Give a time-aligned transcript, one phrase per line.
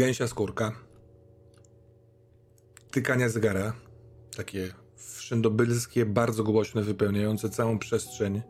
[0.00, 0.72] Gęsia skórka.
[2.90, 3.72] Tykania zegara.
[4.36, 8.42] Takie wszędobylskie, bardzo głośne, wypełniające całą przestrzeń.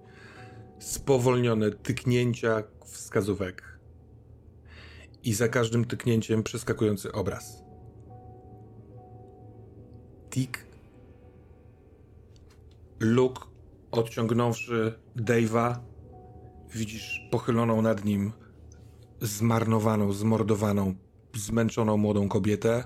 [0.78, 3.78] Spowolnione tyknięcia wskazówek.
[5.22, 7.62] I za każdym tyknięciem przeskakujący obraz.
[10.30, 10.66] Tik.
[13.00, 13.42] Luke,
[13.90, 15.74] odciągnąwszy Dave'a,
[16.74, 18.32] widzisz pochyloną nad nim
[19.20, 20.94] zmarnowaną, zmordowaną,
[21.34, 22.84] zmęczoną młodą kobietę.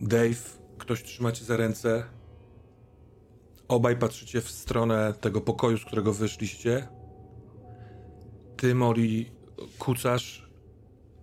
[0.00, 2.04] Dave, ktoś trzyma cię za ręce.
[3.68, 6.88] Obaj patrzycie w stronę tego pokoju, z którego wyszliście.
[8.56, 9.30] Ty, Mori,
[9.78, 10.50] kucasz,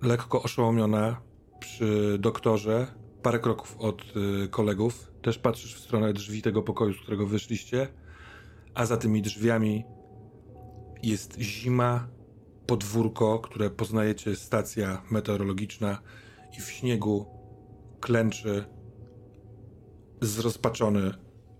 [0.01, 1.21] lekko oszołomiona
[1.59, 2.87] przy doktorze,
[3.21, 4.03] parę kroków od
[4.43, 5.11] y, kolegów.
[5.21, 7.87] Też patrzysz w stronę drzwi tego pokoju, z którego wyszliście.
[8.75, 9.85] A za tymi drzwiami
[11.03, 12.07] jest zima,
[12.69, 16.01] podwórko, które poznajecie, stacja meteorologiczna
[16.57, 17.25] i w śniegu
[17.99, 18.65] klęczy
[20.21, 21.11] zrozpaczony,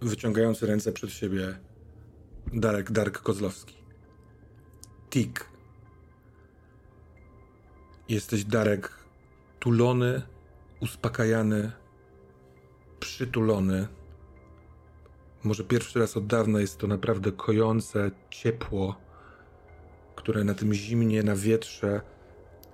[0.02, 1.60] wyciągający ręce przed siebie
[2.54, 3.76] Darek Dark Kozlowski.
[5.10, 5.50] Tik.
[8.10, 8.92] Jesteś Darek
[9.60, 10.22] tulony,
[10.80, 11.72] uspokajany,
[13.00, 13.88] przytulony.
[15.44, 19.09] Może pierwszy raz od dawna jest to naprawdę kojące ciepło
[20.20, 22.02] które na tym zimnie, na wietrze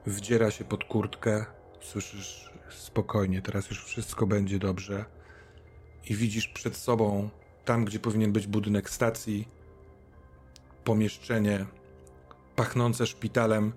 [0.06, 1.46] wdziera się pod kurtkę.
[1.82, 5.06] Słyszysz spokojnie, teraz już wszystko będzie dobrze.
[6.10, 7.30] I widzisz przed sobą,
[7.66, 9.48] tam gdzie powinien być budynek stacji,
[10.84, 11.66] pomieszczenie
[12.56, 13.74] pachnące szpitalem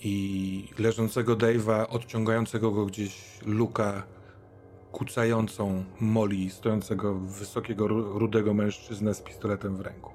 [0.00, 4.02] i leżącego Dave'a, odciągającego go gdzieś luka,
[4.92, 10.10] kucającą Molly, stojącego wysokiego, rudego mężczyznę z pistoletem w ręku.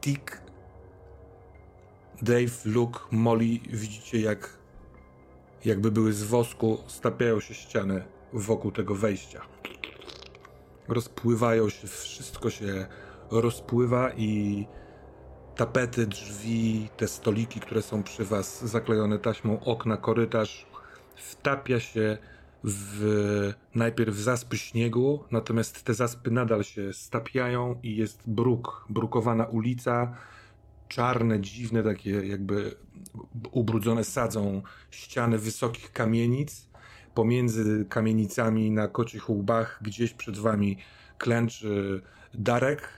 [0.00, 0.47] Tik
[2.22, 4.58] Dave, Luke, Molly widzicie jak
[5.64, 9.40] jakby były z wosku, stapiają się ściany wokół tego wejścia.
[10.88, 12.86] Rozpływają się, wszystko się
[13.30, 14.66] rozpływa i
[15.56, 20.66] tapety, drzwi, te stoliki, które są przy was zaklejone taśmą, okna, korytarz,
[21.16, 22.18] wtapia się
[22.64, 30.16] w najpierw zaspy śniegu, natomiast te zaspy nadal się stapiają i jest bruk, brukowana ulica,
[30.88, 32.74] czarne, dziwne, takie jakby
[33.52, 36.68] ubrudzone sadzą ściany wysokich kamienic.
[37.14, 40.78] Pomiędzy kamienicami na kocich łbach gdzieś przed wami
[41.18, 42.02] klęczy
[42.34, 42.88] Darek.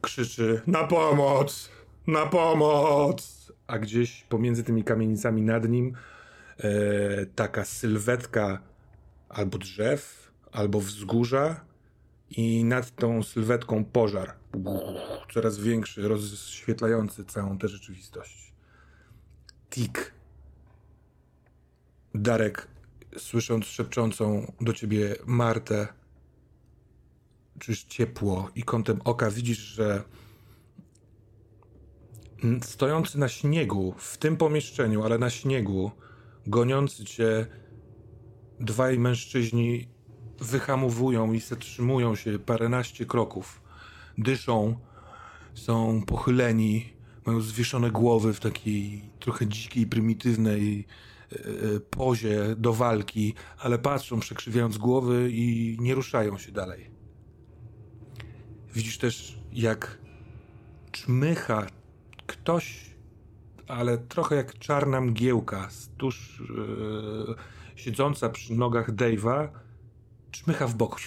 [0.00, 1.70] Krzyczy na pomoc!
[2.06, 3.52] Na pomoc!
[3.66, 5.92] A gdzieś pomiędzy tymi kamienicami nad nim
[6.58, 8.62] e, taka sylwetka
[9.28, 11.71] albo drzew, albo wzgórza
[12.36, 14.32] i nad tą sylwetką pożar.
[15.34, 18.52] Coraz większy, rozświetlający całą tę rzeczywistość.
[19.70, 20.14] Tik.
[22.14, 22.68] Darek,
[23.16, 25.88] słysząc szepczącą do ciebie Martę,
[27.58, 30.02] czujesz ciepło i kątem oka widzisz, że
[32.62, 35.90] stojący na śniegu, w tym pomieszczeniu, ale na śniegu,
[36.46, 37.46] goniący cię
[38.60, 39.88] dwaj mężczyźni
[40.40, 43.62] wyhamowują i zatrzymują się paręnaście kroków.
[44.18, 44.76] Dyszą,
[45.54, 46.92] są pochyleni,
[47.26, 50.86] mają zwieszone głowy w takiej trochę dzikiej, prymitywnej
[51.32, 56.90] e, e, pozie do walki, ale patrzą przekrzywiając głowy i nie ruszają się dalej.
[58.74, 59.98] Widzisz też, jak
[60.92, 61.66] czmycha
[62.26, 62.92] ktoś,
[63.68, 65.68] ale trochę jak czarna mgiełka,
[65.98, 66.42] tuż
[67.28, 67.34] yy,
[67.76, 69.48] siedząca przy nogach Dave'a,
[70.32, 71.00] czmycha w bok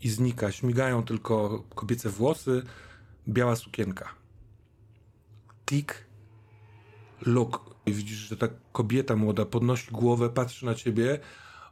[0.00, 0.52] i znika.
[0.52, 2.62] Śmigają tylko kobiece włosy,
[3.28, 4.08] biała sukienka.
[5.66, 6.06] Tik,
[7.20, 7.76] luk.
[7.86, 11.18] I widzisz, że ta kobieta młoda podnosi głowę, patrzy na ciebie.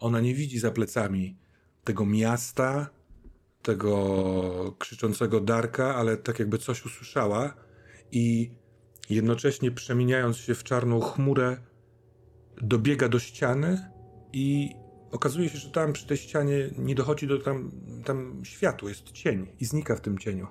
[0.01, 1.37] Ona nie widzi za plecami
[1.85, 2.91] tego miasta,
[3.63, 7.55] tego krzyczącego Darka, ale tak jakby coś usłyszała
[8.13, 8.51] i
[9.11, 11.57] jednocześnie przemieniając się w czarną chmurę,
[12.63, 13.91] dobiega do ściany
[14.33, 14.75] i
[15.15, 17.71] okazuje się, że tam przy tej ścianie nie dochodzi do tam,
[18.05, 20.47] tam światło, jest cień i znika w tym cieniu.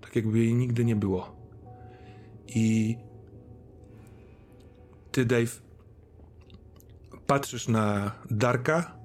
[0.00, 1.36] Tak jakby jej nigdy nie było.
[2.48, 2.96] I
[5.12, 5.62] ty, Dave,
[7.26, 8.98] patrzysz na Darka.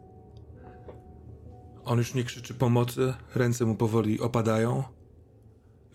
[1.83, 4.83] On już nie krzyczy pomocy, ręce mu powoli opadają.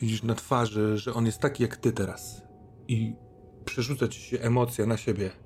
[0.01, 2.43] Widzisz na twarzy, że on jest taki jak ty teraz.
[2.89, 3.15] I
[3.65, 5.42] przerzuca ci się emocja na siebie.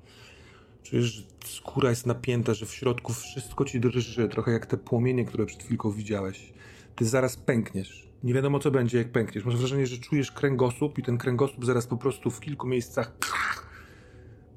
[0.89, 5.45] Czujesz, skóra jest napięta, że w środku wszystko ci drży, trochę jak te płomienie, które
[5.45, 6.53] przed chwilką widziałeś.
[6.95, 8.09] Ty zaraz pękniesz.
[8.23, 9.45] Nie wiadomo, co będzie, jak pękniesz.
[9.45, 13.11] Masz wrażenie, że czujesz kręgosłup i ten kręgosłup zaraz po prostu w kilku miejscach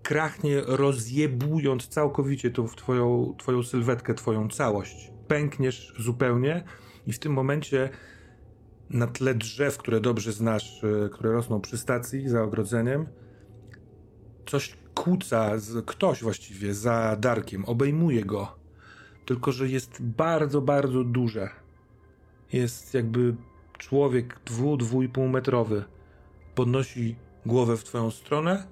[0.02, 5.12] krachnie, rozjebując całkowicie tą twoją, twoją sylwetkę, twoją całość.
[5.28, 6.64] Pękniesz zupełnie
[7.06, 7.90] i w tym momencie
[8.90, 13.06] na tle drzew, które dobrze znasz, e, które rosną przy stacji, za ogrodzeniem,
[14.46, 15.50] coś kłóca,
[15.86, 18.56] ktoś właściwie za Darkiem, obejmuje go.
[19.26, 21.50] Tylko, że jest bardzo, bardzo duże.
[22.52, 23.34] Jest jakby
[23.78, 25.84] człowiek dwu, dwu i pół metrowy.
[26.54, 27.16] Podnosi
[27.46, 28.66] głowę w twoją stronę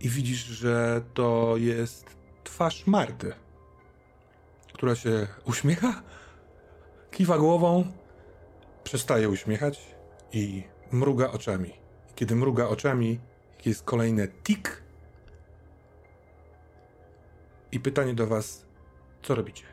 [0.00, 2.06] i widzisz, że to jest
[2.44, 3.32] twarz Marty,
[4.72, 6.02] która się uśmiecha,
[7.10, 7.84] kiwa głową,
[8.84, 9.94] przestaje uśmiechać
[10.32, 10.62] i
[10.92, 11.70] mruga oczami.
[12.14, 13.20] Kiedy mruga oczami,
[13.64, 14.83] jest kolejne tik.
[17.74, 18.66] I pytanie do Was,
[19.22, 19.64] co robicie?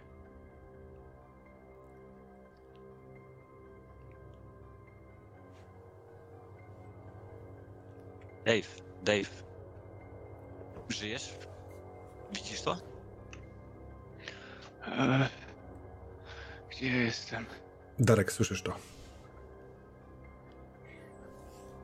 [8.45, 8.67] Dave,
[9.03, 9.43] Dave.
[10.89, 11.33] Żyjesz?
[12.33, 12.77] Widzisz to?
[14.87, 15.29] E,
[16.69, 17.45] gdzie jestem?
[17.99, 18.75] Darek, słyszysz to?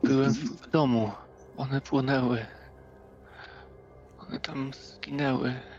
[0.03, 1.11] Byłem w domu.
[1.57, 2.45] One płonęły.
[4.19, 5.76] One tam zginęły.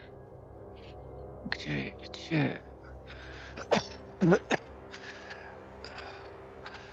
[1.51, 2.61] Gdzie, gdzie?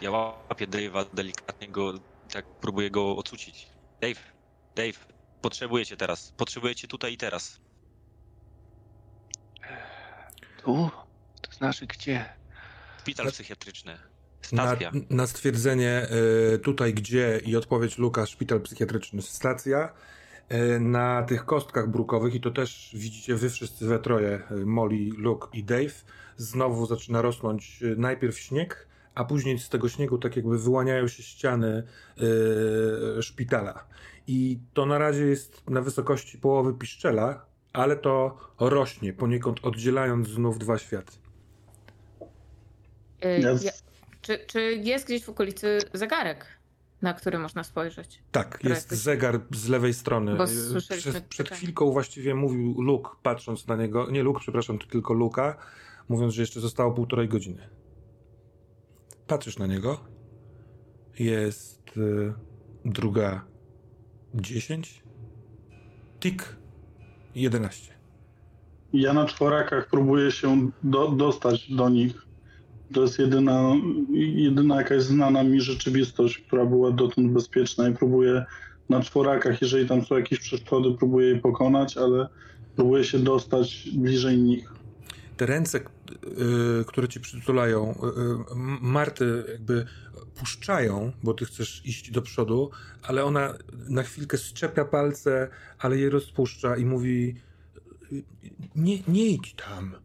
[0.01, 1.93] Ja łapię Dave'a delikatnie go,
[2.33, 3.69] tak próbuję go ocucić.
[4.01, 4.19] Dave,
[4.75, 5.05] Dave,
[5.41, 6.33] potrzebuję cię teraz.
[6.37, 7.59] Potrzebuję cię tutaj i teraz.
[10.63, 10.89] Tu?
[11.41, 12.25] To znaczy gdzie?
[12.99, 13.97] Szpital psychiatryczny.
[14.51, 14.91] Na, Stacja.
[15.09, 16.07] na stwierdzenie
[16.53, 19.93] y, tutaj gdzie i odpowiedź Luka, szpital psychiatryczny, stacja.
[20.53, 25.09] Y, na tych kostkach brukowych, i to też widzicie wy wszyscy we troje, y, Molly,
[25.17, 25.93] Luke i Dave,
[26.37, 31.23] znowu zaczyna rosnąć y, najpierw śnieg, a później z tego śniegu tak jakby wyłaniają się
[31.23, 31.83] ściany
[33.17, 33.85] y, szpitala.
[34.27, 40.59] I to na razie jest na wysokości połowy piszczela, ale to rośnie, poniekąd oddzielając znów
[40.59, 41.13] dwa światy.
[43.25, 43.71] Y, z- ja,
[44.21, 46.45] czy, czy jest gdzieś w okolicy zegarek,
[47.05, 48.23] na który można spojrzeć?
[48.31, 50.35] Tak, jest jakoś- zegar z lewej strony.
[50.35, 55.13] Bo słyszeliśmy Przed, chwilką właściwie mówił Luke, patrząc na niego, nie Luke, przepraszam, to tylko
[55.13, 55.57] Luka,
[56.09, 57.69] mówiąc, że jeszcze zostało półtorej godziny.
[59.27, 59.99] Patrzysz na niego.
[61.19, 62.33] Jest y,
[62.85, 63.45] druga
[64.33, 65.03] dziesięć.
[66.19, 66.55] Tik.
[67.35, 67.93] Jedenaście.
[68.93, 72.25] Ja na czworakach próbuję się do, dostać do nich.
[72.93, 73.73] To jest jedyna,
[74.13, 78.45] jedyna jakaś znana mi rzeczywistość, która była dotąd bezpieczna i próbuję
[78.89, 82.27] na czworakach, jeżeli tam są jakieś przeszkody, próbuję je pokonać, ale
[82.75, 84.73] próbuję się dostać bliżej nich.
[85.37, 88.45] te ręce, y, które ci przytulają, y, y,
[88.81, 89.85] Marty jakby
[90.35, 92.69] puszczają, bo ty chcesz iść do przodu,
[93.03, 93.53] ale ona
[93.89, 97.35] na chwilkę szczepia palce, ale je rozpuszcza i mówi
[98.75, 99.95] nie, nie idź tam.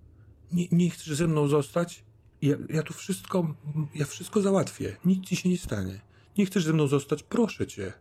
[0.53, 2.05] Nie, nie chcesz ze mną zostać?
[2.43, 3.55] Ja, ja tu wszystko,
[3.95, 4.97] ja wszystko załatwię.
[5.05, 6.01] Nic ci się nie stanie.
[6.39, 7.23] Nie chcesz ze mną zostać?
[7.23, 7.93] Proszę cię.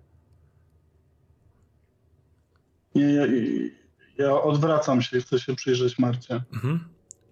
[2.96, 3.24] Nie, ja,
[4.18, 6.44] ja odwracam się i chcę się przyjrzeć Marcie.
[6.54, 6.80] Mhm.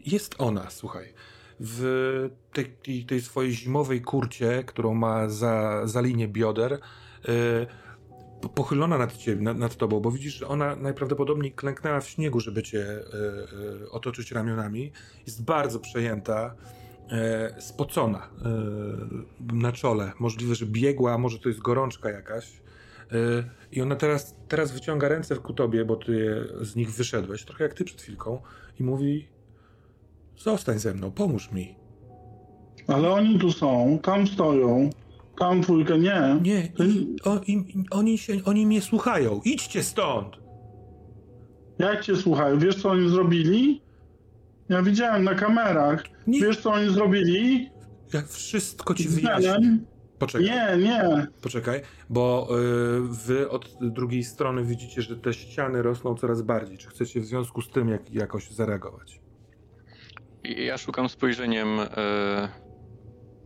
[0.05, 1.13] Jest ona, słuchaj.
[1.59, 6.79] W tej, tej, swojej zimowej kurcie, którą ma za, za linię bioder, y,
[8.41, 12.39] po- pochylona nad, ciebie, nad, nad tobą, bo widzisz, że ona najprawdopodobniej klęknęła w śniegu,
[12.39, 13.03] żeby cię y,
[13.83, 14.91] y, otoczyć ramionami.
[15.25, 16.55] Jest bardzo przejęta,
[17.57, 18.29] y, spocona
[19.49, 20.11] y, na czole.
[20.19, 22.53] Możliwe, że biegła, a może to jest gorączka jakaś.
[23.11, 27.63] Y, I ona teraz, teraz wyciąga ręce ku tobie, bo ty z nich wyszedłeś, trochę
[27.63, 28.41] jak ty przed chwilką,
[28.79, 29.27] i mówi:
[30.37, 31.75] Zostań ze mną, pomóż mi.
[32.87, 34.89] Ale oni tu są, tam stoją,
[35.39, 36.39] tam dwójkę, nie.
[36.41, 37.41] Nie, i, o,
[37.91, 39.41] oni, się, oni mnie słuchają.
[39.45, 40.37] Idźcie stąd!
[41.79, 42.59] Jak cię słuchają?
[42.59, 43.81] Wiesz co oni zrobili?
[44.69, 46.03] Ja widziałem na kamerach.
[46.27, 47.69] Nie, Wiesz co oni zrobili?
[48.13, 49.77] ja wszystko ci wyjaśnię.
[50.19, 51.27] Poczekaj, Nie, nie.
[51.41, 56.77] poczekaj, bo y, wy od drugiej strony widzicie, że te ściany rosną coraz bardziej.
[56.77, 59.21] Czy chcecie w związku z tym jak, jakoś zareagować?
[60.43, 62.50] Ja szukam spojrzeniem e,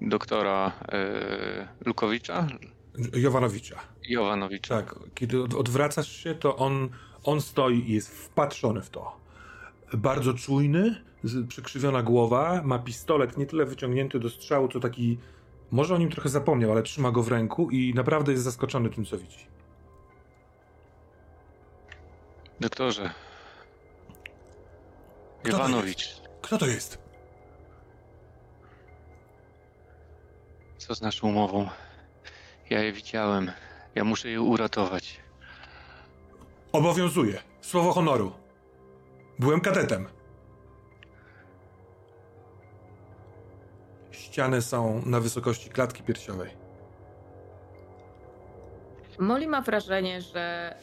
[0.01, 2.47] doktora e, Lukowicza,
[3.13, 3.75] Jowanowicza.
[4.09, 4.75] Jowanowicza.
[4.81, 6.89] Tak, kiedy od, odwracasz się, to on,
[7.23, 9.20] on stoi i jest wpatrzony w to.
[9.93, 15.17] Bardzo czujny, z, przykrzywiona głowa, ma pistolet nie tyle wyciągnięty do strzału, co taki.
[15.71, 19.05] Może o nim trochę zapomniał, ale trzyma go w ręku i naprawdę jest zaskoczony tym,
[19.05, 19.48] co widzi.
[22.60, 23.13] Doktorze.
[25.43, 26.98] to Jowanowicz, Kto to jest?
[30.77, 31.69] co z naszą umową?
[32.69, 33.51] Ja je widziałem.
[33.95, 35.19] Ja muszę je uratować.
[36.71, 37.41] Obowiązuje.
[37.62, 38.31] Słowo honoru.
[39.39, 40.07] Byłem kadetem.
[44.11, 46.50] Ściany są na wysokości klatki piersiowej.
[49.19, 50.75] Molly ma wrażenie, że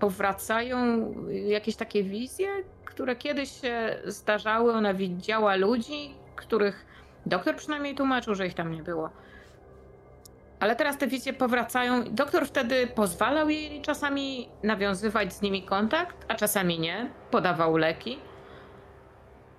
[0.00, 2.48] powracają jakieś takie wizje,
[2.84, 4.72] które kiedyś się zdarzały.
[4.72, 6.86] Ona widziała ludzi, których
[7.26, 9.10] doktor przynajmniej tłumaczył, że ich tam nie było.
[10.60, 12.04] Ale teraz te wizje powracają.
[12.04, 17.10] Doktor wtedy pozwalał jej czasami nawiązywać z nimi kontakt, a czasami nie.
[17.30, 18.18] Podawał leki.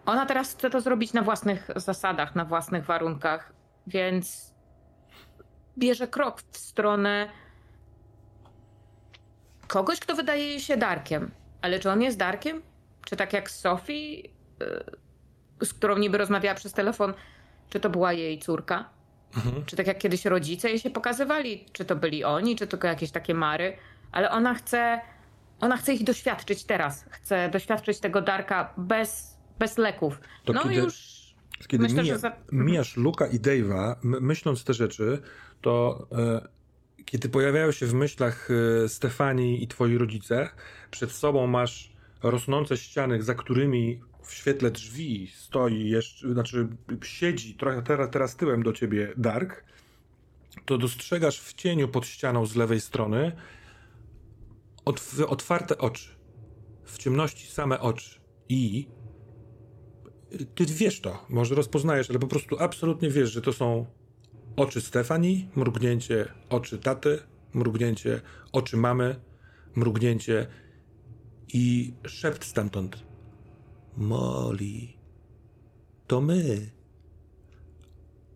[0.06, 3.54] Ona teraz chce to zrobić na własnych zasadach, na własnych warunkach,
[3.88, 4.54] więc
[5.78, 7.30] bierze krok w stronę
[9.68, 11.32] kogoś, kto wydaje jej się Darkiem.
[11.62, 12.62] Ale czy on jest Darkiem?
[13.06, 14.22] Czy tak jak Sophie,
[15.60, 17.14] yy, z którą niby rozmawiała przez telefon,
[17.70, 18.99] czy to była jej córka?
[19.36, 19.66] Mhm.
[19.66, 21.66] Czy tak jak kiedyś rodzice jej się pokazywali?
[21.72, 23.78] Czy to byli oni, czy tylko jakieś takie mary?
[24.12, 25.02] Ale ona chce,
[25.60, 27.06] ona chce ich doświadczyć teraz.
[27.10, 30.20] Chce doświadczyć tego Darka bez, bez leków.
[30.46, 31.20] To no kiedy- już
[31.68, 35.22] Kiedy Myślę, mija, że za- mijasz Luka i Dave'a, my- myśląc te rzeczy,
[35.62, 36.48] to e,
[37.06, 38.50] kiedy pojawiają się w myślach
[38.86, 40.50] e, Stefanii i twoi rodzice,
[40.92, 41.92] przed sobą masz
[42.24, 46.68] rosnące ściany, za którymi w świetle drzwi stoi jeszcze, znaczy
[47.04, 49.64] siedzi trochę teraz, teraz tyłem do ciebie Dark,
[50.66, 53.32] to dostrzegasz w cieniu pod ścianą z lewej strony
[54.86, 56.10] otw- otwarte oczy.
[56.84, 58.20] W ciemności same oczy.
[58.50, 58.88] I
[60.56, 63.86] ty wiesz to, może rozpoznajesz, ale po prostu absolutnie wiesz, że to są
[64.56, 67.20] oczy Stefanii, mrugnięcie oczy taty,
[67.54, 68.22] mrugnięcie
[68.52, 69.16] oczy mamy,
[69.76, 70.48] mrugnięcie
[71.54, 73.09] i szept stamtąd.
[74.00, 74.88] Molly,
[76.08, 76.72] to my.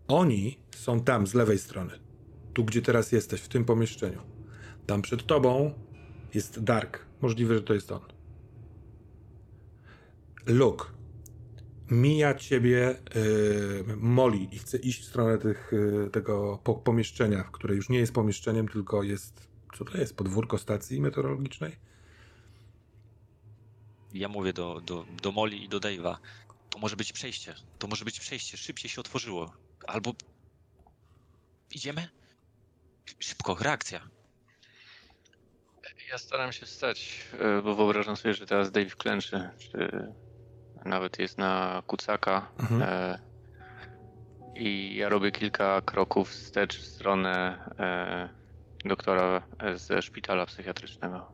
[0.07, 1.99] Oni są tam z lewej strony,
[2.53, 4.21] tu gdzie teraz jesteś, w tym pomieszczeniu.
[4.85, 5.73] Tam przed tobą
[6.33, 7.05] jest Dark.
[7.21, 8.01] Możliwe, że to jest on.
[10.45, 10.85] Luke,
[11.91, 17.75] mija ciebie yy, Molly i chce iść w stronę tych, yy, tego po, pomieszczenia, które
[17.75, 19.47] już nie jest pomieszczeniem, tylko jest.
[19.77, 20.15] Co to jest?
[20.15, 21.75] Podwórko stacji meteorologicznej?
[24.13, 26.17] Ja mówię do, do, do Molly i do Dave'a.
[26.69, 27.55] To może być przejście.
[27.79, 28.57] To może być przejście.
[28.57, 29.53] Szybciej się otworzyło.
[29.87, 30.13] Albo...
[31.71, 32.09] Idziemy?
[33.19, 34.09] Szybko, reakcja.
[36.11, 40.07] Ja staram się wstać, e, bo wyobrażam sobie, że teraz Dave klęczy, czy
[40.85, 42.51] nawet jest na kucaka.
[42.59, 42.81] Mhm.
[42.81, 43.19] E,
[44.55, 48.29] I ja robię kilka kroków wstecz w stronę e,
[48.89, 51.31] doktora ze szpitala psychiatrycznego.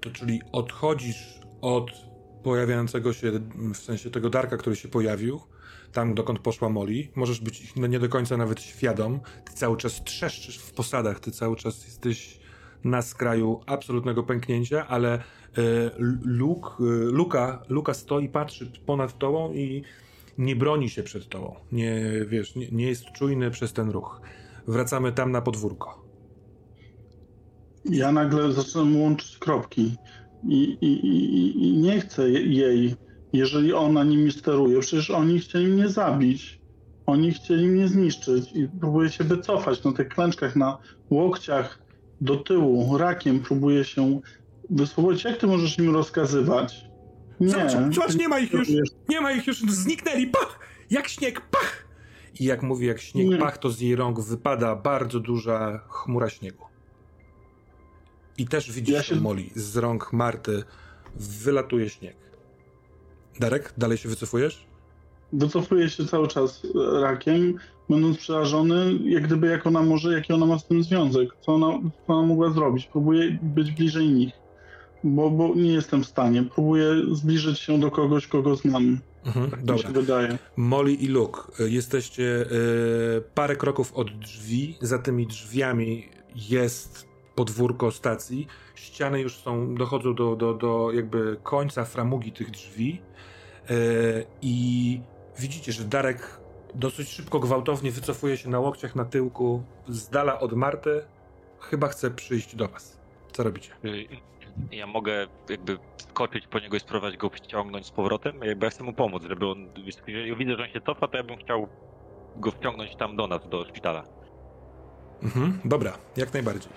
[0.00, 2.09] To czyli odchodzisz od
[2.42, 3.32] pojawiającego się,
[3.74, 5.40] w sensie tego Darka, który się pojawił,
[5.92, 7.08] tam dokąd poszła Molly.
[7.16, 9.20] Możesz być ich nie do końca nawet świadom.
[9.44, 12.40] Ty cały czas trzeszczysz w posadach, ty cały czas jesteś
[12.84, 15.20] na skraju absolutnego pęknięcia, ale e,
[16.24, 16.70] Luke,
[17.04, 19.82] Luka, Luka stoi, patrzy ponad tobą i
[20.38, 21.56] nie broni się przed tobą.
[21.72, 24.20] Nie, wiesz, nie, nie jest czujny przez ten ruch.
[24.66, 26.04] Wracamy tam na podwórko.
[27.84, 29.96] Ja nagle zaczynam łączyć kropki
[30.48, 32.94] i, i, i, i nie chcę je- jej,
[33.32, 34.80] jeżeli ona nimi steruje.
[34.80, 36.60] Przecież oni chcieli mnie zabić.
[37.06, 40.78] Oni chcieli mnie zniszczyć i próbuję się wycofać na tych klęczkach, na
[41.10, 41.78] łokciach
[42.20, 44.20] do tyłu, rakiem próbuję się
[44.70, 45.24] wyswobodzić.
[45.24, 46.84] Jak ty możesz im rozkazywać?
[47.40, 47.70] Nie.
[47.92, 48.68] Zobacz, nie ma ich już.
[49.08, 50.58] Nie ma ich już, zniknęli, pach!
[50.90, 51.88] Jak śnieg, pach!
[52.40, 53.36] I jak mówi, jak śnieg Nie.
[53.36, 56.64] pach, to z jej rąk wypada bardzo duża chmura śniegu.
[58.40, 59.16] I też widzisz Ja się...
[59.16, 60.62] Molly, z rąk Marty
[61.16, 62.16] wylatuje śnieg.
[63.40, 64.66] Darek, dalej się wycofujesz?
[65.32, 67.54] Wycofuję się cały czas e, rakiem,
[67.88, 71.90] będąc przerażony, jak gdyby jak ona może, jaki ona ma z tym związek, co ona,
[72.06, 72.88] co ona mogła zrobić.
[72.92, 74.32] Próbuję być bliżej nich,
[75.04, 76.44] bo, bo nie jestem w stanie.
[76.54, 79.00] Próbuję zbliżyć się do kogoś, kogo znam.
[79.26, 79.82] Mhm, Tak mi dobra.
[79.82, 80.38] się wydaje.
[80.56, 82.46] Molly i Luke, y, jesteście y,
[83.34, 84.76] parę kroków od drzwi.
[84.80, 86.08] Za tymi drzwiami
[86.50, 88.46] jest podwórko stacji.
[88.74, 93.02] Ściany już są, dochodzą do, do, do jakby końca framugi tych drzwi.
[93.70, 95.00] Y, I
[95.38, 96.40] widzicie, że Darek
[96.74, 101.02] dosyć szybko, gwałtownie wycofuje się na łokciach na tyłku, z dala od Marty.
[101.60, 103.00] Chyba chce przyjść do was.
[103.32, 103.70] Co robicie?
[103.84, 104.06] Y,
[104.72, 108.84] Ja mogę jakby skoczyć po niego i spróbować go wciągnąć z powrotem, jakby ja chcę
[108.84, 109.66] mu pomóc, żeby on,
[110.06, 111.68] jeżeli widzę, że on się cofa, to ja bym chciał
[112.36, 114.04] go wciągnąć tam do nas, do szpitala.
[115.22, 116.72] Mhm, dobra, jak najbardziej.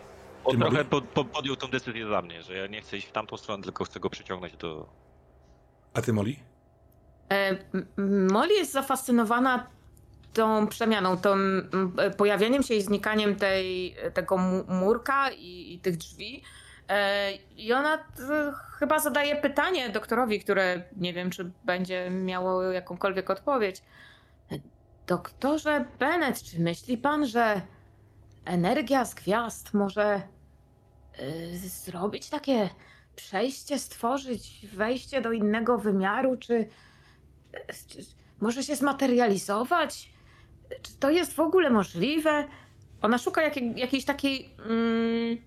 [0.46, 0.86] On trochę mogę?
[0.86, 3.64] po, po, podjął tą decyzję za mnie, że ja nie chcę iść w tamtą stronę,
[3.64, 4.90] tylko chcę go przyciągnąć do...
[5.94, 6.36] A ty, Molly?
[7.32, 7.58] E,
[8.32, 9.68] Molly jest zafascynowana
[10.34, 15.80] tą przemianą, tą m, e, pojawieniem się i znikaniem tej, tego mu- murka i, i
[15.80, 16.44] tych drzwi.
[16.90, 23.30] E, I ona t, chyba zadaje pytanie doktorowi, które nie wiem, czy będzie miało jakąkolwiek
[23.30, 23.82] odpowiedź.
[25.08, 27.62] Doktorze Bennett, czy myśli pan, że
[28.46, 30.22] energia z gwiazd może
[31.20, 32.70] y, zrobić takie
[33.16, 36.68] przejście, stworzyć wejście do innego wymiaru, czy,
[37.88, 38.00] czy
[38.42, 40.10] może się zmaterializować?
[40.82, 42.48] Czy to jest w ogóle możliwe?
[43.02, 45.38] Ona szuka jakiej, jakiejś takiej mm,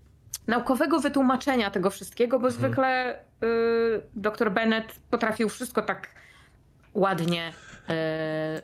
[0.47, 2.65] naukowego wytłumaczenia tego wszystkiego, bo Mhm.
[2.65, 6.09] zwykle y, dr Bennett potrafił wszystko tak
[6.95, 7.53] ładnie
[7.91, 7.93] y,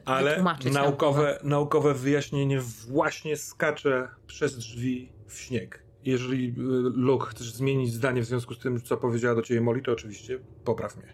[0.04, 0.72] Ale wytłumaczyć.
[0.74, 5.82] naukowe, naukowe wyjaśnienie właśnie skacze przez drzwi w śnieg.
[6.04, 6.52] Jeżeli y,
[6.94, 10.38] Luke chcesz zmienić zdanie w związku z tym, co powiedziała do ciebie Molly, to oczywiście
[10.64, 11.12] popraw mnie.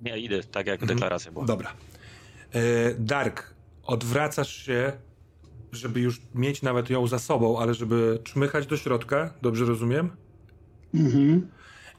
[0.00, 0.98] Nie, idę tak jak Mhm.
[0.98, 1.44] deklaracja była.
[1.44, 1.72] Dobra.
[2.52, 2.60] E,
[2.98, 4.92] Dark, odwracasz się,
[5.72, 10.10] żeby już mieć nawet ją za sobą, ale żeby czmychać do środka, dobrze rozumiem?
[10.94, 11.48] Mhm.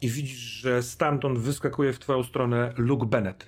[0.02, 3.46] I widzisz, że stamtąd wyskakuje w twoją stronę Luke Bennett.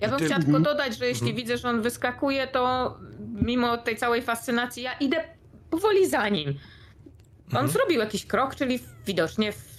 [0.00, 0.62] Ja bym Ty- chciała tylko Mhm.
[0.64, 1.36] dodać, że jeśli Mhm.
[1.36, 2.96] widzę, że on wyskakuje, to
[3.42, 5.24] mimo tej całej fascynacji, ja idę
[5.70, 6.48] powoli za nim.
[6.48, 7.68] On Mhm.
[7.68, 9.76] zrobił jakiś krok, czyli widocznie w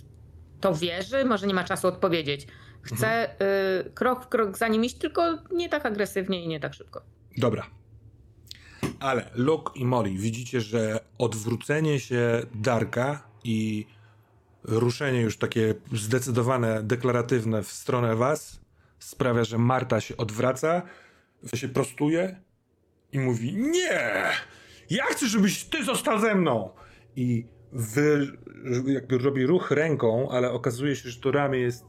[0.61, 2.47] to wierzy, może nie ma czasu odpowiedzieć.
[2.81, 3.29] Chcę
[3.87, 7.01] y, krok w krok za nim iść, tylko nie tak agresywnie i nie tak szybko.
[7.37, 7.65] Dobra.
[8.99, 13.85] Ale Luke i Molly, widzicie, że odwrócenie się Darka i
[14.63, 18.59] ruszenie już takie zdecydowane, deklaratywne w stronę was
[18.99, 20.81] sprawia, że Marta się odwraca,
[21.55, 22.41] się prostuje
[23.11, 24.25] i mówi nie!
[24.89, 26.69] Ja chcę, żebyś ty został ze mną!
[27.15, 28.37] I wy,
[28.85, 31.85] jakby robi ruch ręką, ale okazuje się, że to ramię jest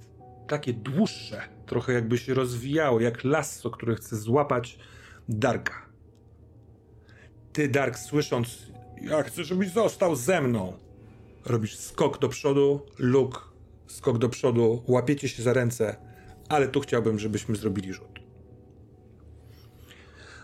[0.49, 4.79] takie dłuższe, trochę jakby się rozwijało, jak lasso, które chce złapać
[5.29, 5.89] Darka.
[7.53, 8.67] Ty, Dark, słysząc,
[9.01, 10.73] ja chcę, żebyś został ze mną,
[11.47, 13.39] robisz skok do przodu, Luke,
[13.87, 15.97] skok do przodu, łapiecie się za ręce,
[16.49, 18.19] ale tu chciałbym, żebyśmy zrobili rzut.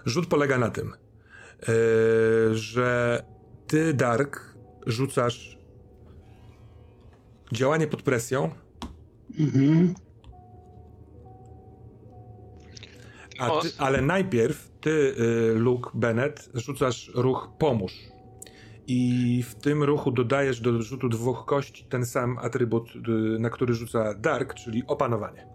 [0.04, 0.92] Rzut polega na tym,
[1.68, 3.22] yy, że
[3.66, 4.54] ty, Dark,
[4.86, 5.58] rzucasz
[7.52, 8.50] działanie pod presją,
[9.38, 9.94] Mhm.
[13.38, 17.92] A ty, ale najpierw ty, y, Luke Bennett, rzucasz ruch pomóż.
[18.86, 23.74] I w tym ruchu dodajesz do rzutu dwóch kości ten sam atrybut, y, na który
[23.74, 25.53] rzuca Dark, czyli opanowanie.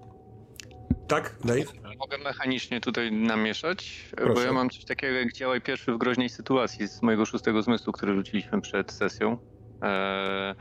[1.07, 1.65] Tak, Dave?
[1.99, 4.45] Mogę mechanicznie tutaj namieszać, bo Proszę.
[4.45, 8.15] ja mam coś takiego jak działaj pierwszy w groźnej sytuacji z mojego szóstego zmysłu, który
[8.15, 9.37] rzuciliśmy przed sesją.
[9.81, 10.55] Eee,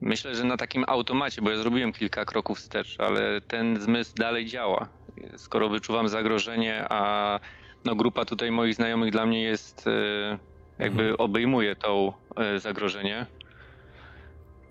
[0.00, 4.46] myślę, że na takim automacie, bo ja zrobiłem kilka kroków wstecz, ale ten zmysł dalej
[4.46, 4.88] działa.
[5.36, 7.40] Skoro wyczuwam zagrożenie, a
[7.84, 10.38] no, grupa tutaj moich znajomych dla mnie jest e,
[10.78, 11.16] jakby Mhm.
[11.18, 13.26] obejmuje to e, zagrożenie.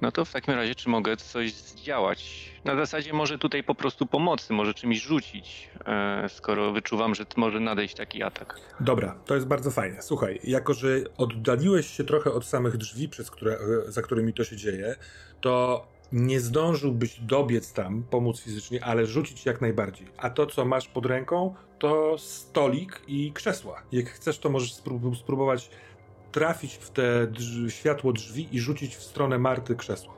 [0.01, 2.49] No to w takim razie, czy mogę coś zdziałać?
[2.65, 7.59] Na zasadzie może tutaj po prostu pomocy, może czymś rzucić, e, skoro wyczuwam, że może
[7.59, 8.59] nadejść taki atak.
[8.79, 10.01] Dobra, to jest bardzo fajne.
[10.01, 13.51] Słuchaj, jako że oddaliłeś się trochę od samych drzwi, przez które,
[13.87, 14.95] e, za którymi to się dzieje,
[15.41, 20.07] to nie zdążyłbyś dobiec tam, pomóc fizycznie, ale rzucić jak najbardziej.
[20.17, 23.81] A to, co masz pod ręką, to stolik i krzesła.
[23.91, 25.69] Jak chcesz, to możesz sprób- spróbować
[26.31, 30.13] trafić w te drz- światło drzwi i rzucić w stronę Marty krzesło.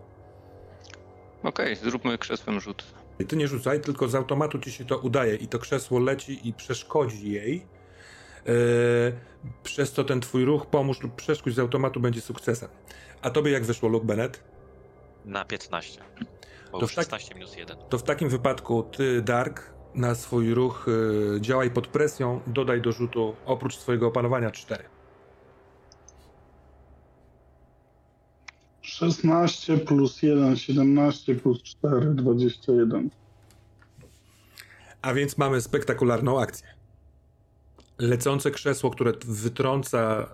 [1.44, 2.84] Okej, zróbmy krzesłem rzut.
[3.28, 6.54] Ty nie rzucaj, tylko z automatu ci się to udaje i to krzesło leci i
[6.54, 7.66] przeszkodzi jej.
[8.46, 8.54] Yy,
[9.64, 12.70] przez to ten twój ruch, pomóż lub przeszkódź z automatu będzie sukcesem.
[13.22, 14.44] A tobie jak wyszło, Luke Bennett?
[15.26, 16.02] Na 15.
[16.72, 17.78] Bo To w tak- 16 minus 1.
[17.90, 20.86] To w takim wypadku ty, Dark, na swój ruch
[21.34, 24.84] yy, działaj pod presją, dodaj do rzutu oprócz swojego opanowania 4.
[28.82, 33.10] 16 plus 1, 17 plus 4, 21.
[35.02, 36.68] A więc mamy spektakularną akcję.
[38.00, 40.30] Lecące krzesło, które wytrąca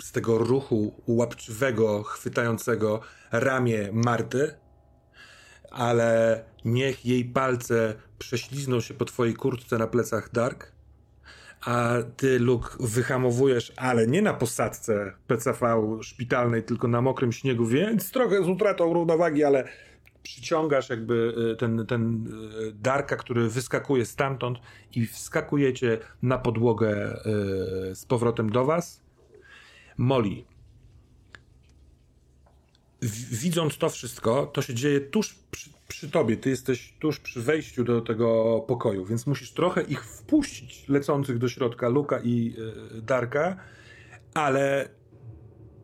[0.00, 3.00] z tego ruchu łapczywego, chwytającego
[3.32, 4.54] ramię Marty,
[5.70, 10.73] ale niech jej palce prześlizną się po twojej kurtce na plecach Dark,
[11.64, 18.10] a ty, Luke, wyhamowujesz, ale nie na posadce PCV szpitalnej, tylko na mokrym śniegu, więc
[18.10, 19.68] trochę z utratą równowagi, ale
[20.22, 22.26] przyciągasz jakby y, ten, ten
[22.68, 24.58] y, Darka, który wyskakuje stamtąd
[24.94, 27.16] i wskakujecie na podłogę
[27.90, 29.04] y, z powrotem do was.
[29.96, 30.44] Molly,
[33.30, 36.36] widząc to wszystko, to się dzieje tuż przy, przy tobie.
[36.36, 41.48] Ty jesteś tuż przy wejściu do tego pokoju, więc musisz trochę ich wpuścić, lecących do
[41.48, 42.54] środka, Luka i
[42.98, 43.56] y, Darka,
[44.34, 44.88] ale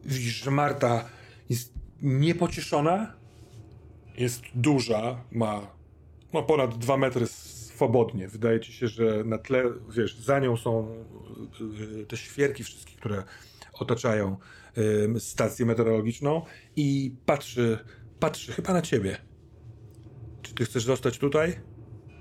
[0.05, 1.05] widzisz, że Marta
[1.49, 3.13] jest niepocieszona,
[4.17, 5.67] jest duża, ma,
[6.33, 8.29] ma ponad dwa metry swobodnie.
[8.29, 11.05] Wydaje ci się, że na tle, wiesz, za nią są
[12.01, 13.23] y, te świerki wszystkie, które
[13.73, 14.37] otaczają
[15.17, 16.43] y, stację meteorologiczną
[16.77, 17.79] i patrzy,
[18.21, 19.30] patrzy chyba na ciebie.
[20.43, 21.61] Czy ty chcesz zostać tutaj,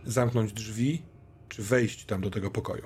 [0.03, 1.01] zamknąć drzwi,
[1.49, 2.83] czy wejść tam do tego pokoju?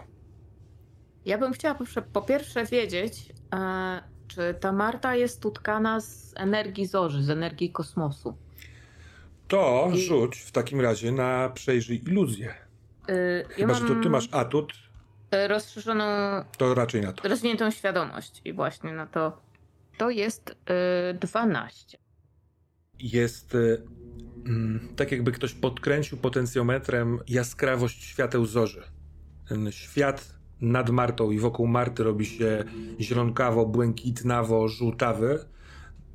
[1.26, 1.78] Ja bym chciała
[2.13, 8.38] po, pierwsze wiedzieć, e, czy ta Marta jest utkana z energii zorzy, z energii kosmosu.
[9.48, 12.54] To I- rzuć w takim razie na przejrzyj iluzję.
[13.08, 14.74] Ja Chyba, że to ty masz atut,
[15.32, 16.04] e, rozszerzoną,
[16.58, 17.30] to raczej na to.
[17.30, 19.41] rozwiniętą świadomość i właśnie na to.
[19.98, 20.56] To jest
[21.10, 21.98] e, 12.
[23.00, 23.82] Jest y,
[24.95, 28.84] tak jakby ktoś podkręcił potencjometrem jaskrawość świateł zorzy.
[29.47, 32.63] Ten świat nad Martą i wokół Marty robi się
[32.99, 35.45] zielonkawo, błękitnawo, żółtawy,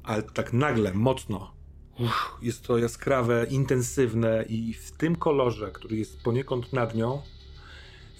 [0.02, 1.54] ale tak nagle, mocno.
[1.98, 7.22] Uff, jest to jaskrawe, intensywne i w tym kolorze, który jest poniekąd nad nią,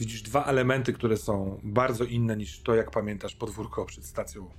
[0.01, 4.51] widzisz dwa elementy, które są bardzo inne niż to, jak pamiętasz podwórko przed stacją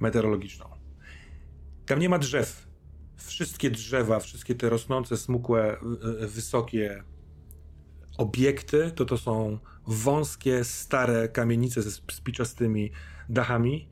[0.00, 0.66] meteorologiczną.
[1.86, 2.71] Tam nie ma drzew.
[3.26, 5.76] Wszystkie drzewa, wszystkie te rosnące, smukłe,
[6.20, 7.04] y, y, wysokie
[8.18, 12.90] obiekty, to to są wąskie, stare kamienice ze spiczastymi
[13.28, 13.88] dachami.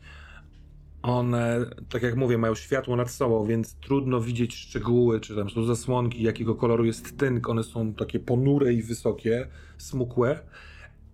[1.02, 5.64] One, tak jak mówię, mają światło nad sobą, więc trudno widzieć szczegóły, czy tam są
[5.64, 7.48] zasłonki, jakiego koloru jest tynk.
[7.48, 10.40] One są takie ponure i wysokie, smukłe.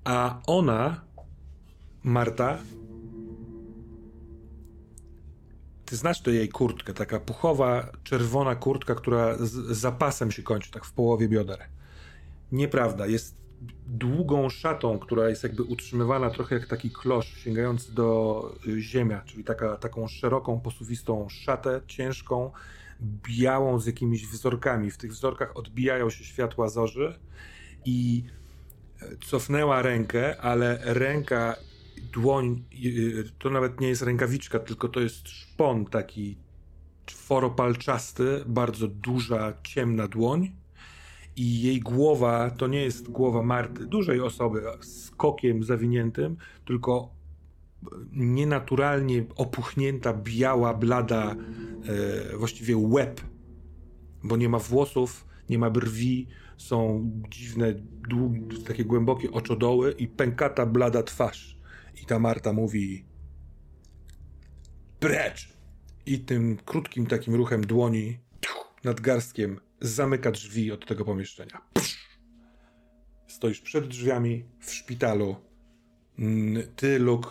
[0.05, 1.05] A ona,
[2.03, 2.59] Marta,
[5.87, 10.71] ty znasz tę jej kurtkę, taka puchowa, czerwona kurtka, która z z zapasem się kończy,
[10.71, 11.59] tak w połowie bioder.
[12.53, 13.35] Nieprawda, jest
[13.87, 19.45] długą szatą, która jest jakby utrzymywana trochę jak taki klosz sięgający do y, ziemia, czyli
[19.45, 22.51] taka, taką szeroką, posuwistą szatę, ciężką,
[23.01, 24.91] białą z jakimiś wzorkami.
[24.91, 27.19] W tych wzorkach odbijają się światła zorzy
[27.85, 28.25] i
[29.03, 31.57] e, cofnęła rękę, ale ręka,
[32.13, 36.37] dłoń, y, to nawet nie jest rękawiczka, tylko to jest szpon taki
[37.07, 40.53] czworopalczasty, bardzo duża, ciemna dłoń
[41.37, 47.17] i jej głowa to nie jest głowa Marty, dużej osoby z kokiem zawiniętym, tylko
[48.13, 51.37] nienaturalnie opuchnięta, biała, blada,
[52.33, 53.21] e, właściwie łeb,
[54.23, 57.75] bo nie ma włosów, nie ma brwi, są dziwne,
[58.67, 61.56] takie głębokie oczodoły i pękata, blada twarz.
[62.03, 63.05] I ta Marta mówi
[65.01, 65.57] precz!
[66.07, 68.19] I tym krótkim takim ruchem dłoni
[68.85, 71.61] nad garstkiem zamyka drzwi od tego pomieszczenia.
[71.75, 71.97] Psz!
[73.29, 75.37] Stoisz przed drzwiami w szpitalu.
[76.19, 77.31] Mm, Ty, Luke,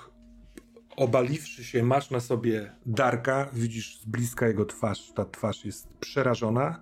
[0.96, 5.12] obaliwszy się, masz na sobie Darka, widzisz z bliska jego twarz.
[5.16, 6.82] Ta twarz jest przerażona.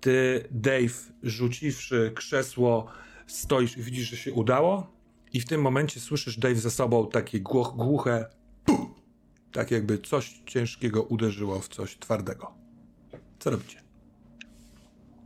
[0.00, 2.86] Ty, Dave, rzuciwszy krzesło,
[3.26, 4.95] stoisz i widzisz, że się udało.
[5.36, 8.26] I w tym momencie słyszysz, Dave, za sobą takie głuch, głuche
[8.64, 8.94] pu!
[9.52, 12.54] tak jakby coś ciężkiego uderzyło w coś twardego.
[13.38, 13.80] Co robicie?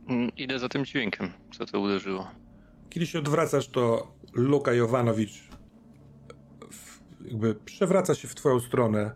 [0.07, 2.27] Mm, Idę za tym dźwiękiem, co to uderzyło.
[2.89, 5.43] Kiedy się odwracasz, to Luka Jovanowicz
[7.25, 9.11] jakby przewraca się w twoją stronę.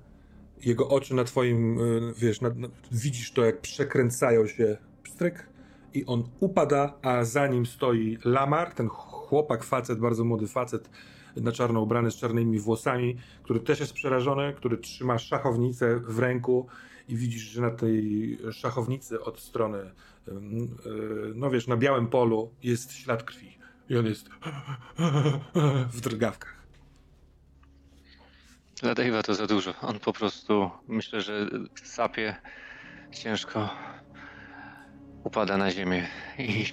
[0.65, 5.49] Jego oczy na twoim, y, wiesz, na, na, widzisz to, jak przekręcają się pstryk
[5.95, 10.89] i on upada, a za nim stoi Lamar, ten chłopak, facet, bardzo młody facet,
[11.36, 16.67] na czarno ubrany z czarnymi włosami, który też jest przerażony, który trzyma szachownicę w ręku
[17.08, 20.31] i widzisz, że na tej szachownicy od strony, y,
[21.36, 23.58] no wiesz, na białym polu jest ślad krwi.
[23.89, 24.29] I on jest
[25.95, 26.55] w drgawkach.
[28.81, 29.73] Dla Dave'a to za dużo.
[29.81, 31.49] On po prostu, myślę, że
[31.84, 32.36] sapie
[33.12, 33.69] ciężko,
[35.25, 36.07] upada na ziemię
[36.39, 36.65] i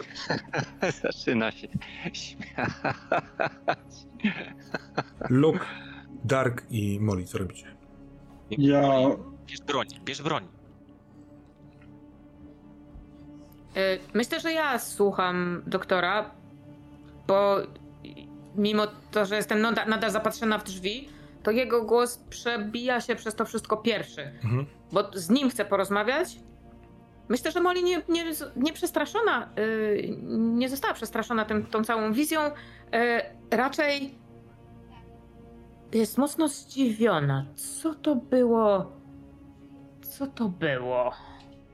[1.03, 1.69] zaczyna się
[2.13, 4.07] śmiać.
[5.31, 5.67] Luke,
[6.25, 7.67] Dark i Molly, co robicie?
[8.51, 8.83] Ja
[9.47, 10.49] Bierz broń, bierz broń.
[13.77, 16.31] E, Myślę, że ja słucham doktora,
[17.27, 17.57] bo
[18.57, 21.09] mimo to, że jestem nada- nadal zapatrzona w drzwi,
[21.43, 24.23] to jego głos przebija się przez to wszystko pierwszy.
[24.23, 24.67] Mhm.
[24.93, 26.37] Bo z nim chcę porozmawiać.
[27.33, 28.25] Myślę, że Molly nie, nie,
[28.57, 32.41] nie przestraszona, y, nie została przestraszona tym, tą całą wizją.
[32.47, 32.51] y,
[33.57, 34.19] raczej
[35.93, 37.47] jest mocno zdziwiona.
[37.55, 38.93] Co to było?
[40.03, 41.13] Co to było?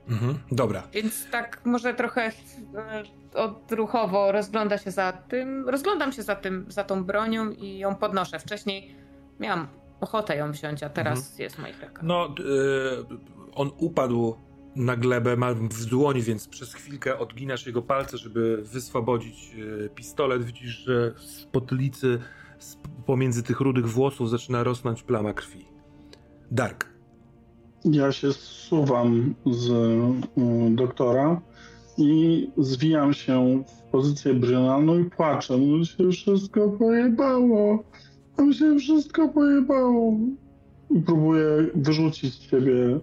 [0.09, 0.39] Mhm.
[0.51, 0.83] Dobra.
[0.93, 2.31] Więc tak może trochę
[2.75, 7.95] e, odruchowo rozgląda się za tym, rozglądam się za tym, za tą bronią i ją
[7.95, 8.39] podnoszę.
[8.39, 8.95] Wcześniej
[9.39, 9.67] miałam
[10.01, 11.41] ochotę ją wziąć, a teraz mhm.
[11.41, 12.03] jest w moich rękach.
[12.03, 13.05] No, yy,
[13.55, 19.53] on upadł na glebę, ma w dłoni, więc przez chwilkę odginasz jego palce, żeby wyswobodzić
[19.53, 20.43] yy, pistolet.
[20.43, 22.19] Widzisz, że z potylicy,
[23.05, 25.65] pomiędzy tych rudych włosów zaczyna rosnąć plama krwi.
[26.51, 26.85] Dark.
[27.85, 31.41] Ja się zsuwam z y, doktora
[31.97, 35.57] i zwijam się w pozycję brionalną i płaczę.
[35.57, 37.83] Mu się wszystko pojebało.
[38.35, 40.13] Tam się wszystko pojebało.
[40.91, 42.99] I próbuję wyrzucić z siebie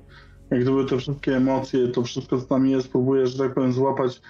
[0.50, 4.20] jak gdyby te wszystkie emocje, to wszystko co tam jest, próbuję, że tak powiem, złapać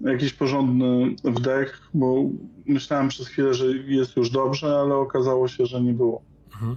[0.00, 2.24] jakiś porządny wdech, bo
[2.66, 6.22] myślałem przez chwilę, że jest już dobrze, ale okazało się, że nie było.
[6.52, 6.76] Mhm.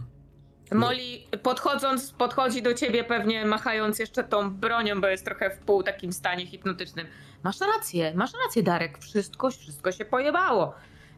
[0.73, 5.83] Molly podchodząc, podchodzi do ciebie pewnie machając jeszcze tą bronią, bo jest trochę w pół
[5.83, 7.07] takim stanie hipnotycznym.
[7.43, 10.73] Masz rację, masz rację Darek, wszystko, wszystko się pojebało.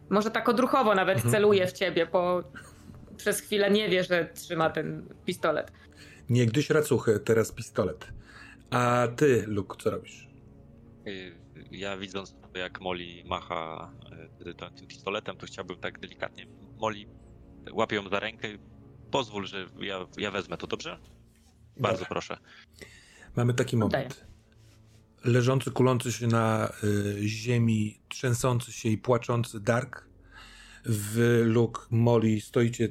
[0.10, 1.34] Może tak odruchowo nawet mhm.
[1.34, 2.44] celuje w ciebie, bo
[3.18, 5.72] przez chwilę nie wie, że trzyma ten pistolet.
[6.34, 8.08] Niegdyś racuchy, teraz pistolet.
[8.70, 10.28] A ty, Luke, co robisz?
[11.08, 11.36] Y,
[11.72, 13.92] ja widząc jak Molly macha
[14.48, 16.48] y, tym pistoletem, to chciałbym tak delikatnie.
[16.78, 17.06] Molly
[17.72, 18.48] łapie ją za rękę.
[19.12, 21.00] Pozwól, że ja, ja wezmę to, dobrze?
[21.78, 22.10] Bardzo Dobra.
[22.10, 22.38] proszę.
[23.36, 24.26] Mamy taki moment.
[25.26, 30.13] Leżący, kulący się na y, ziemi, trzęsący się i płaczący Dark
[30.86, 32.90] w Luke, Molly stoicie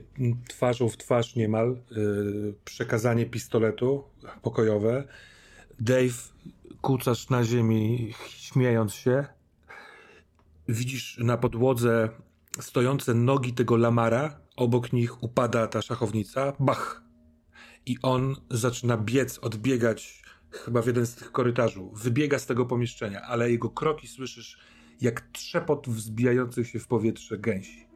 [0.49, 4.05] twarzą w twarz niemal, yy, przekazanie pistoletu
[4.43, 5.05] pokojowe.
[5.81, 6.33] Dave,
[6.81, 9.25] kucasz na ziemi, śmiejąc się.
[10.69, 12.09] Widzisz na podłodze
[12.61, 17.03] stojące nogi tego lamara, obok nich upada ta szachownica, bach!
[17.87, 21.81] I on zaczyna biec, odbiegać chyba w jeden z tych korytarzy.
[21.93, 24.59] Wybiega z tego pomieszczenia, ale jego kroki słyszysz
[25.03, 27.87] jak trzepot wzbijających się w powietrze gęsi.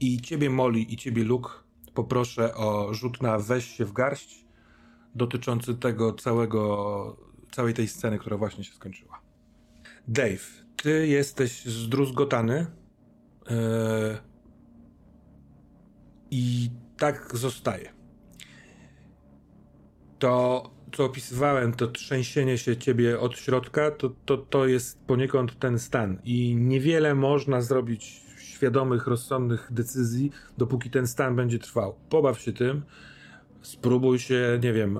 [0.00, 1.50] I ciebie Molly i ciebie Luke
[1.94, 4.44] poproszę o rzut na weź się w garść
[5.14, 7.16] dotyczący tego całego,
[7.50, 9.20] całej tej sceny, która właśnie się skończyła.
[10.08, 12.66] Dave, ty jesteś zdruzgotany
[13.50, 13.56] yy,
[16.30, 17.92] i tak zostaje.
[20.18, 25.78] To co opisywałem, to trzęsienie się ciebie od środka, to, to, to jest poniekąd ten
[25.78, 26.18] stan.
[26.24, 31.94] I niewiele można zrobić świadomych, rozsądnych decyzji, dopóki ten stan będzie trwał.
[32.08, 32.82] Pobaw się tym,
[33.62, 34.98] spróbuj się, nie wiem,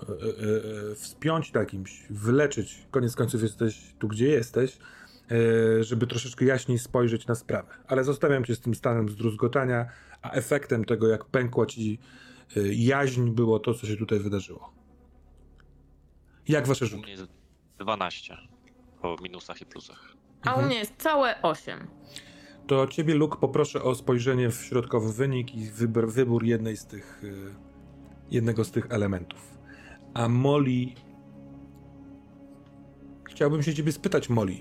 [0.89, 2.87] yy, wspiąć takimś, wyleczyć.
[2.91, 4.79] Koniec końców jesteś tu, gdzie jesteś,
[5.81, 7.69] żeby troszeczkę jaśniej spojrzeć na sprawę.
[7.87, 9.87] Ale zostawiam cię z tym stanem zdruzgotania,
[10.23, 11.99] a efektem tego, jak pękła ci
[12.73, 14.80] jaźń, było to, co się tutaj wydarzyło.
[16.49, 17.01] Jak wasze rzuty?
[17.01, 17.29] U mnie jest
[17.79, 18.37] 12
[19.03, 20.17] po minusach i plusach.
[20.43, 21.87] A u mnie jest całe 8.
[22.67, 27.25] To ciebie, Luke, poproszę o spojrzenie w środkowy wynik i wybór, wybór jednej z tych,
[27.25, 27.55] y,
[28.31, 29.59] jednego z tych elementów.
[30.15, 30.87] A Molly...
[33.25, 34.57] Chciałbym się ciebie spytać, Molly,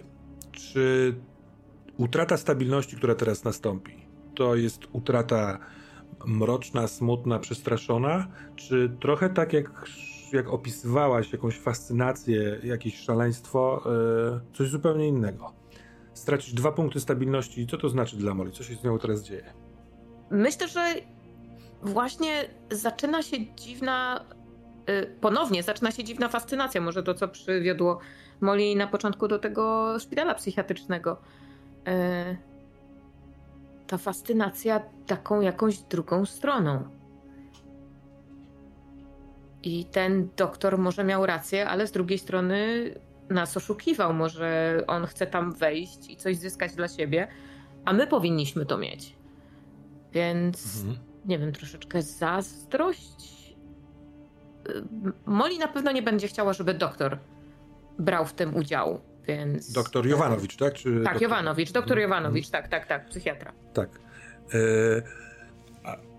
[0.52, 1.16] czy
[1.98, 3.94] utrata stabilności, która teraz nastąpi,
[4.36, 5.60] to jest utrata
[6.26, 9.86] mroczna, smutna, przestraszona, czy trochę tak jak
[10.34, 15.54] jak opisywałaś jakąś fascynację, jakieś szaleństwo, yy, coś zupełnie innego.
[16.14, 18.52] Stracić dwa punkty stabilności, co to znaczy dla Molly?
[18.52, 19.54] Co się z nią teraz dzieje?
[20.32, 20.94] Myślę, że
[21.82, 24.26] właśnie zaczyna się dziwna,
[24.88, 28.00] yy, ponownie zaczyna się dziwna fascynacja, może to, co przywiodło
[28.42, 31.22] Molly na początku do tego szpitala psychiatrycznego.
[31.86, 32.38] Yy,
[33.88, 36.99] ta fascynacja taką jakąś drugą stroną
[39.64, 42.92] i ten doktor może miał rację, ale z drugiej strony
[43.30, 44.14] nas oszukiwał.
[44.14, 47.28] Może on chce tam wejść i coś zyskać dla siebie,
[47.86, 49.16] a my powinniśmy to mieć.
[50.14, 50.98] Więc mhm.
[51.26, 53.56] nie wiem, troszeczkę zazdrość.
[55.26, 57.18] Molly na pewno nie będzie chciała, żeby doktor
[58.00, 59.72] brał w tym udział, więc.
[59.72, 60.74] Doktor Jowanowicz, tak?
[60.74, 61.22] Czy tak, doktor...
[61.22, 62.02] Jowanowicz, doktor mhm.
[62.02, 63.54] Jovanowicz, tak, tak, tak, psychiatra.
[63.74, 63.90] Tak.
[64.54, 65.29] E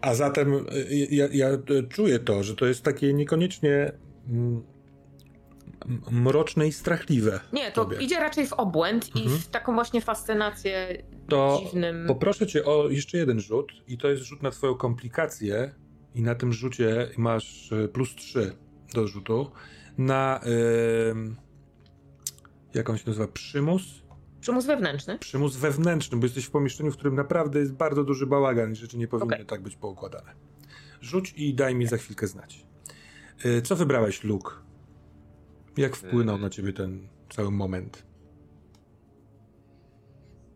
[0.01, 1.49] a zatem y, ja, ja,
[1.89, 3.93] czuję to, że to jest takie niekoniecznie
[4.29, 4.63] mm,
[6.11, 7.41] mroczne i strachliwe.
[7.53, 7.97] Nie, to tobie.
[7.97, 9.27] idzie raczej w obłęd mhm.
[9.27, 12.07] i w taką właśnie fascynację to dziwnym.
[12.07, 15.75] Poproszę cię o jeszcze jeden rzut i to jest rzut na twoją komplikację
[16.15, 18.53] i na tym rzucie masz y, plus 3
[18.95, 19.51] do rzutu
[19.99, 21.35] na yy,
[22.75, 23.29] jak on się nazywa?
[23.29, 23.83] Przymus
[24.41, 25.19] Przymus wewnętrzny?
[25.19, 28.99] Przymus wewnętrzny, bo jesteś w pomieszczeniu, w którym naprawdę jest bardzo duży bałagan i rzeczy
[28.99, 29.47] nie powinny okay.
[29.47, 30.35] tak być poukładane.
[31.01, 32.67] Rzuć i daj mi za chwilkę znać.
[33.45, 34.51] Y, co wybrałeś, Luke?
[35.77, 38.07] Jak wpłynął na ciebie ten cały moment?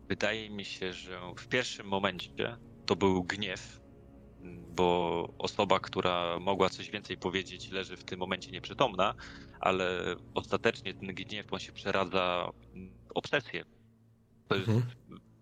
[0.09, 3.81] Wydaje mi się, że w pierwszym momencie to był gniew,
[4.77, 9.15] bo osoba, która mogła coś więcej powiedzieć, leży w tym momencie nieprzytomna,
[9.61, 12.53] ale ostatecznie ten gniew on się przeradza
[13.15, 13.65] obsesję.
[14.49, 14.95] To jest mhm.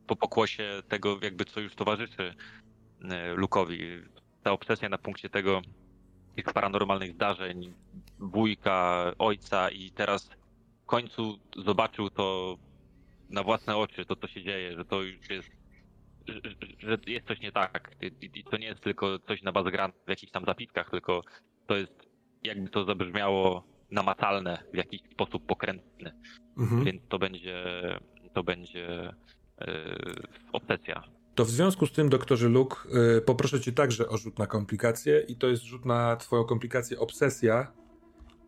[0.06, 2.35] po pokłosie tego, jakby co już towarzyszy
[3.11, 3.78] e, Lukowi.
[4.42, 5.62] Ta obsesja na punkcie tego,
[6.37, 7.74] tych paranormalnych zdarzeń,
[8.18, 10.30] wujka, ojca i teraz
[10.82, 12.56] w końcu zobaczył to
[13.30, 15.50] na własne oczy, to co się dzieje, że to już jest
[16.78, 17.96] że jest coś nie tak.
[18.37, 21.22] I to nie jest tylko coś na bazę grant w jakichś tam zapiskach, tylko
[21.66, 22.08] to jest,
[22.42, 26.12] jakby to zabrzmiało, namacalne w jakiś sposób pokrętny.
[26.59, 26.85] Mhm.
[26.85, 27.64] Więc to będzie,
[28.33, 29.12] to będzie
[29.61, 29.66] yy,
[30.52, 31.02] obsesja.
[31.35, 35.24] To w związku z tym, doktorze Luke, yy, poproszę cię także o rzut na komplikację
[35.28, 37.72] i to jest rzut na twoją komplikację obsesja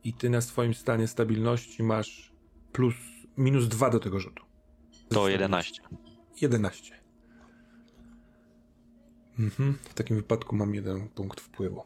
[0.04, 2.32] i ty na swoim stanie stabilności masz
[2.72, 2.94] plus,
[3.36, 4.44] minus dwa do tego rzutu.
[5.08, 5.82] To 11.
[6.40, 6.94] 11.
[9.38, 9.78] Mhm.
[9.90, 11.82] W takim wypadku mam jeden punkt wpływu.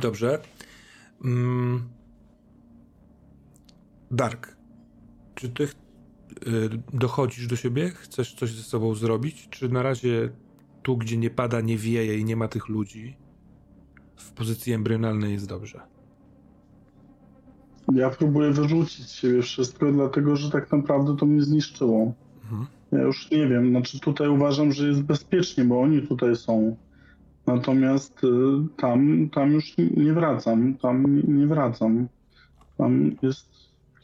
[0.00, 0.42] Dobrze.
[1.24, 1.82] Mm.
[4.10, 4.56] Dark,
[5.34, 5.68] czy ty y,
[6.92, 7.90] dochodzisz do siebie?
[7.90, 9.48] Chcesz coś ze sobą zrobić?
[9.50, 10.30] Czy na razie
[10.82, 13.16] tu, gdzie nie pada, nie wieje i nie ma tych ludzi,
[14.16, 15.80] w pozycji embrionalnej jest dobrze?
[17.94, 22.12] Ja próbuję wyrzucić z siebie wszystko, dlatego że tak naprawdę to mnie zniszczyło.
[22.42, 22.66] Mhm.
[22.92, 26.76] Ja już nie wiem, znaczy tutaj uważam, że jest bezpiecznie, bo oni tutaj są.
[27.46, 28.28] Natomiast y,
[28.76, 32.08] tam, tam już nie wracam, tam nie wracam.
[32.78, 33.46] Tam jest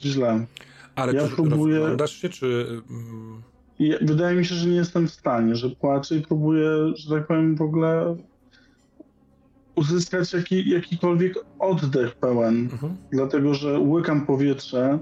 [0.01, 0.47] źle.
[0.95, 1.97] Ale ja próbuję.
[1.97, 2.67] Dasz się, czy.
[2.91, 3.43] Mm,
[3.79, 7.27] ja, wydaje mi się, że nie jestem w stanie, że płaczę i próbuję, że tak
[7.27, 8.17] powiem, w ogóle
[9.75, 12.69] uzyskać jaki, jakikolwiek oddech pełen.
[12.73, 12.97] Mhm.
[13.11, 14.99] Dlatego, że łykam powietrze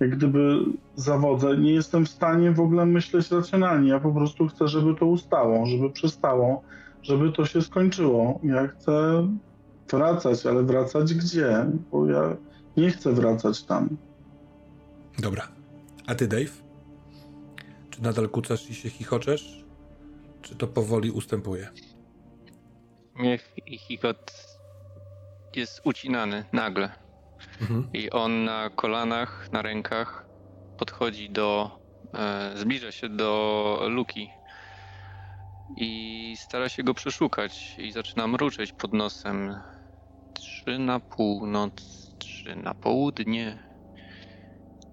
[0.00, 0.58] jak gdyby
[0.94, 3.90] zawodzę, nie jestem w stanie w ogóle myśleć racjonalnie.
[3.90, 6.62] Ja po prostu chcę, żeby to ustało, żeby przestało,
[7.06, 8.40] żeby to się skończyło.
[8.42, 9.26] Ja chcę
[9.90, 11.66] wracać, ale wracać gdzie?
[11.90, 12.36] Bo ja
[12.76, 13.96] nie chcę wracać tam.
[15.18, 15.48] Dobra.
[16.06, 16.62] A ty, Dave?
[17.90, 19.64] Czy nadal kucasz i się chichoczesz?
[20.42, 21.68] Czy to powoli ustępuje?
[23.14, 24.32] Mnie chichot
[25.56, 26.90] jest ucinany nagle.
[27.60, 27.88] Mhm.
[27.92, 30.26] I on na kolanach, na rękach
[30.78, 31.78] podchodzi do.
[32.14, 34.30] E, zbliża się do Luki
[35.76, 37.76] i stara się go przeszukać.
[37.78, 39.54] I zaczyna mruczeć pod nosem.
[40.34, 41.82] Trzy na północ,
[42.18, 43.58] trzy na południe,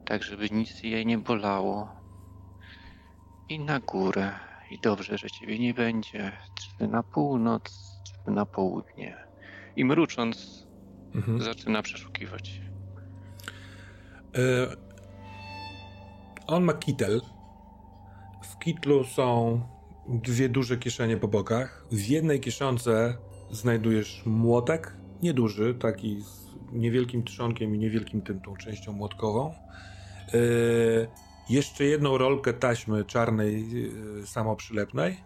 [0.05, 1.88] tak żeby nic jej nie bolało.
[3.49, 4.31] I na górę.
[4.71, 6.31] I dobrze, że ciebie nie będzie.
[6.55, 7.71] Trzy na północ,
[8.03, 9.17] trzy na południe.
[9.75, 10.63] I mrucząc
[11.15, 11.41] Mhm.
[11.41, 12.62] Zaczyna przeszukiwać.
[14.36, 14.39] E,
[16.47, 17.21] on ma kitel.
[18.43, 19.62] W kitlu są
[20.08, 21.86] dwie duże kieszenie po bokach.
[21.92, 23.18] W jednej kieszonce
[23.52, 29.54] znajdujesz młotek, nieduży, taki z niewielkim trzonkiem i niewielkim tym, tą częścią młotkową.
[30.34, 30.38] E,
[31.50, 33.66] jeszcze jedną rolkę taśmy czarnej,
[34.24, 35.18] e, samoprzylepnej.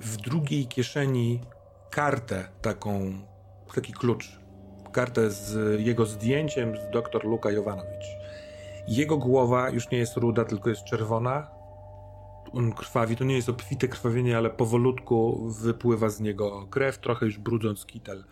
[0.00, 1.40] W drugiej kieszeni
[1.90, 3.12] kartę taką
[3.74, 4.40] taki klucz,
[4.92, 8.06] kartę z jego zdjęciem z dr Luka Jovanowicz.
[8.88, 11.53] Jego głowa już nie jest ruda, tylko jest czerwona.
[12.54, 17.38] On krwawi, to nie jest obfite krwawienie, ale powolutku wypływa z niego krew, trochę już
[17.38, 18.24] brudząc kitel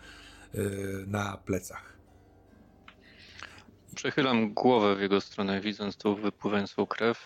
[0.53, 0.63] yy,
[1.07, 1.97] na plecach.
[3.95, 7.19] Przechylam głowę w jego stronę, widząc tą wypływającą krew.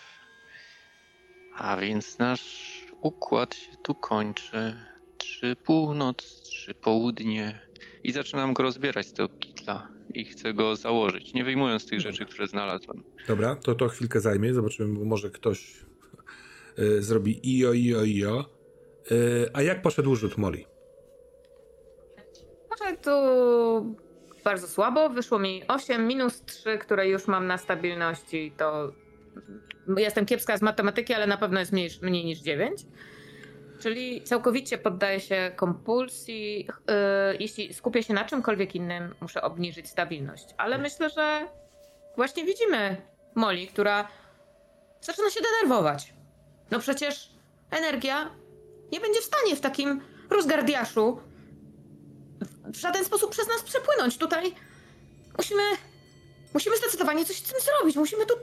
[1.56, 4.76] A więc nasz układ się tu kończy.
[5.18, 7.68] Trzy północ, trzy południe,
[8.04, 12.26] i zaczynam go rozbierać z tego kitla i chcę go założyć, nie wyjmując tych rzeczy,
[12.26, 13.02] które znalazłem.
[13.28, 15.87] Dobra, to to chwilkę zajmie, zobaczymy, może ktoś y,
[16.98, 18.44] zrobi io, io, io.
[19.12, 20.64] Y, a jak poszedł rzut Molly?
[22.68, 23.10] Poszedł
[24.44, 28.92] bardzo słabo, wyszło mi 8 minus 3, które już mam na stabilności, to
[29.96, 32.80] jestem kiepska z matematyki, ale na pewno jest mniej, mniej niż 9.
[33.80, 36.68] Czyli całkowicie poddaję się kompulsji.
[36.68, 40.54] Yy, jeśli skupię się na czymkolwiek innym, muszę obniżyć stabilność.
[40.58, 41.48] Ale myślę, że
[42.16, 42.96] właśnie widzimy
[43.34, 44.08] Molly, która
[45.00, 46.17] zaczyna się denerwować.
[46.70, 47.30] No przecież
[47.70, 48.30] energia
[48.92, 50.00] nie będzie w stanie w takim
[50.30, 51.20] rozgardiaszu
[52.64, 54.18] w żaden sposób przez nas przepłynąć.
[54.18, 54.54] Tutaj
[55.38, 55.62] musimy,
[56.54, 57.96] musimy zdecydowanie coś z tym zrobić.
[57.96, 58.34] Musimy tu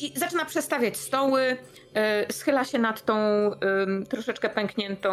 [0.00, 1.56] i zaczyna przestawiać stoły,
[1.94, 3.14] e, schyla się nad tą
[4.08, 5.10] troszeczkę pękniętą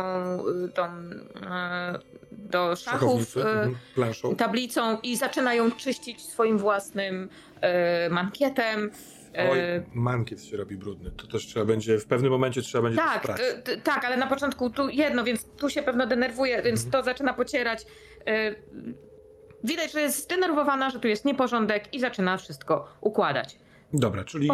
[0.66, 2.00] y, tą, e,
[2.32, 3.76] do szachów mhm,
[4.38, 7.30] tablicą i zaczyna ją czyścić swoim własnym
[8.10, 8.92] mankietem.
[9.38, 11.12] Oj, E, mankiet się robi brudny.
[11.12, 13.38] To też trzeba będzie, w pewnym momencie trzeba będzie tak, to sprać.
[13.42, 16.92] t- t- tak, ale na początku tu jedno, więc tu się pewno denerwuje, więc Mhm.
[16.92, 17.86] to zaczyna pocierać.
[18.28, 18.56] E,
[19.64, 23.58] widać, że jest zdenerwowana, że tu jest nieporządek i zaczyna wszystko układać.
[23.94, 24.50] Dobra, czyli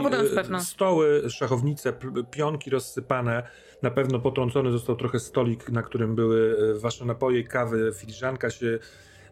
[0.55, 1.93] e, stoły, szachownice,
[2.31, 3.43] pionki rozsypane.
[3.81, 8.79] Na pewno potrącony został trochę stolik, na którym były e, wasze napoje, kawy, filiżanka się...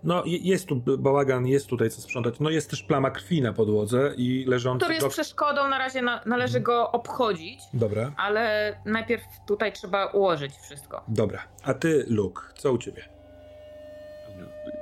[0.03, 2.35] No je- jest tu bałagan, jest tutaj co sprzątać.
[2.39, 4.79] No jest też plama krwi na podłodze i leżący...
[4.79, 10.05] Który jest dok- przeszkodą, na razie na, należy go obchodzić, Dobra, ale najpierw tutaj trzeba
[10.05, 11.01] ułożyć wszystko.
[11.07, 11.43] dobra.
[11.63, 13.09] A ty, Luke, co u ciebie?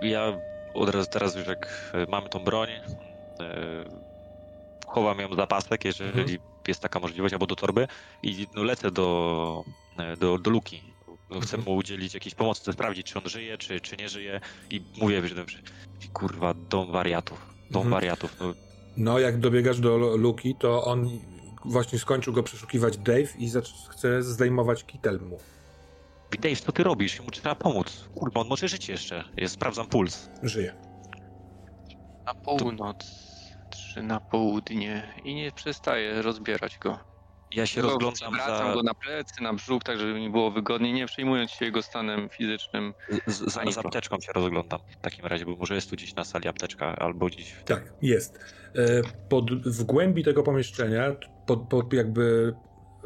[0.02, 0.38] Ja
[0.74, 2.84] od razu teraz już jak e, mamy tą broń, e,
[4.88, 6.38] chowam ją za pasek, jeżeli Mhm.
[6.68, 7.88] jest taka możliwość, albo do torby
[8.24, 9.64] i no, lecę do,
[10.00, 10.84] e, do, do Luki.
[11.30, 14.42] No, Chcę mu udzielić jakiejś pomocy, chcę sprawdzić, czy on żyje, czy, czy nie żyje
[14.70, 15.60] i mówię, że że-
[16.14, 17.92] kurwa, dom wariatów, dom Mhm.
[17.92, 18.36] wariatów.
[18.40, 18.54] No,
[18.98, 21.10] No, jak dobiegasz do Lu- Luki, to on
[21.66, 23.50] właśnie skończył go przeszukiwać Dave i
[23.90, 25.38] chce zdejmować kitel mu.
[26.40, 27.20] Dave, co ty robisz?
[27.22, 28.10] Mu trzeba pomóc.
[28.16, 29.24] Kurwa, on może żyć jeszcze.
[29.38, 30.30] Ja sprawdzam puls.
[30.44, 30.74] Żyje.
[32.26, 33.06] Na północ,
[33.70, 37.00] trzy na południe i nie przestaje rozbierać go.
[37.52, 40.94] Ja się Go rozglądam za, go na plecy, na brzuch, tak żeby mi było wygodniej,
[40.94, 42.94] nie przejmując się jego stanem fizycznym.
[43.28, 43.80] z, za to.
[43.80, 47.26] apteczką się rozglądam w takim razie, bo może jest tu gdzieś na sali apteczka, albo
[47.26, 48.40] gdzieś w Tak, jest.
[48.76, 52.54] E, Pod, w głębi tego pomieszczenia, pod, pod jakby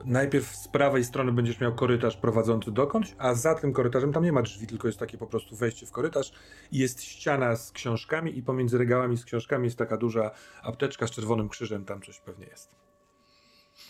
[0.06, 4.32] najpierw z prawej strony będziesz miał korytarz prowadzący dokądś, a za tym korytarzem tam nie
[4.32, 6.32] ma drzwi, tylko jest takie po prostu wejście w korytarz
[6.72, 10.32] jest ściana z książkami i pomiędzy regałami z książkami jest taka duża
[10.64, 12.81] apteczka z czerwonym krzyżem, tam coś pewnie jest.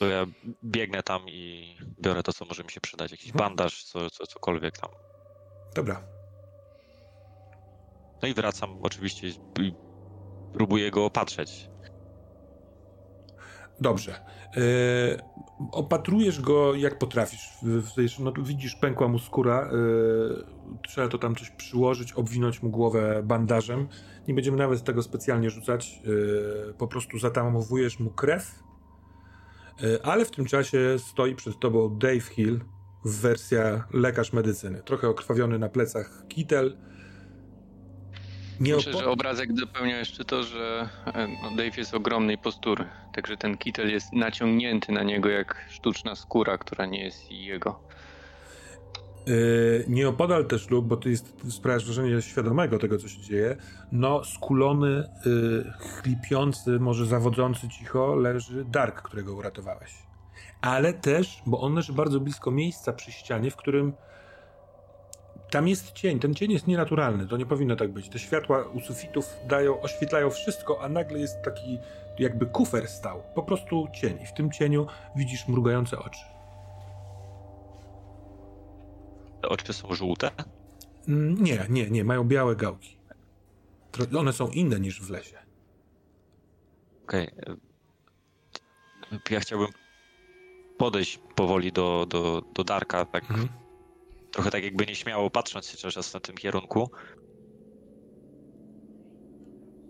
[0.02, 0.26] To ja
[0.64, 3.12] biegnę tam i biorę to, co może mi się przydać.
[3.12, 4.89] Jakiś bandaż, co, co, cokolwiek tam.
[5.76, 6.04] Dobra.
[8.22, 9.28] No i wracam oczywiście
[9.60, 9.74] i
[10.54, 11.70] próbuję go opatrzeć.
[13.82, 14.26] Dobrze.
[14.58, 14.62] E,
[15.72, 17.49] opatrujesz go jak potrafisz.
[18.20, 19.62] No, tu widzisz, pękła mu skóra.
[19.62, 23.88] E, trzeba to tam coś przyłożyć, obwinąć mu głowę bandażem.
[24.28, 26.02] Nie będziemy nawet tego specjalnie rzucać.
[26.70, 28.71] E, po prostu zatamowujesz mu krew.
[29.84, 32.62] E, ale w tym czasie stoi przed tobą Dave Hill
[33.06, 34.82] w wersja lekarz medycyny.
[34.86, 36.78] Trochę okrwawiony na plecach kitel.
[38.60, 43.38] Nie Myślę, że obrazek dopełnia jeszcze to, że e, no, Dave jest ogromnej postury, także
[43.38, 47.84] ten kitel jest naciągnięty na niego jak sztuczna skóra, która nie jest jego.
[49.28, 53.56] Yy, Nieopodal też lub, bo ty jest, sprawiasz wrażenie świadomego tego, co się dzieje,
[53.92, 59.94] no skulony, yy, chlipiący, może zawodzący cicho leży Dark, którego uratowałeś.
[60.62, 63.94] Ale też, bo on leży bardzo blisko miejsca przy ścianie, w którym
[65.52, 66.20] tam jest cień.
[66.20, 68.10] Ten cień jest nienaturalny, to nie powinno tak być.
[68.10, 71.80] Te światła u sufitów dają, oświetlają wszystko, a nagle jest taki
[72.20, 73.24] jakby kufer stał.
[73.36, 74.22] Po prostu cień.
[74.24, 76.31] I w tym cieniu widzisz mrugające oczy.
[79.42, 80.32] Te oczy są żółte.
[81.08, 82.98] Mm, Nie, nie, nie, mają białe gałki.
[84.18, 85.38] One są inne niż w lesie.
[87.04, 87.28] Okej.
[87.28, 87.58] e,
[89.30, 89.68] Ja chciałbym
[90.78, 93.50] podejść powoli do, do, do Darka, tak Mhm.
[94.32, 96.89] trochę tak jakby nieśmiało patrząc się cały czas na tym kierunku.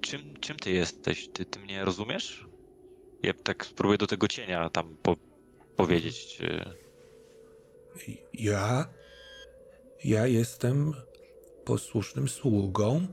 [0.02, 1.28] Czym, czym ty jesteś?
[1.34, 2.46] Ty, ty mnie rozumiesz?
[3.24, 5.16] Ja tak spróbuję do tego cienia tam po,
[5.76, 6.36] powiedzieć.
[6.38, 6.66] Czy...
[8.34, 8.88] Ja?
[10.04, 10.94] Ja jestem
[11.66, 13.08] posłusznym sługą.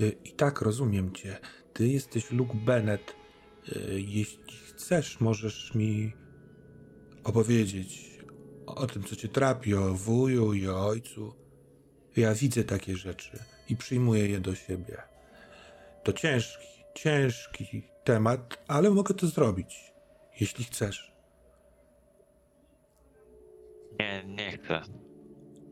[0.00, 1.38] Y, I tak rozumiem cię.
[1.72, 3.14] Ty jesteś Luke Bennett.
[3.68, 6.12] Y, Jeśli chcesz, możesz mi
[7.24, 8.18] opowiedzieć
[8.66, 11.34] o tym, co cię trapi, o wuju i o ojcu.
[12.16, 13.38] Ja widzę takie rzeczy
[13.68, 15.02] i przyjmuję je do siebie.
[16.04, 19.92] To ciężki, ciężki temat, ale mogę to zrobić,
[20.40, 21.12] jeśli chcesz.
[24.00, 25.07] Nie, nie chcę.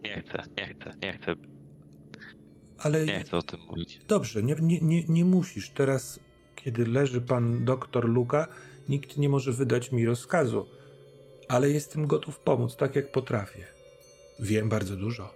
[0.07, 1.35] Nie chcę, nie chcę, nie chcę,
[2.79, 4.01] Ale nie chcę o tym mówić.
[4.09, 5.71] Dobrze, nie, nie, nie, nie musisz.
[5.71, 6.21] Teraz,
[6.57, 8.49] kiedy leży pan doktor Luka,
[8.89, 10.67] nikt nie może wydać mi rozkazu.
[11.49, 13.65] Ale jestem gotów pomóc, tak jak potrafię.
[14.41, 15.35] Wiem bardzo dużo.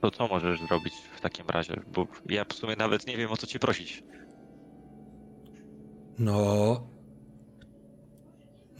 [0.00, 1.80] To co możesz zrobić w takim razie?
[1.94, 4.02] Bo ja w sumie nawet nie wiem o co cię prosić.
[6.18, 6.89] No.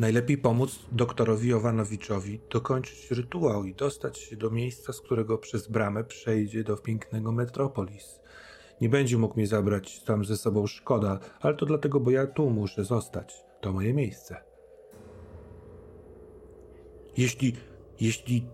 [0.01, 6.05] Najlepiej pomóc doktorowi Jovanowiczowi dokończyć rytuał i dostać się do miejsca, z którego przez bramę
[6.05, 8.21] przejdzie do pięknego Metropolis.
[8.81, 12.51] Nie będzie mógł mnie zabrać tam ze sobą szkoda, ale to dlatego, bo ja tu
[12.51, 13.35] muszę zostać.
[13.61, 14.37] To moje miejsce.
[17.17, 17.53] Jeśli,
[18.01, 18.47] jeśli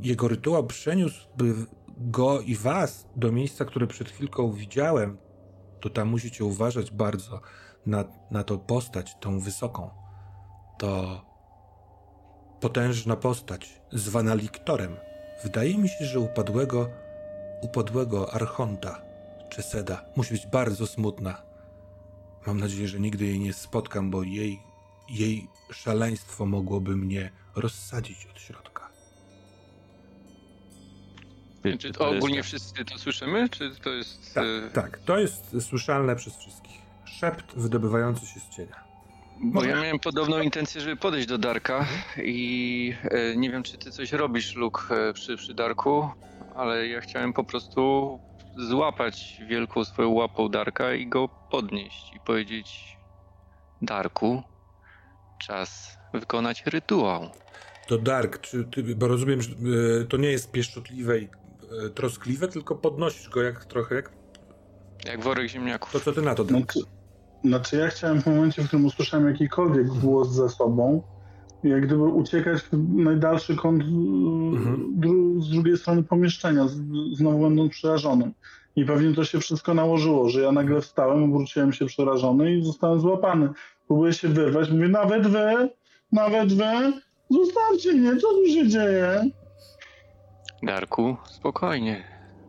[0.00, 1.54] jego rytuał przeniósłby
[1.98, 5.16] go i was do miejsca, które przed chwilką widziałem,
[5.80, 7.40] to tam musicie uważać bardzo
[7.86, 9.99] na, na tą postać, tą wysoką.
[10.80, 11.24] To
[12.60, 14.96] potężna postać, zwana Liktorem.
[15.42, 16.88] Wydaje mi się, że upadłego,
[17.62, 19.02] upadłego Archonta
[19.50, 21.42] czy Seda musi być bardzo smutna.
[22.46, 24.60] Mam nadzieję, że nigdy jej nie spotkam, bo jej,
[25.08, 28.90] jej szaleństwo mogłoby mnie rozsadzić od środka.
[31.78, 34.34] Czy to ogólnie wszyscy to słyszymy, czy to jest...
[34.34, 34.98] Tak, e, tak.
[34.98, 36.80] To jest słyszalne przez wszystkich.
[37.04, 38.89] Szept wydobywający się z cienia.
[39.42, 41.86] Bo ja miałem podobną intencję, żeby podejść do Darka
[42.22, 46.08] i e, nie wiem, czy ty coś robisz, Luke, przy, przy Darku,
[46.56, 48.18] ale ja chciałem po prostu
[48.56, 52.96] złapać wielką swoją łapą Darka i go podnieść i powiedzieć
[53.82, 54.42] Darku,
[55.38, 57.30] czas wykonać rytuał.
[57.88, 61.28] To Dark, czy ty, bo rozumiem, że e, to nie jest pieszczotliwe i
[61.86, 64.10] e, troskliwe, tylko podnosisz go jak trochę jak
[65.04, 65.92] Jak worek ziemniaków.
[65.92, 66.72] to, co ty na to, Dark.
[66.72, 66.99] Znaczy,
[67.44, 71.02] znaczy ja chciałem w momencie, w którym usłyszałem jakikolwiek głos za sobą,
[71.62, 74.92] jak gdyby uciekać w najdalszy kąt Mhm.
[75.00, 76.76] dru, z drugiej strony pomieszczenia, z,
[77.12, 78.32] znowu będąc przerażonym.
[78.76, 83.00] I pewnie to się wszystko nałożyło, że ja nagle wstałem, obróciłem się przerażony i zostałem
[83.00, 83.48] złapany.
[83.86, 85.68] Próbuję się wyrwać, mówię, nawet wy,
[86.12, 86.92] nawet wy,
[87.30, 89.30] zostawcie mnie, co tu się dzieje?
[90.62, 92.04] Darku, spokojnie.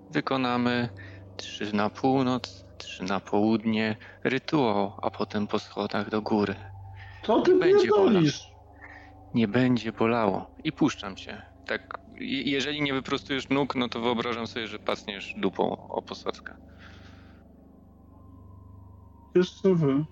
[0.09, 0.89] Wykonamy
[1.35, 2.65] trzy na północ,
[3.07, 6.55] na południe, rytuał, a potem po schodach do góry.
[7.23, 8.47] Co ty Będzie pierdolisz?
[9.33, 10.51] Nie będzie bolało.
[10.63, 11.41] I puszczam cię.
[11.65, 16.55] Tak, je- jeżeli nie wyprostujesz nóg, no to wyobrażam sobie, że pasniesz dupą o posadzkę.
[19.35, 20.05] Wiesz co wy?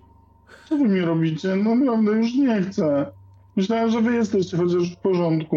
[0.68, 1.56] Co wy mi robicie?
[1.56, 3.12] No naprawdę już nie chcę.
[3.56, 5.56] Myślałem, że wy jesteście chociaż w porządku.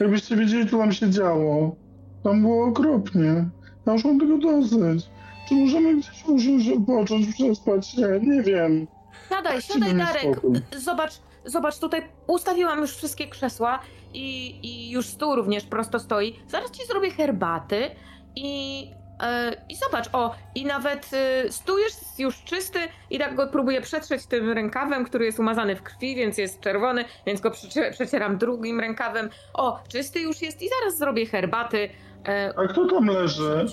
[0.00, 1.76] Jakbyście wiedzieli, co tam się działo.
[2.22, 3.50] Tam było okropnie.
[3.86, 5.10] Ja już mam tego dosyć.
[5.48, 5.94] Czy możemy
[6.34, 8.20] gdzieś począć, przespać się?
[8.22, 8.86] Nie wiem.
[9.28, 10.40] Siadaj, siadaj, Darek.
[10.76, 11.12] Zobacz,
[11.44, 13.78] zobacz, tutaj ustawiłam już wszystkie krzesła
[14.14, 16.38] i, i już stół również prosto stoi.
[16.48, 17.90] Zaraz ci zrobię herbaty
[18.36, 18.86] i,
[19.22, 22.78] e, i zobacz, o, i nawet e, stół jest już czysty
[23.10, 27.04] i tak go próbuję przetrzeć tym rękawem, który jest umazany w krwi, więc jest czerwony,
[27.26, 29.30] więc go przecie- przecieram drugim rękawem.
[29.54, 31.88] O, czysty już jest i zaraz zrobię herbaty.
[32.28, 33.66] E, A kto tam leży?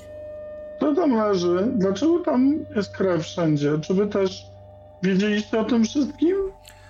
[0.77, 1.67] Kto tam leży?
[1.75, 3.79] Dlaczego tam jest krew wszędzie?
[3.79, 4.41] Czy wy też
[5.03, 6.35] wiedzieliście o tym wszystkim?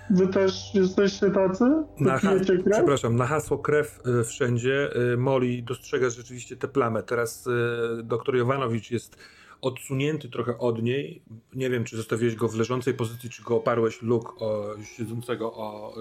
[0.10, 1.64] Wy też jesteście tacy?
[2.00, 2.76] Na Wy ha- pijecie krew?
[2.78, 7.04] przepraszam, na hasło krew y, wszędzie y, Molly dostrzega rzeczywiście tę plamę.
[7.04, 9.18] Teraz y, doktor Jovanowicz jest
[9.64, 11.24] odsunięty trochę od niej.
[11.56, 15.94] Nie wiem, czy zostawiłeś go w leżącej pozycji, czy go oparłeś luk o, siedzącego o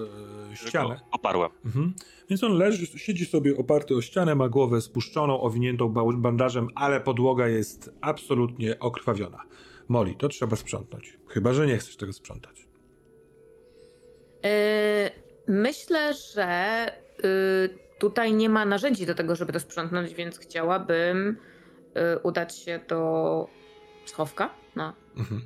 [0.53, 0.99] y, ścianę.
[1.11, 1.51] Oparłem.
[1.65, 1.93] Mhm.
[2.29, 7.47] Więc on leży, siedzi sobie oparty o ścianę, ma głowę spuszczoną, owiniętą bandażem, ale podłoga
[7.47, 9.43] jest absolutnie okrwawiona.
[9.87, 11.17] Molly, to trzeba sprzątnąć.
[11.27, 12.67] Chyba, że nie chcesz tego sprzątać.
[14.45, 16.85] E, Myślę, że
[17.25, 21.37] y, tutaj nie ma narzędzi do tego, żeby to sprzątnąć, więc chciałabym
[22.23, 23.47] udać się do
[24.05, 25.41] schowka na, Mhm.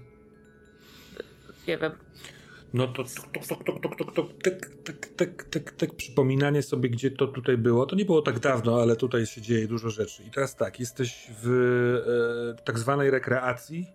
[1.67, 1.91] nie wiem,
[2.73, 7.11] No to tok, tok, tok, tok, tok, tak, tak, tak, tak, tak, przypominanie sobie, gdzie
[7.11, 7.85] to tutaj było.
[7.85, 10.23] To nie było tak dawno, ale tutaj się dzieje dużo rzeczy.
[10.23, 11.47] I teraz tak, jesteś w
[12.59, 13.87] e, tak zwanej rekreacji.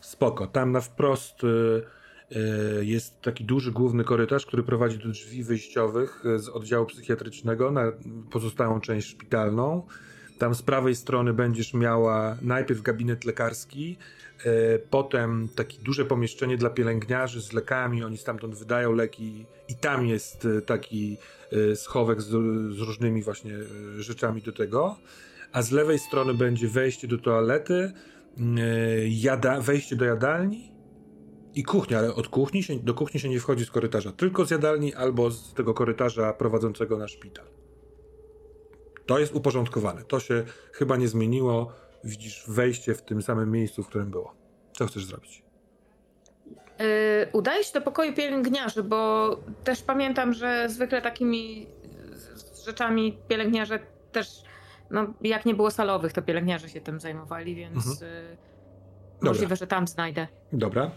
[0.00, 0.46] Spoko.
[0.46, 1.48] Tam na wprost e,
[2.36, 7.70] e, jest taki duży główny korytarz, który prowadzi do drzwi wyjściowych e, z oddziału psychiatrycznego
[7.70, 7.92] na
[8.30, 9.86] pozostałą część szpitalną.
[10.38, 13.98] Tam z prawej strony będziesz miała najpierw gabinet lekarski,
[14.44, 20.06] E, Potem takie duże pomieszczenie dla pielęgniarzy z lekami, oni stamtąd wydają leki i tam
[20.06, 21.16] jest e, taki
[21.52, 22.28] e, schowek z,
[22.76, 23.58] z różnymi właśnie
[23.98, 24.96] rzeczami do tego.
[25.52, 27.92] A z lewej strony będzie wejście do toalety,
[28.38, 28.62] m, e,
[29.08, 30.72] jada, wejście do jadalni
[31.54, 34.50] i kuchnia, ale od kuchni się, do kuchni się nie wchodzi z korytarza, tylko z
[34.50, 37.46] jadalni albo z tego korytarza prowadzącego na szpital.
[39.06, 40.02] To jest uporządkowane.
[40.04, 41.72] To się chyba nie zmieniło.
[42.04, 44.34] Widzisz wejście w tym samym miejscu, w którym było.
[44.72, 45.42] Co chcesz zrobić?
[46.78, 46.86] Yy,
[47.32, 49.30] udaję się do pokoju pielęgniarzy, bo
[49.64, 51.66] też pamiętam, że zwykle takimi
[52.66, 53.78] rzeczami pielęgniarze
[54.12, 54.42] też,
[54.90, 58.12] no jak nie było salowych, to pielęgniarze się tym zajmowali, więc Mhm.
[58.12, 58.36] yy,
[59.22, 60.28] możliwe, że tam znajdę.
[60.52, 60.90] Dobra.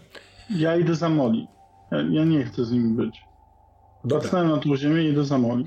[0.50, 1.46] Ja idę za Moli.
[1.90, 3.20] Ja, ja nie chcę z nim być.
[4.04, 4.18] Dobra.
[4.20, 5.66] Patrzyłem na tą ziemię i idę za Moli.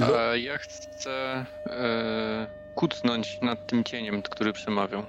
[0.00, 5.02] A ja chcę e, kucnąć nad tym cieniem, który przemawiał.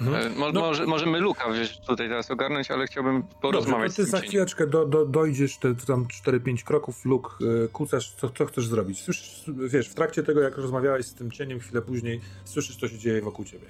[0.00, 0.32] Mhm.
[0.32, 4.04] E, mo, No- może, możemy Luka wiesz, tutaj teraz ogarnąć, ale chciałbym porozmawiać Dobrze, ty
[4.04, 8.46] z za chwileczkę do, do, dojdziesz, te tam 4-5 kroków, luk, y, kucasz, co, co
[8.46, 9.02] chcesz zrobić.
[9.02, 12.98] Słyszysz, wiesz, w trakcie tego, jak rozmawiałeś z tym cieniem, chwilę później, słyszysz, co się
[12.98, 13.66] dzieje wokół ciebie.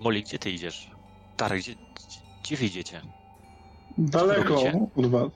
[0.00, 0.90] Molly, gdzie ty idziesz?
[1.38, 1.74] Darek, gdzie,
[2.44, 3.00] gdzie wyjdziecie?
[3.98, 4.86] Daleko robicie?
[4.96, 5.30] od was.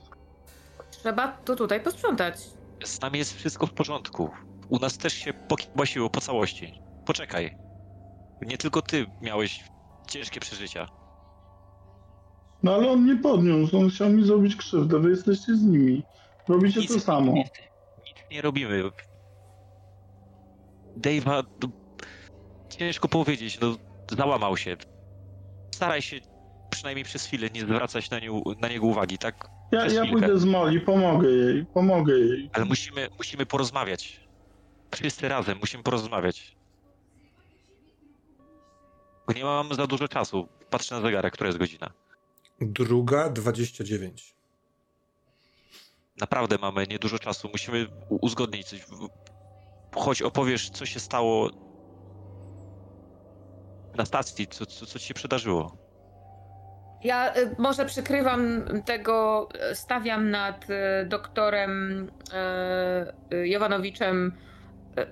[0.91, 2.35] Trzeba to tutaj posprzątać.
[2.83, 4.29] Z nami jest wszystko w porządku.
[4.69, 6.73] U nas też się pokibasiło po całości.
[7.05, 7.55] Poczekaj.
[8.41, 9.63] Nie tylko ty miałeś
[10.07, 10.87] ciężkie przeżycia.
[12.63, 16.03] No ale on nie podniósł, on chciał mi zrobić krzywdę, wy jesteście z nimi.
[16.47, 17.31] Robicie to samo.
[17.31, 17.47] Nic,
[18.05, 18.83] nic nie robimy.
[20.97, 21.69] Dave'a, no,
[22.69, 23.75] ciężko powiedzieć, no,
[24.17, 24.77] załamał się.
[25.75, 26.19] Staraj się
[26.69, 29.54] przynajmniej przez chwilę nie zwracać na, niu, na niego uwagi, tak?
[29.71, 32.49] Ja, ja pójdę z Moli, pomogę jej, pomogę jej.
[32.53, 34.19] Ale musimy, musimy porozmawiać.
[34.95, 36.55] Wszyscy razem musimy porozmawiać.
[39.27, 40.47] Bo nie mam za dużo czasu.
[40.69, 41.93] Patrzę na zegarek, która jest godzina.
[42.61, 44.35] Druga 29.
[46.19, 47.49] Naprawdę mamy niedużo czasu.
[47.51, 48.85] Musimy uzgodnić coś.
[49.95, 51.49] Chodź, opowiesz, co się stało
[53.95, 55.84] na stacji, co, co, co ci się przydarzyło.
[57.05, 62.03] Ja y, może przykrywam tego, stawiam nad y, doktorem
[63.31, 64.31] y, Jowanowiczem,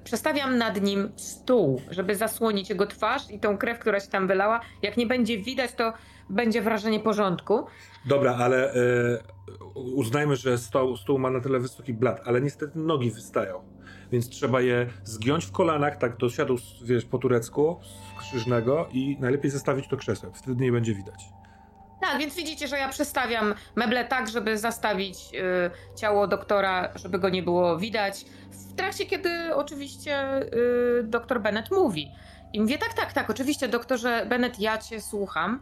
[0.04, 4.62] przestawiam nad nim stół, żeby zasłonić jego twarz i tą krew, która się tam wylała.
[4.82, 5.94] Jak nie będzie widać, to
[6.30, 7.66] będzie wrażenie porządku.
[8.06, 8.74] Dobra, ale
[9.76, 13.62] uznajmy, że stół, stół ma na tyle wysoki blat, ale niestety nogi wystają.
[14.12, 19.18] Więc trzeba je zgiąć w kolanach, tak do siadu, wiesz, po turecku, z krzyżnego i
[19.20, 20.34] najlepiej zestawić to krzesłem.
[20.34, 21.43] Wtedy nie będzie widać.
[22.04, 27.30] Tak, więc widzicie, że ja przestawiam meble tak, żeby zastawić y, ciało doktora, żeby go
[27.30, 28.26] nie było widać.
[28.52, 32.12] W trakcie, kiedy oczywiście y, doktor Bennett mówi.
[32.54, 35.62] I mówię, tak, tak, tak, oczywiście, doktorze Bennett, ja cię słucham.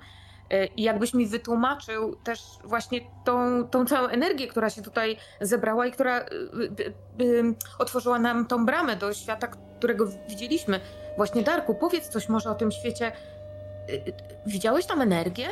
[0.54, 5.86] Y, I jakbyś mi wytłumaczył też właśnie tą, tą całą energię, która się tutaj zebrała
[5.86, 6.24] i która y,
[7.22, 10.80] y, otworzyła nam tą bramę do świata, którego widzieliśmy.
[11.18, 13.12] Właśnie, Darku, powiedz coś może o tym świecie.
[14.46, 15.48] Widziałeś tam energię?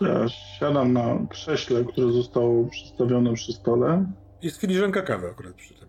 [0.00, 4.06] Ja siadam na krześle, które zostało przystawione przy stole.
[4.42, 5.88] Jest filiżanka kawy akurat przy tym.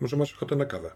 [0.00, 0.90] Może masz ochotę na kawę?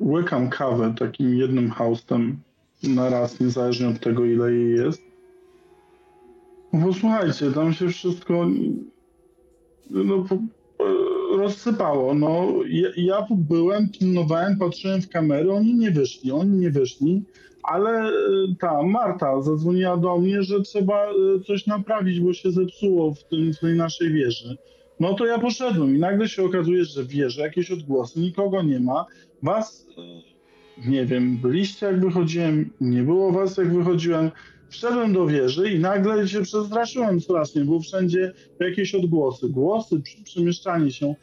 [0.00, 2.40] Łykam kawę takim jednym haustem
[2.82, 5.02] na raz, niezależnie od tego, ile jej jest.
[6.72, 8.46] No Bo słuchajcie, tam się wszystko
[9.90, 10.24] no,
[11.36, 12.14] rozsypało.
[12.14, 17.22] No, ja, ja byłem, pilnowałem, patrzyłem w kamery, oni nie wyszli, oni nie wyszli,
[17.68, 18.12] ale e,
[18.60, 21.14] ta Marta zadzwoniła do mnie, że trzeba e,
[21.46, 24.56] coś naprawić, bo się zepsuło w, tym, w tej naszej wieży.
[25.00, 28.80] No to ja poszedłem i nagle się okazuje, że w wieży jakieś odgłosy, nikogo nie
[28.80, 29.06] ma.
[29.42, 34.30] Was, e, nie wiem, byliście jak wychodziłem, nie było was jak wychodziłem.
[34.68, 41.14] Wszedłem do wieży i nagle się przestraszyłem strasznie, bo wszędzie jakieś odgłosy, głosy, przemieszczanie się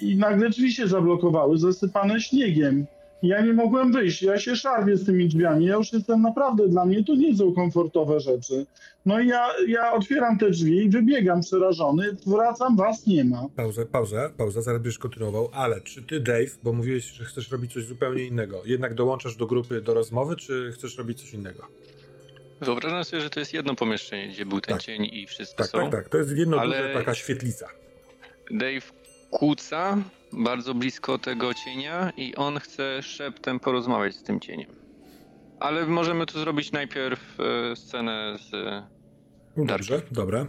[0.00, 2.86] i nagle drzwi się zablokowały, zasypane śniegiem.
[3.22, 6.84] Ja nie mogłem wyjść, ja się szarpię z tymi drzwiami, ja już jestem naprawdę, dla
[6.84, 8.66] mnie to nie są komfortowe rzeczy.
[9.06, 13.46] No i ja, ja otwieram te drzwi i wybiegam przerażony, wracam, was nie ma.
[13.56, 17.72] Pauzę, pauzę, pauza, zaraz będziesz kontynuował, ale czy ty, Dave, bo mówiłeś, że chcesz robić
[17.72, 21.66] coś zupełnie innego, jednak dołączasz do grupy do rozmowy, czy chcesz robić coś innego?
[22.60, 24.82] Wyobrażam sobie, że to jest jedno pomieszczenie, gdzie był ten Tak.
[24.82, 25.78] cień i wszyscy Tak, są.
[25.78, 26.08] tak, tak.
[26.08, 27.68] To jest jedno Ale- duże taka świetlica.
[28.50, 28.92] Dave
[29.30, 29.98] kłóca
[30.32, 34.70] bardzo blisko tego cienia i on chce szeptem porozmawiać z tym cieniem.
[35.60, 38.50] Ale możemy tu zrobić najpierw e, scenę z...
[39.56, 39.68] Dark.
[39.68, 40.46] Dobrze, dobra,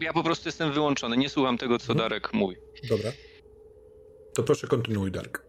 [0.00, 1.98] Ja po prostu jestem wyłączony, nie słucham tego, co Mhm.
[2.10, 2.56] Darek mówi.
[2.90, 3.10] dobra.
[4.34, 5.46] To proszę kontynuuj, Dark.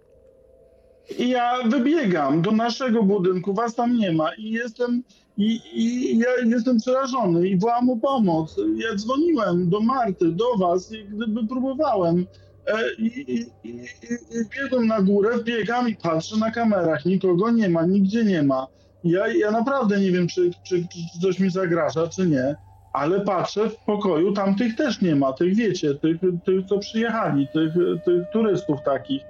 [1.20, 5.04] I ja wybiegam do naszego budynku, was tam nie ma i jestem,
[5.38, 8.56] i, i ja jestem przerażony i wołam o pomoc.
[8.76, 12.26] Ja dzwoniłem do Marty, do was, i gdyby próbowałem.
[12.68, 17.70] E, I, i, i, i biegłem na górę, biegam i patrzę na kamerach, nikogo nie
[17.70, 18.68] ma, nigdzie nie ma.
[19.04, 22.56] Ja, ja naprawdę nie wiem, czy, czy, czy, coś mi zagraża, czy nie,
[22.94, 27.48] ale patrzę w pokoju, tam tych też nie ma, tych wiecie, tych, tych co przyjechali,
[27.54, 27.74] tych,
[28.06, 29.22] tych turystów takich.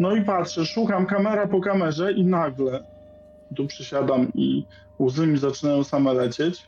[0.00, 2.84] No i patrzę, szukam kamera po kamerze i nagle
[3.56, 4.66] tu przysiadam i
[4.98, 6.66] łzy mi zaczynają same lecieć.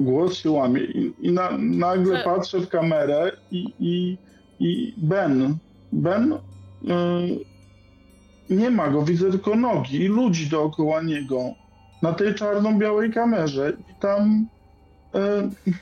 [0.00, 4.18] Głos się łamie i, i na, nagle Że- patrzę w kamerę i, i,
[4.62, 5.58] i Ben,
[5.92, 6.38] Ben, y,
[8.50, 11.54] nie ma go, widzę tylko nogi i ludzi dookoła niego
[12.02, 14.46] na tej czarno-białej kamerze i tam
[15.16, 15.72] y,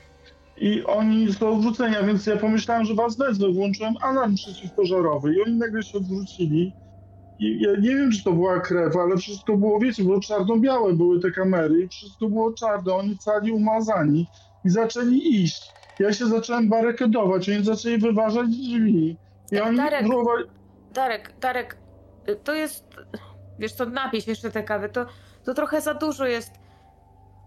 [0.61, 5.53] i oni są odwrócenia, więc ja pomyślałem, że was wezmę, włączyłem alarm przeciwpożarowy i oni
[5.53, 6.73] nagle się odwrócili.
[7.39, 11.19] I ja nie wiem, czy to była krew, ale wszystko było, wiecie, było czarno-białe były
[11.19, 14.27] te kamery i wszystko było czarne, oni cali umazani
[14.65, 15.80] i zaczęli iść.
[15.99, 19.17] Ja się zacząłem barykadować, oni zaczęli wyważać drzwi.
[19.51, 20.05] I oni Darek.
[20.05, 20.45] próbowali...
[20.93, 21.77] Darek, Darek,
[22.29, 22.85] y, to jest.
[23.59, 25.05] wiesz co, napij się jeszcze te kawy, to,
[25.45, 26.51] to trochę za dużo jest.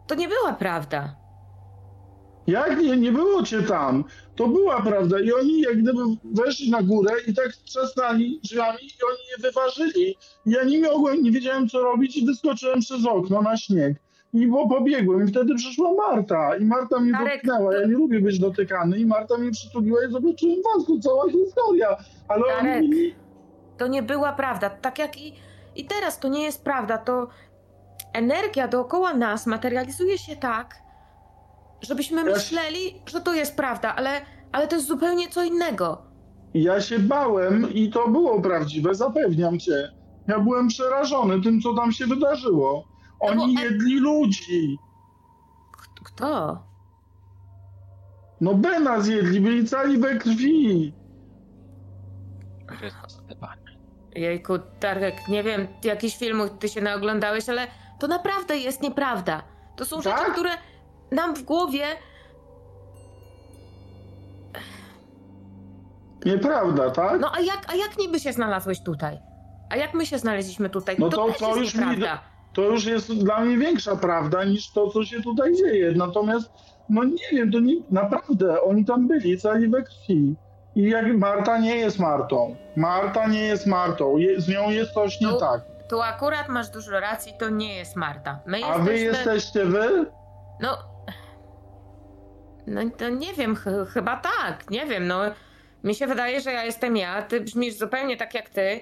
[0.06, 1.16] To nie była prawda.
[2.46, 4.04] Jak nie, nie było cię tam?
[4.36, 5.20] To była prawda.
[5.20, 10.16] I oni jak gdyby weszli na górę i tak trzasnęli drzwiami i oni je wyważyli.
[10.46, 13.96] Ja nie mogłem, nie wiedziałem co robić i wyskoczyłem przez okno na śnieg.
[14.34, 17.74] I bo pobiegłem i wtedy przyszła Marta i Marta mnie Darek, dotknęła.
[17.74, 20.86] Ja nie lubię być dotykany i Marta mnie przytuliła i zobaczyłem was.
[20.86, 21.96] To cała historia.
[22.28, 22.76] Ale Darek.
[22.84, 23.14] oni.
[23.78, 24.70] To nie była prawda.
[24.70, 25.34] Tak jak i,
[25.76, 26.98] i teraz to nie jest prawda.
[26.98, 27.28] To
[28.12, 30.74] energia dookoła nas materializuje się tak,
[31.80, 34.10] żebyśmy Ja się- myśleli, że to jest prawda, ale,
[34.52, 36.02] ale to jest zupełnie co innego.
[36.54, 39.88] Ja się bałem i to było prawdziwe, zapewniam cię.
[40.28, 42.84] Ja byłem przerażony tym, co tam się wydarzyło.
[43.24, 44.78] Oni No bo- jedli ludzi.
[46.04, 46.62] Kto?
[48.40, 50.92] No Bena zjedli, byli cali we krwi.
[54.14, 57.66] Jejku, Darek, nie wiem, jakiś film ty się naoglądałeś, ale
[57.98, 59.42] to naprawdę jest nieprawda.
[59.76, 60.32] To są rzeczy, Tak?
[60.32, 60.50] które
[61.12, 61.84] nam w głowie
[66.24, 67.20] Nieprawda, tak?
[67.20, 69.18] No a jak, a jak niby się znalazłeś tutaj?
[69.70, 70.96] A jak my się znaleźliśmy tutaj?
[70.98, 72.20] No to, to- to jest już mi- nieprawda.
[72.54, 75.92] To już jest dla mnie większa prawda niż to, co się tutaj dzieje.
[75.96, 76.50] Natomiast,
[76.88, 80.34] no nie wiem, to nie, naprawdę, oni tam byli cali we krwi.
[80.76, 82.56] I jak Marta nie jest Martą.
[82.76, 84.16] Marta nie jest Martą.
[84.16, 85.60] Je, z nią jest coś nie tak.
[85.90, 88.40] Tu akurat masz dużo racji, to nie jest Marta.
[88.46, 88.84] My A jesteśmy...
[88.84, 90.06] wy jesteście wy?
[90.60, 90.78] No...
[92.66, 95.20] No to nie wiem, ch- chyba tak, nie wiem, no...
[95.84, 98.80] Mi się wydaje, że ja jestem ja, ty brzmisz zupełnie tak jak ty.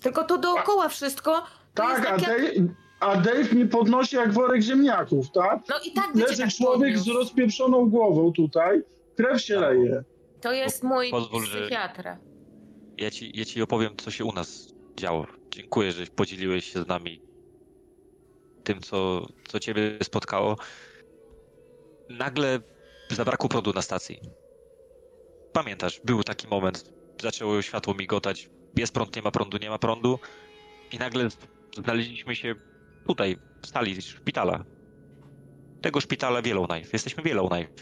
[0.00, 1.42] Tylko to dookoła wszystko
[1.78, 2.58] Tak, jest a, tak jak...
[2.58, 5.60] Dave, a Dave mnie podnosi jak worek ziemniaków, tak?
[5.68, 7.18] No i tak Leży tak człowiek z podniósł.
[7.18, 8.82] rozpieprzoną głową tutaj,
[9.16, 10.04] krew się leje.
[10.40, 12.18] To jest mój Pozwól, psychiatra.
[12.98, 15.26] Ja ci, ja ci opowiem, co się u nas działo.
[15.50, 17.22] Dziękuję, że podzieliłeś się z nami
[18.64, 20.56] tym, co, co ciebie spotkało.
[22.10, 22.60] Nagle
[23.10, 24.20] zabrakło prądu na stacji.
[25.52, 30.18] Pamiętasz, był taki moment, zaczęło światło migotać, jest prąd, nie ma prądu, nie ma prądu
[30.92, 31.28] i nagle
[31.76, 32.54] znaleźliśmy się
[33.06, 34.64] tutaj, w stali szpitala.
[35.80, 36.90] Tego szpitala Yellowknife.
[36.92, 37.72] Jesteśmy Yellowknife.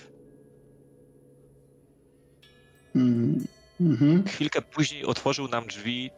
[2.97, 3.47] Mm.
[3.81, 4.25] Mhm.
[4.25, 6.11] Chwilkę później otworzył nam drzwi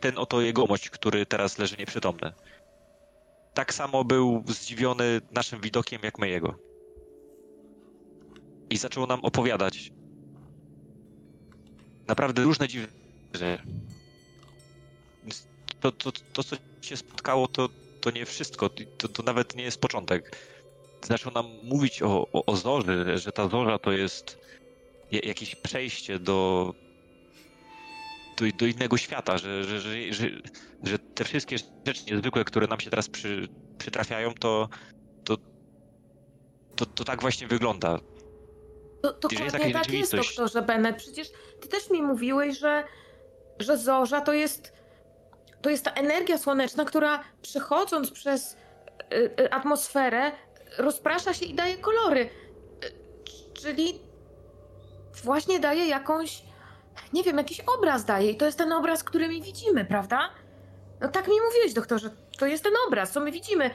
[0.00, 2.32] ten oto jegomość, który teraz leży nieprzytomny.
[3.54, 6.58] Tak samo był zdziwiony naszym widokiem, jak my jego.
[8.70, 9.92] I zaczął nam opowiadać
[12.08, 12.88] naprawdę różne dziwne
[13.34, 13.62] rzeczy.
[15.22, 15.48] Więc
[15.80, 17.68] To, to, to, co się spotkało, to,
[18.00, 18.70] to nie wszystko.
[18.98, 20.36] To, to nawet nie jest początek.
[21.02, 24.38] Zaczął nam mówić o, o, o zorzy, że ta zorza to jest
[25.12, 26.74] ja- jakieś przejście do,
[28.36, 30.30] do, do innego świata, że, że, że, że,
[30.82, 31.56] że te wszystkie
[31.86, 33.48] rzeczy niezwykłe, które nam się teraz przy,
[33.78, 34.68] przytrafiają, to,
[35.24, 35.36] to,
[36.76, 37.98] to, to tak właśnie wygląda.
[39.02, 40.96] To, Jeżeli jest tak jest, doktorze Bennett.
[40.96, 41.28] Przecież
[41.60, 42.84] ty też mi mówiłeś, że,
[43.58, 44.72] że zorza to jest,
[45.62, 48.56] to jest ta energia słoneczna, która przechodząc przez
[49.12, 50.32] y, y, atmosferę
[50.78, 52.20] rozprasza się i daje kolory.
[52.20, 52.30] Y,
[53.54, 53.98] czyli
[55.24, 56.42] właśnie daje jakąś,
[57.12, 58.30] nie wiem, jakiś obraz daje.
[58.30, 60.30] I to jest ten obraz, który my widzimy, prawda?
[61.00, 62.10] No tak mi mówiłeś, doktorze.
[62.38, 63.70] To jest ten obraz, co my widzimy.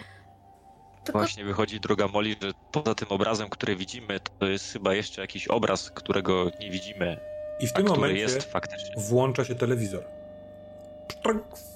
[1.06, 5.22] Tylko Właśnie wychodzi droga Moli, że poza tym obrazem, który widzimy, to jest chyba jeszcze
[5.22, 7.20] jakiś obraz, którego nie widzimy,
[7.60, 8.96] I w tym który momencie jest faktycznie.
[8.98, 10.04] włącza się telewizor.
[11.08, 11.73] Pstrąks.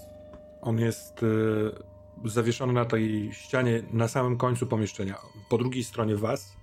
[0.68, 5.18] On jest y, zawieszony na tej ścianie na samym końcu pomieszczenia.
[5.49, 6.57] Po drugiej stronie was,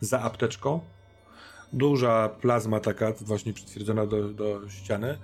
[0.00, 0.80] za apteczką,
[1.72, 5.18] duża plazma taka, właśnie przytwierdzona do, do ściany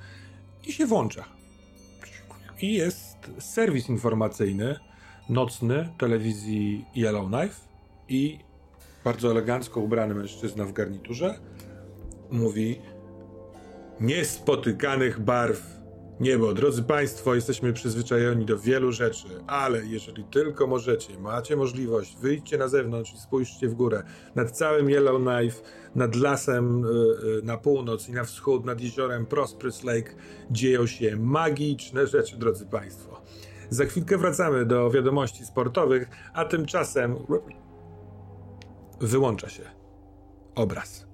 [0.67, 1.25] i się włącza.
[2.61, 4.79] I jest serwis informacyjny,
[5.29, 7.61] nocny telewizji Yellowknife
[8.09, 8.39] i
[9.05, 11.39] bardzo elegancko ubrany mężczyzna w garniturze
[12.31, 12.81] mówi
[14.01, 15.76] niespotykanych barw
[16.21, 16.55] niebo.
[16.55, 22.69] Drodzy Państwo, jesteśmy przyzwyczajeni do wielu rzeczy, ale jeżeli tylko możecie, macie możliwość, wyjdźcie na
[22.69, 24.03] zewnątrz i spójrzcie w górę.
[24.35, 25.63] Nad całym Yellowknife,
[25.95, 30.15] nad lasem y, y, na północ i na wschód, nad jeziorem Prosperous Lake
[30.51, 33.23] dzieją się magiczne rzeczy, drodzy Państwo.
[33.71, 37.17] Za chwilkę wracamy do wiadomości sportowych, a tymczasem
[39.01, 39.63] wyłącza się
[40.55, 41.06] obraz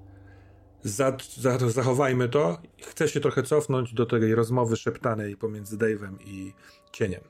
[0.82, 2.58] za, za, zachowajmy to.
[2.82, 6.52] Chcę się trochę cofnąć do tej rozmowy szeptanej pomiędzy Dave'em i
[6.92, 7.20] cieniem.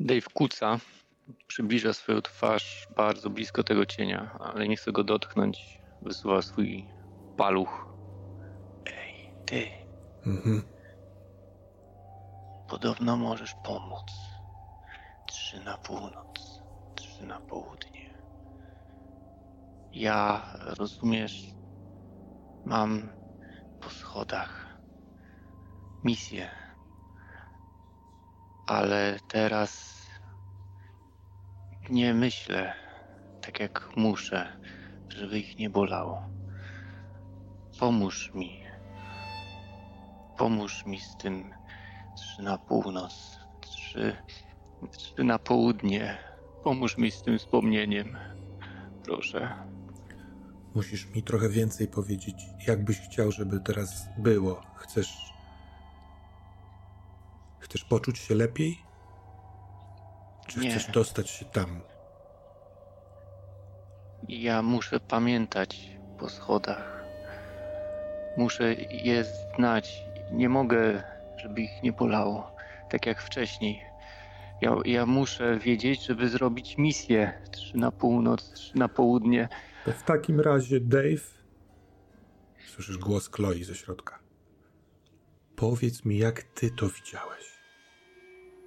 [0.00, 0.78] Dave kuca,
[1.46, 5.80] przybliża swoją twarz bardzo blisko tego cienia, ale nie chce go dotknąć.
[6.02, 6.84] Wysuwa swój
[7.36, 7.86] paluch.
[8.86, 9.86] Ej, ty,
[10.26, 10.62] Mhm.
[12.68, 14.12] Podobno możesz pomóc.
[15.26, 16.62] Trzy na północ,
[16.94, 17.85] trzy na południe.
[19.98, 20.42] Ja,
[20.78, 21.54] rozumiesz,
[22.64, 23.08] mam
[23.80, 24.78] po schodach
[26.04, 26.50] misję.
[28.66, 30.02] Ale teraz
[31.90, 32.74] nie myślę
[33.40, 34.58] tak jak muszę,
[35.08, 36.22] żeby ich nie bolało.
[37.80, 38.62] Pomóż mi.
[40.38, 41.54] Pomóż mi z tym
[42.16, 44.16] trzy na północ, trzy,
[44.90, 46.18] trzy na południe.
[46.64, 48.18] Pomóż mi z tym wspomnieniem.
[49.04, 49.75] Proszę.
[50.76, 54.62] Musisz mi trochę więcej powiedzieć, jak byś chciał, żeby teraz było.
[54.74, 55.34] Chcesz.
[57.58, 58.78] Chcesz poczuć się lepiej?
[60.46, 60.70] Czy Nie.
[60.70, 61.80] chcesz dostać się tam?
[64.28, 67.04] Ja muszę pamiętać po schodach.
[68.36, 68.74] Muszę
[69.04, 70.02] je znać.
[70.32, 71.02] Nie mogę,
[71.36, 72.56] żeby ich nie bolało,
[72.90, 73.82] tak jak wcześniej.
[74.62, 77.42] Ja, ja muszę wiedzieć, żeby zrobić misję.
[77.50, 79.48] Trzy na północ, trzy na południe.
[79.86, 81.44] To w takim razie, Dave.
[82.66, 84.18] Słyszysz głos Chloe ze środka.
[85.56, 87.44] Powiedz mi, jak ty to widziałeś.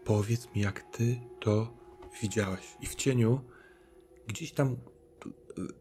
[0.06, 1.74] Powiedz mi, jak ty to
[2.22, 2.78] widziałeś.
[2.82, 3.42] I w cieniu,
[4.28, 4.78] gdzieś tam y,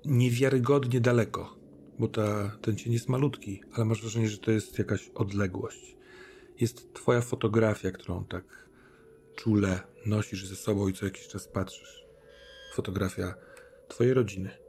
[0.04, 1.56] niewiarygodnie daleko,
[1.98, 5.96] bo ta, ten cień jest malutki, ale masz wrażenie, że to jest jakaś odległość.
[6.60, 8.68] Jest twoja fotografia, którą tak
[9.36, 12.04] czule nosisz ze sobą i co jakiś czas patrzysz.
[12.74, 13.34] Fotografia
[13.88, 14.67] twojej rodziny.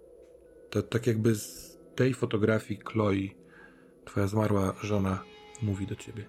[0.70, 3.30] To tak jakby z tej fotografii Chloe,
[4.06, 5.24] twoja zmarła żona,
[5.62, 6.26] mówi do ciebie.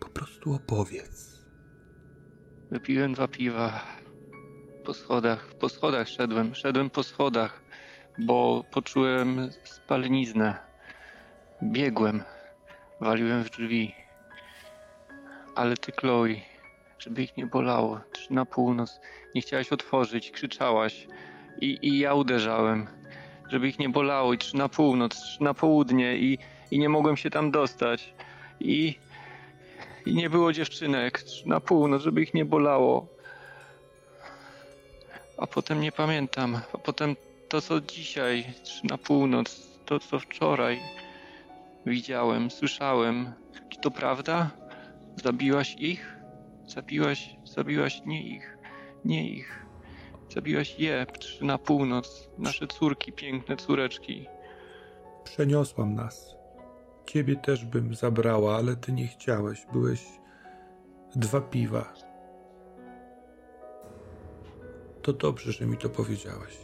[0.00, 1.44] Po prostu opowiedz.
[2.70, 3.80] Wypiłem dwa piwa.
[4.84, 6.54] Po schodach, po schodach szedłem.
[6.54, 7.62] Szedłem po schodach,
[8.18, 10.58] bo poczułem spaleniznę.
[11.62, 12.22] Biegłem.
[13.00, 13.94] Waliłem w drzwi.
[15.54, 16.28] Ale ty, Chloe,
[16.98, 18.00] żeby ich nie bolało.
[18.12, 19.00] Trzy na północ.
[19.34, 21.08] Nie chciałaś otworzyć, krzyczałaś.
[21.60, 22.97] I, I ja uderzałem.
[23.48, 24.32] Żeby ich nie bolało.
[24.32, 26.16] I trzy na północ, trzy na południe.
[26.16, 26.38] I,
[26.70, 28.14] i nie mogłem się tam dostać.
[28.60, 28.94] I,
[30.06, 33.06] i nie było dziewczynek trzy na północ, żeby ich nie bolało.
[35.38, 36.60] A potem nie pamiętam.
[36.72, 37.16] A potem
[37.48, 40.80] to, co dzisiaj, trzy na północ, to, co wczoraj
[41.86, 43.32] widziałem, słyszałem.
[43.68, 44.50] Czy to prawda?
[45.16, 46.18] Zabiłaś ich?
[46.66, 48.58] Zabiłaś, zabiłaś nie ich,
[49.04, 49.67] nie ich.
[50.34, 51.06] Zabiłaś je,
[51.40, 54.26] na północ, nasze córki, piękne córeczki.
[55.24, 56.36] Przeniosłam nas.
[57.06, 59.66] Ciebie też bym zabrała, ale ty nie chciałeś.
[59.72, 60.06] Byłeś
[61.16, 61.92] dwa piwa.
[65.02, 66.58] To dobrze, że mi to powiedziałeś.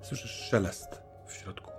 [0.00, 1.70] Słyszysz szelest w środku.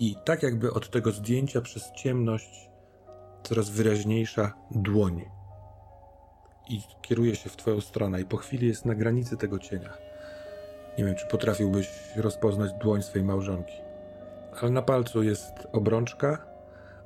[0.00, 2.70] I tak jakby od tego zdjęcia przez ciemność
[3.42, 5.39] coraz wyraźniejsza dłoń.
[6.70, 9.92] I kieruje się w twoją stronę i po chwili jest na granicy tego cienia.
[10.98, 13.74] Nie wiem, czy potrafiłbyś rozpoznać dłoń swej małżonki.
[14.60, 16.46] Ale na palcu jest obrączka,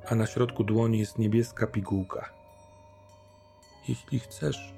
[0.07, 2.29] a na środku dłoni jest niebieska pigułka.
[3.87, 4.73] Jeśli chcesz,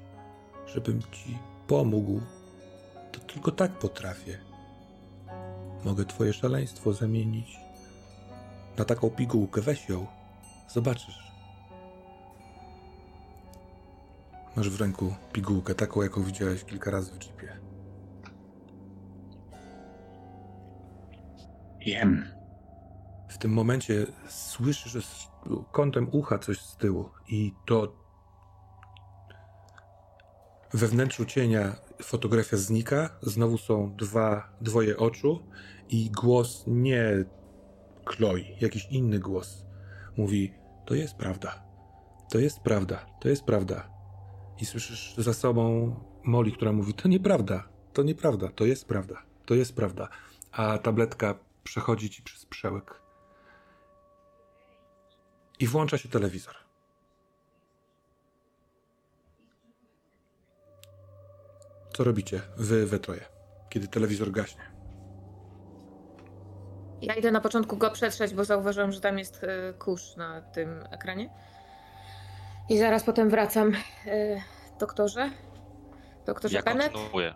[0.66, 2.20] żebym ci pomógł,
[3.12, 4.38] to tylko tak potrafię.
[5.84, 7.56] Mogę twoje szaleństwo zamienić
[8.78, 9.60] na taką pigułkę.
[9.60, 10.06] Weź ją.
[10.68, 11.27] Zobaczysz.
[14.58, 17.60] Masz w ręku pigułkę, taką, jaką widziałeś kilka razy w jeepie.
[21.86, 22.24] Jem.
[23.28, 25.28] W tym momencie słyszysz, że z
[25.72, 27.96] kątem ucha coś z tyłu i to
[30.74, 35.42] we wnętrzu cienia fotografia znika, znowu są dwa, dwoje oczu
[35.88, 37.24] i głos nie
[38.04, 39.64] Chloe, jakiś inny głos
[40.16, 40.54] mówi,
[40.86, 41.62] to jest prawda,
[42.30, 43.97] to jest prawda, to jest prawda.
[44.60, 45.94] I słyszysz za sobą
[46.24, 50.08] Molly, która mówi, to nieprawda, to nieprawda, to jest prawda, to jest prawda.
[50.52, 51.34] A tabletka
[51.64, 53.00] przechodzi ci przez przełyk.
[55.58, 56.54] I włącza się telewizor.
[61.96, 63.24] Co robicie, wy we troje,
[63.68, 64.78] kiedy telewizor gaśnie?
[67.02, 70.84] Ja idę na początku go przetrzeć, bo zauważyłam, że tam jest e, kurz na tym
[70.90, 71.30] ekranie.
[72.68, 73.72] I zaraz potem wracam.
[74.06, 74.42] E,
[74.80, 75.30] doktorze?
[76.26, 76.92] Doktorze Ja Bennett?
[76.92, 77.34] kontynuuję.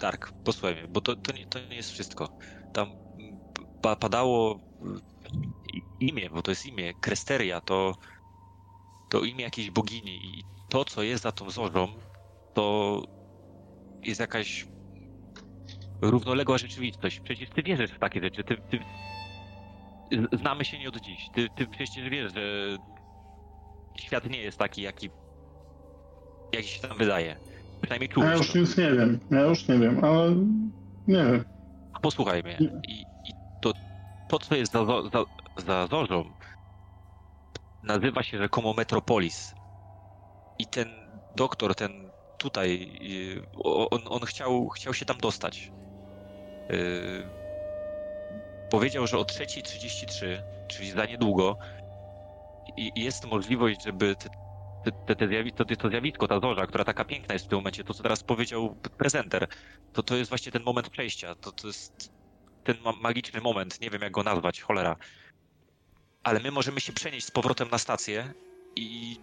[0.00, 2.28] Dark, posłuchaj mnie, bo to, to, nie, to nie jest wszystko.
[2.72, 2.88] Tam
[3.82, 4.60] pa, padało
[5.74, 7.94] i- imię, bo to jest imię, Kresteria, to,
[9.10, 11.88] to imię jakiejś bogini i to, co jest za tą zorzą,
[12.54, 13.02] to
[14.02, 14.66] jest jakaś
[16.02, 17.20] równoległa rzeczywistość.
[17.20, 18.44] Przecież ty wierzysz w takie rzeczy.
[18.44, 18.78] Ty, ty,
[20.36, 21.30] znamy się nie od dziś.
[21.34, 22.76] Ty, ty przecież wiesz, że
[23.98, 25.10] świat nie jest taki, jaki,
[26.52, 27.38] jaki się tam wydaje.
[27.80, 28.58] Przynajmniej Ja czułeś już to.
[28.58, 30.30] nic nie wiem, ja już nie wiem, ale
[31.06, 31.44] nie wiem.
[32.02, 32.58] Posłuchaj mnie.
[32.88, 33.72] I, i to,
[34.26, 35.24] to, co jest za, za,
[35.56, 36.34] za zorzą,
[37.82, 39.54] nazywa się rzekomo Metropolis.
[40.58, 40.88] I ten
[41.36, 42.96] doktor, ten tutaj,
[43.36, 45.72] y, on, on chciał, chciał się tam dostać.
[46.72, 47.30] Y,
[48.70, 51.58] Powiedział, że o 3.33, czyli za niedługo,
[52.76, 54.28] i- i jest możliwość, żeby te,
[55.16, 57.94] te, te, to, to zjawisko, ta zorza, która taka piękna jest w tym momencie, to
[57.94, 59.46] co teraz powiedział prezenter,
[59.92, 61.34] to to jest właśnie ten moment przejścia.
[61.34, 62.12] To, to jest
[62.64, 64.96] ten ma- magiczny moment, nie wiem jak go nazwać, cholera.
[66.22, 68.32] Ale my możemy się przenieść z powrotem na stację
[68.76, 69.16] i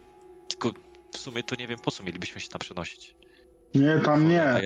[0.47, 0.71] tylko
[1.13, 3.15] w sumie to nie wiem po co mielibyśmy się tam przenosić.
[3.75, 4.61] Nie, tam nie,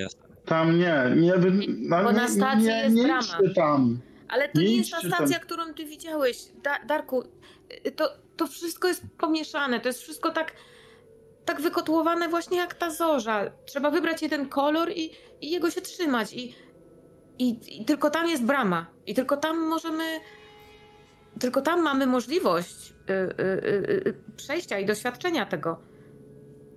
[0.46, 1.34] tam nie, nie,
[1.68, 3.24] no, Bo na stacji nie, jest nie brama.
[3.56, 4.00] tam.
[4.28, 5.48] Ale to Nie nie jest ta stacja, tam.
[5.48, 6.38] którą ty widziałeś.
[6.64, 7.24] Da Darku,
[7.96, 9.80] to, to wszystko jest pomieszane.
[9.80, 10.54] To jest wszystko tak,
[11.46, 13.52] tak wykotłowane właśnie jak ta zorza.
[13.66, 15.12] Trzeba wybrać jeden kolor i,
[15.42, 16.34] i jego się trzymać.
[16.34, 16.56] I,
[17.40, 18.86] i, I tylko tam jest brama.
[19.06, 20.04] I tylko tam możemy...
[21.40, 25.80] Tylko tam mamy możliwość y, y, y, y, przejścia i doświadczenia tego.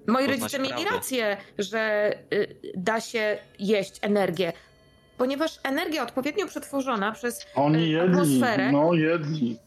[0.07, 0.97] Moi Poznać rodzice mieli prawdę.
[0.97, 4.53] rację, że y, da się jeść energię.
[5.19, 9.59] Ponieważ energia odpowiednio przetworzona przez Oni y, jedli, atmosferę no jedli.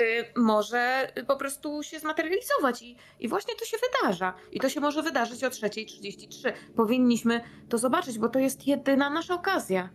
[0.00, 4.34] Y, może po prostu się zmaterializować i, i właśnie to się wydarza.
[4.52, 6.52] I to się może wydarzyć o 3.33.
[6.76, 9.90] Powinniśmy to zobaczyć, bo to jest jedyna nasza okazja.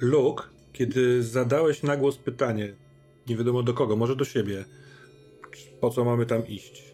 [0.00, 2.74] Luke, kiedy zadałeś na głos pytanie,
[3.26, 4.64] nie wiadomo do kogo, może do siebie,
[5.80, 6.84] po co mamy tam iść,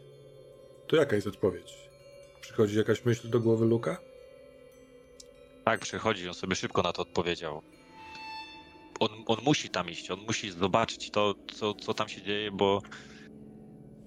[0.87, 1.75] to jaka jest odpowiedź?
[2.41, 3.99] Przychodzi jakaś myśl do głowy Luka?
[5.65, 7.63] Tak, przychodzi, on sobie szybko na to odpowiedział.
[9.01, 12.83] On, on musi tam iść, on musi zobaczyć to, co, co tam się dzieje, bo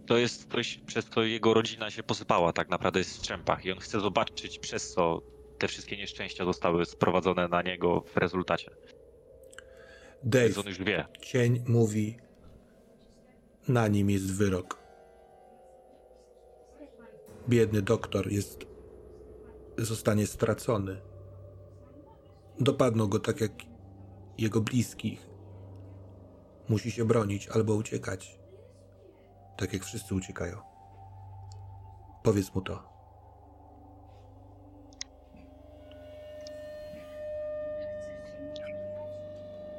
[0.06, 3.72] to jest coś, przez co jego rodzina się posypała, tak naprawdę jest w strzępach i
[3.72, 5.22] on chce zobaczyć, przez co
[5.58, 8.72] te wszystkie nieszczęścia zostały sprowadzone na niego w rezultacie.
[10.24, 11.06] Dave, Więc on już wie.
[11.22, 12.18] cień mówi,
[13.68, 14.80] na nim jest wyrok.
[17.50, 18.66] Biedny doktor jest,
[19.78, 21.02] zostanie stracony.
[22.60, 23.52] Dopadną go tak jak
[24.38, 25.28] jego bliskich.
[26.70, 28.40] Musi się bronić albo uciekać.
[29.58, 30.58] Tak jak wszyscy uciekają.
[32.24, 32.98] Powiedz mu to.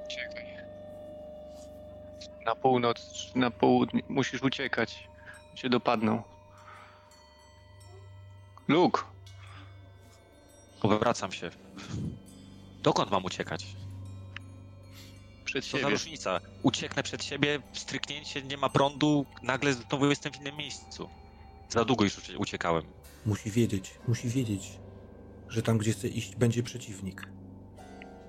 [0.08, 0.46] Czekaj.
[2.46, 4.02] Na północ, czy na południe.
[4.08, 5.08] Musisz uciekać.
[5.54, 6.22] Cię dopadną.
[8.68, 9.02] Luke,
[10.80, 11.50] Powracam się.
[12.82, 13.66] Dokąd mam uciekać?
[15.48, 15.90] Przed Co za siebie.
[15.90, 16.40] różnica?
[16.62, 21.08] Ucieknę przed siebie, stryknięcie, nie ma prądu, nagle znowu jestem w innym miejscu.
[21.68, 22.82] Za długo już ucie- uciekałem.
[23.26, 24.70] Musi wiedzieć, musi wiedzieć,
[25.48, 27.28] że tam, gdzie chce iść, będzie przeciwnik.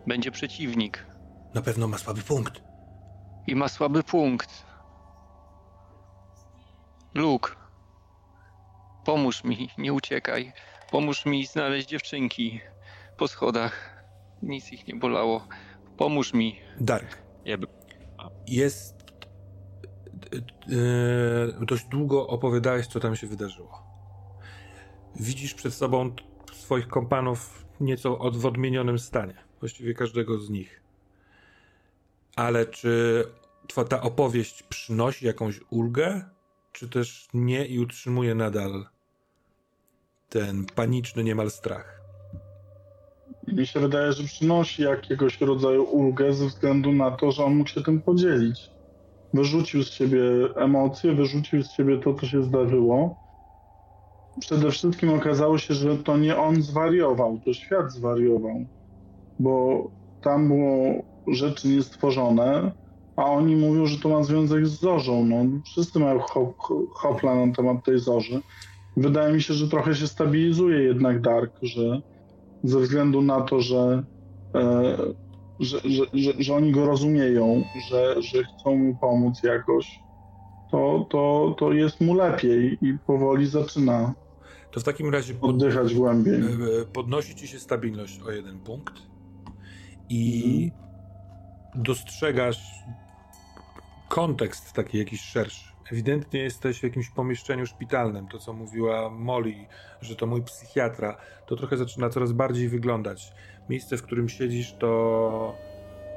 [0.08, 1.06] Będzie przeciwnik.
[1.54, 2.62] Na pewno ma słaby punkt.
[3.48, 4.66] I ma słaby punkt.
[7.14, 7.52] Luke,
[9.06, 10.54] pomóż mi, nie uciekaj.
[10.92, 12.62] Pomóż mi znaleźć dziewczynki
[13.18, 14.04] po schodach.
[14.42, 15.48] Nic ich nie bolało.
[16.00, 16.60] Pomóż mi.
[16.80, 17.18] Dark.
[18.47, 18.95] Jest.
[21.62, 23.84] e, dość długo opowiadałeś, co tam się wydarzyło.
[25.16, 26.16] Widzisz przed sobą
[26.54, 29.34] swoich kompanów nieco od, w odmienionym stanie.
[29.60, 30.82] Właściwie każdego z nich.
[32.36, 33.24] Ale czy
[33.68, 36.30] twa, ta opowieść przynosi jakąś ulgę,
[36.72, 38.86] czy też nie i utrzymuje nadal
[40.30, 41.99] ten paniczny niemal strach?
[43.54, 47.70] Mi się wydaje, że przynosi jakiegoś rodzaju ulgę ze względu na to, że on mógł
[47.70, 48.72] się tym podzielić.
[49.34, 50.22] Wyrzucił z siebie
[50.56, 53.18] emocje, wyrzucił z siebie to, co się zdarzyło.
[54.41, 58.66] Przede wszystkim okazało się, że to nie on zwariował, to świat zwariował,
[59.39, 59.84] bo
[60.22, 62.72] tam było rzeczy niestworzone,
[63.16, 65.26] a oni mówią, że to ma związek z zorzą.
[65.26, 68.41] No, wszyscy mają ho- ho- hopla na temat tej zorzy.
[68.97, 72.02] Wydaje mi się, że trochę się stabilizuje jednak Dark, że
[72.64, 74.03] ze względu na to, że,
[74.55, 74.97] e,
[75.60, 79.99] że, że, że, że oni go rozumieją, że, że chcą mu pomóc jakoś,
[80.72, 84.14] to, to, to jest mu lepiej i powoli zaczyna
[84.72, 86.41] To w takim razie pod, oddychać głębiej.
[86.41, 88.93] E, podnosi ci się stabilność o jeden punkt
[90.10, 90.72] i
[91.76, 92.62] dostrzegasz
[94.10, 95.69] kontekst taki jakiś szerszy.
[95.92, 98.28] Ewidentnie jesteś w jakimś pomieszczeniu szpitalnym.
[98.28, 99.66] To, co mówiła Molly,
[100.02, 103.34] że to mój psychiatra, to trochę zaczyna coraz bardziej wyglądać.
[103.70, 105.56] Miejsce, w którym siedzisz, to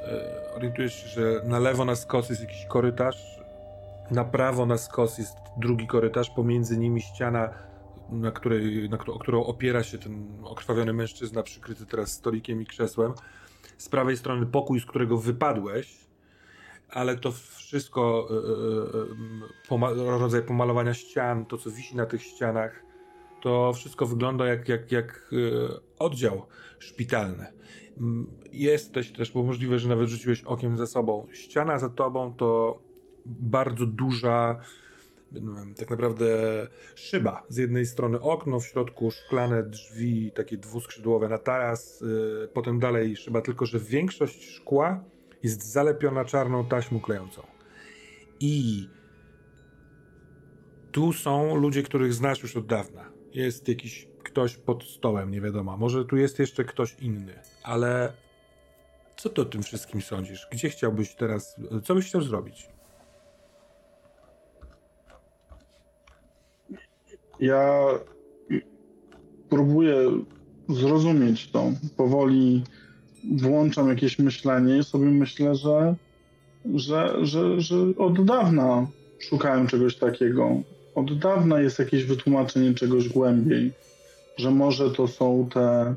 [0.02, 3.42] e, orientujesz się, że na lewo na skos jest jakiś korytarz
[4.10, 7.50] Na prawo na skos jest drugi korytarz, pomiędzy nimi ściana,
[8.10, 13.12] na której, na, o którą opiera się ten okrwawiony mężczyzna, przykryty teraz stolikiem i krzesłem.
[13.78, 16.01] Z prawej strony pokój, z którego wypadłeś,
[16.92, 18.28] ale to wszystko,
[19.70, 22.82] yy, yy, rodzaj pomalowania ścian, to co wisi na tych ścianach,
[23.40, 25.30] to wszystko wygląda jak, jak, jak
[25.98, 26.46] oddział
[26.78, 27.46] szpitalny.
[28.52, 31.26] Jesteś też, bo możliwe, że nawet rzuciłeś okiem za sobą.
[31.32, 32.78] Ściana za tobą to
[33.26, 34.60] bardzo duża,
[35.76, 36.26] tak naprawdę
[36.94, 37.42] szyba.
[37.48, 42.04] Z jednej strony okno, w środku szklane drzwi, takie dwuskrzydłowe na taras,
[42.52, 45.04] potem dalej szyba, tylko że większość szkła
[45.42, 47.42] jest zalepiona czarną taśmą klejącą.
[48.40, 48.88] I
[50.92, 53.12] tu są ludzie, których znasz już od dawna.
[53.32, 55.76] Jest jakiś ktoś pod stołem, nie wiadomo.
[55.76, 58.12] Może tu jest jeszcze ktoś inny, ale
[59.16, 60.48] co ty o tym wszystkim sądzisz?
[60.50, 62.68] Gdzie chciałbyś teraz, co byś chciał zrobić?
[67.40, 67.86] Ja
[69.50, 69.96] próbuję
[70.68, 71.64] zrozumieć to.
[71.96, 72.64] Powoli
[73.30, 75.94] włączam jakieś myślenie i sobie myślę, że,
[76.74, 78.86] że, że, że od dawna
[79.18, 80.50] szukałem czegoś takiego.
[80.94, 83.72] Od dawna jest jakieś wytłumaczenie czegoś głębiej,
[84.36, 85.94] że może to są te.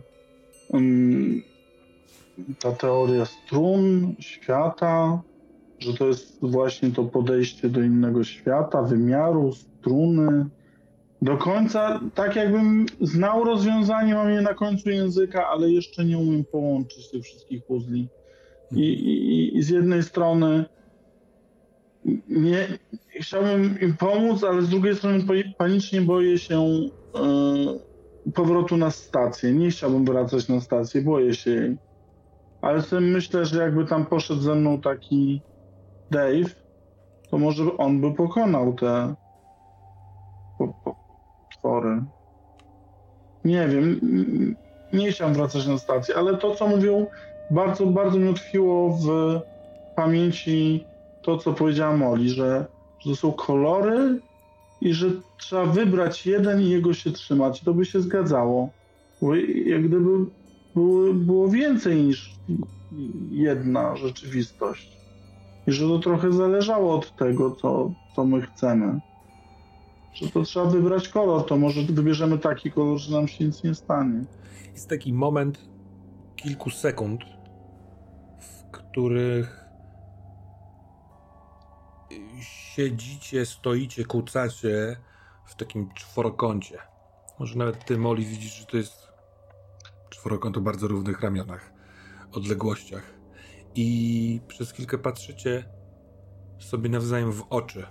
[0.69, 1.41] Um,
[2.59, 5.21] ta teoria strun świata,
[5.79, 10.45] że to jest właśnie to podejście do innego świata, wymiaru, struny,
[11.25, 16.45] do końca, tak jakbym znał rozwiązanie, mam je na końcu języka, ale jeszcze nie umiem
[16.45, 18.07] połączyć tych wszystkich puzli.
[18.71, 20.65] I, i, i z jednej strony
[22.29, 22.67] nie,
[23.19, 25.23] chciałbym im pomóc, ale z drugiej strony
[25.57, 26.61] panicznie boję się
[28.25, 29.53] yy, powrotu na stację.
[29.53, 31.77] Nie chciałbym wracać na stację, boję się jej.
[32.61, 35.41] Ale sobie myślę, że jakby tam poszedł ze mną taki
[36.11, 36.55] Dave,
[37.29, 39.15] to może on by pokonał te
[41.65, 42.03] spory.
[43.43, 43.99] Nie wiem,
[44.93, 47.07] nie chciałem wracać na stację, ale to, co mówią,
[47.51, 49.39] bardzo, bardzo mi utkwiło w
[49.95, 50.85] pamięci
[51.21, 52.65] to, co powiedziała Moli, że,
[52.99, 54.21] że to są kolory
[54.81, 57.61] i że trzeba wybrać jeden i jego się trzymać.
[57.61, 58.73] To by się zgadzało.
[59.21, 59.35] Bo
[59.65, 60.25] jak gdyby
[60.75, 62.39] było, było więcej niż
[63.29, 64.99] jedna rzeczywistość.
[65.67, 68.99] I że to trochę zależało od tego, co, co my chcemy
[70.15, 73.75] że to trzeba wybrać kolor, to może wybierzemy taki kolor, że nam się nic nie
[73.75, 74.25] stanie.
[74.73, 75.59] Jest taki moment
[76.35, 77.21] kilku sekund,
[78.39, 79.65] w których
[82.41, 84.97] siedzicie, stoicie, kucacie
[85.45, 86.77] w takim czworokącie.
[87.39, 89.07] Może nawet ty, Moli, widzisz, że to jest
[90.09, 91.73] czworokąt o bardzo równych ramionach,
[92.31, 93.13] odległościach.
[93.75, 95.69] I przez chwilkę patrzycie
[96.59, 97.87] sobie nawzajem w oczy.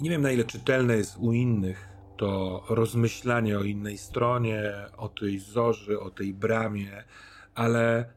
[0.00, 5.08] I nie wiem na ile czytelne jest u innych to rozmyślanie o innej stronie, o
[5.08, 7.04] tej zorzy, o tej bramie,
[7.54, 8.12] ale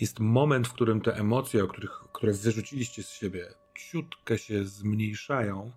[0.00, 5.72] jest moment, w którym te emocje, o których, które wyrzuciliście z siebie, ciutkę się zmniejszają,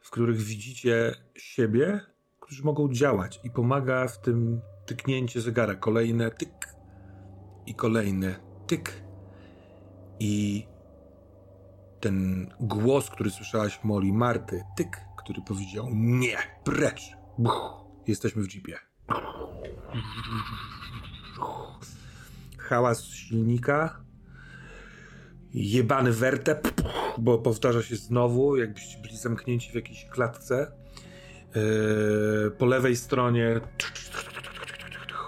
[0.00, 2.00] w których widzicie siebie,
[2.40, 5.74] którzy mogą działać i pomaga w tym tyknięcie zegara.
[5.74, 6.74] Kolejne tyk
[7.66, 8.34] i kolejny
[8.66, 9.02] tyk.
[10.20, 10.66] I
[12.00, 17.02] ten głos, który słyszałaś Moli Marty, tyk, który powiedział nie, precz,
[17.38, 18.78] Buch, jesteśmy w jeepie.
[22.58, 24.00] Hałas silnika,
[25.54, 26.82] jebany wertep,
[27.18, 30.72] bo powtarza się znowu, jakbyście byli zamknięci w jakiejś klatce.
[31.54, 33.60] Yy, po lewej stronie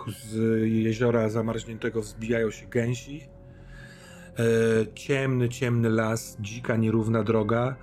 [0.07, 0.35] z
[0.67, 3.29] jeziora zamarzniętego wzbijają się gęsi.
[4.39, 7.77] E, ciemny, ciemny las, dzika, nierówna droga.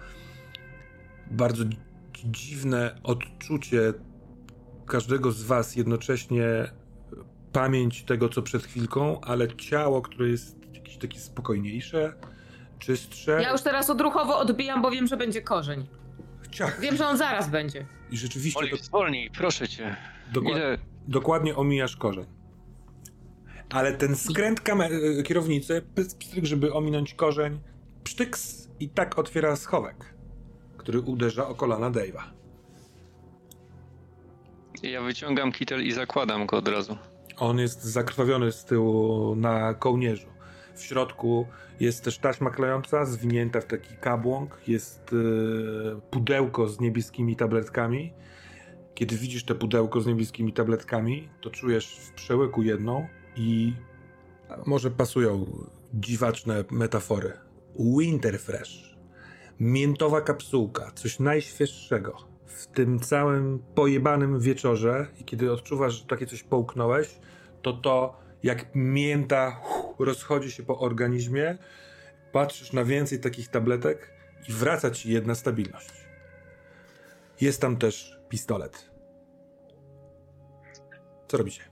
[1.31, 1.63] Bardzo
[2.25, 3.93] dziwne odczucie
[4.85, 6.71] każdego z Was, jednocześnie
[7.51, 12.13] pamięć tego, co przed chwilką, ale ciało, które jest jakieś takie spokojniejsze,
[12.79, 13.31] czystsze.
[13.41, 15.87] Ja już teraz odruchowo odbijam, bo wiem, że będzie korzeń.
[16.51, 16.79] Ciach.
[16.79, 17.85] Wiem, że on zaraz będzie.
[18.11, 18.59] I rzeczywiście.
[18.59, 18.77] Oli, to...
[18.77, 19.95] zwolnij, proszę cię.
[20.33, 20.55] Dokład...
[20.57, 20.77] Ile...
[21.07, 22.25] Dokładnie omijasz korzeń.
[23.69, 27.59] Ale ten skręt kamer- kierownicy, pstryk, żeby ominąć korzeń,
[28.03, 30.13] psztyks i tak otwiera schowek,
[30.77, 32.23] który uderza o kolana Dave'a.
[34.83, 36.97] Ja wyciągam kitel i zakładam go od razu.
[37.37, 40.27] On jest zakrwawiony z tyłu na kołnierzu.
[40.75, 41.47] W środku
[41.79, 44.61] jest też taśma klejąca, zwinięta w taki kabłąk.
[44.67, 48.13] Jest yy, pudełko z niebieskimi tabletkami.
[48.95, 53.07] Kiedy widzisz te pudełko z niebieskimi tabletkami, to czujesz w przełyku jedną,
[53.39, 53.73] i
[54.65, 55.45] może pasują
[55.93, 57.33] dziwaczne metafory.
[57.99, 58.95] Winter Fresh.
[59.59, 62.17] miętowa kapsułka, coś najświeższego.
[62.45, 67.19] W tym całym pojebanym wieczorze i kiedy odczuwasz, że takie coś połknąłeś,
[67.61, 69.61] to to jak mięta
[69.99, 71.57] rozchodzi się po organizmie,
[72.31, 74.11] patrzysz na więcej takich tabletek
[74.49, 75.89] i wraca ci jedna stabilność.
[77.41, 78.91] Jest tam też pistolet.
[81.27, 81.68] Co robicie?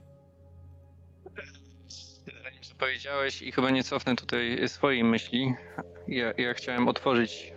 [2.78, 5.54] Powiedziałeś i chyba nie cofnę tutaj swojej myśli,
[6.08, 7.52] ja, ja chciałem otworzyć,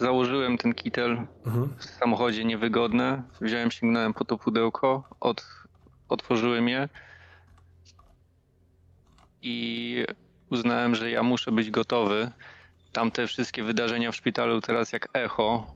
[0.00, 1.74] założyłem ten kitel Mhm.
[1.78, 5.46] w samochodzie niewygodne, wziąłem, sięgnąłem po to pudełko, od,
[6.08, 6.88] otworzyłem je
[9.42, 10.04] i
[10.50, 12.30] uznałem, że ja muszę być gotowy.
[12.92, 15.74] Tamte wszystkie wydarzenia w szpitalu teraz jak echo,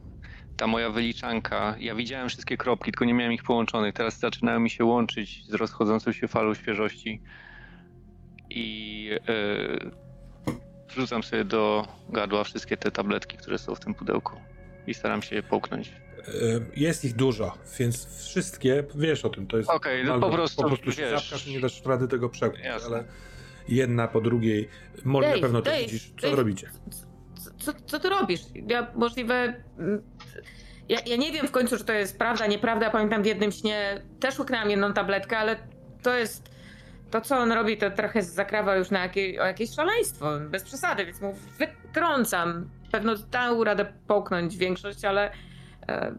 [0.56, 3.94] ta moja wyliczanka, ja widziałem wszystkie kropki, tylko nie miałem ich połączonych.
[3.94, 7.22] Teraz zaczynają mi się łączyć z rozchodzącą się falą świeżości
[8.50, 9.90] i yy,
[10.88, 14.36] wrzucam sobie do gardła wszystkie te tabletki, które są w tym pudełku
[14.86, 15.88] i staram się je połknąć.
[16.28, 19.70] Y, Jest ich dużo, więc wszystkie, wiesz o tym, to jest...
[19.70, 21.22] Okej, no albo po prostu, Po prostu się wiesz.
[21.22, 22.96] zapkasz nie dasz rady tego przełknąć, Jasne.
[22.96, 23.04] ale
[23.68, 24.68] jedna po drugiej.
[25.04, 26.10] Molly, na Dave, pewno to Dave, widzisz.
[26.20, 26.36] Co Dave.
[26.36, 26.70] robicie?
[27.58, 28.40] Co, co ty robisz?
[28.68, 29.54] Ja możliwe.
[29.78, 30.02] mm,
[30.88, 32.90] Ja, ja nie wiem w końcu, czy to jest prawda, nieprawda.
[32.90, 35.56] Pamiętam w jednym śnie też łyknęłam jedną tabletkę, ale
[36.02, 36.57] to jest.
[37.10, 40.26] To, co on robi, to trochę zakrawa już na jakie, o jakieś szaleństwo.
[40.50, 42.70] Bez przesady, więc mu wytrącam.
[42.92, 45.30] Pewno dał radę połknąć większość, ale.
[45.88, 46.14] E,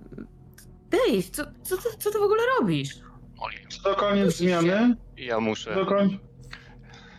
[0.89, 2.99] Dave, co, co, ty- co ty w ogóle robisz?
[3.69, 4.95] Czy to koniec zmiany?
[5.17, 6.19] Ja muszę, to koń...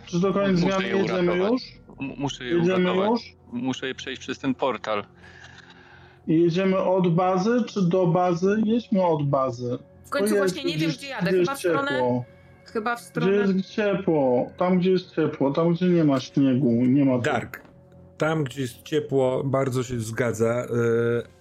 [0.06, 0.88] Czy to koniec Muszę zmiany?
[0.88, 1.52] je Jedziemy uratować.
[1.52, 1.62] już?
[2.00, 3.10] m- muszę je Jedziemy uratować.
[3.26, 3.36] już?
[3.52, 5.04] Muszę je przejść przez ten portal.
[6.26, 8.56] I jedziemy od bazy, czy do bazy?
[8.64, 9.78] Jedźmy od bazy.
[10.04, 11.30] W końcu właśnie nie wiem, gdzieś- gdzie jadę.
[11.30, 11.88] gdzie Chyba w stronę.
[11.90, 12.24] ciepło.
[12.72, 13.32] Chyba w Gdzie stronę.
[13.32, 14.50] jest ciepło?
[14.56, 17.18] Tam, gdzie jest ciepło, tam, gdzie nie ma śniegu, nie ma...
[17.18, 17.60] Dark.
[18.18, 20.64] Tam, gdzie jest ciepło, bardzo się zgadza.
[20.64, 21.40] y,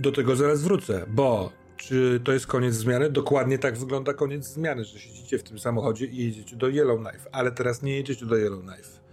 [0.00, 3.10] Do tego zaraz wrócę, bo czy to jest koniec zmiany?
[3.10, 7.52] Dokładnie tak wygląda koniec zmiany, że siedzicie w tym samochodzie i jedziecie do Yellowknife, ale
[7.52, 9.06] teraz nie jedziecie do Yellowknife.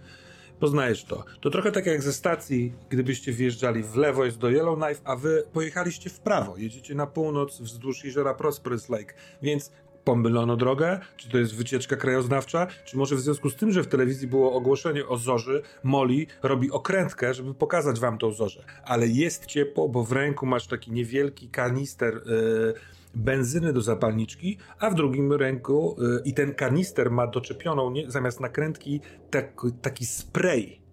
[0.60, 1.24] Poznajesz to.
[1.40, 5.42] To trochę tak jak ze stacji, gdybyście wjeżdżali w lewo jest do Yellowknife, a wy
[5.52, 6.56] pojechaliście w prawo.
[6.56, 9.72] Jedziecie na północ wzdłuż jeziora Prosperous Lake, więc
[10.04, 13.86] pomylono drogę, czy to jest wycieczka krajoznawcza, czy może w związku z tym, że w
[13.86, 18.64] telewizji było ogłoszenie o zorzy, Molly robi okrętkę, żeby pokazać wam tą zorzę.
[18.84, 22.74] Ale jest ciepło, bo w ręku masz taki niewielki kanister yy,
[23.14, 28.40] benzyny do zapalniczki, a w drugim ręku yy, i ten kanister ma doczepioną nie, zamiast
[28.40, 29.00] nakrętki
[29.30, 30.84] tak, taki spray.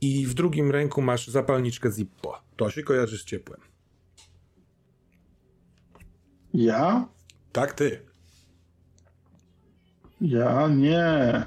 [0.00, 2.38] I w drugim ręku masz zapalniczkę Zippo.
[2.56, 3.60] To się kojarzy z ciepłem.
[6.54, 7.08] Ja?
[7.54, 8.00] Tak, ty.
[10.20, 11.42] Ja nie.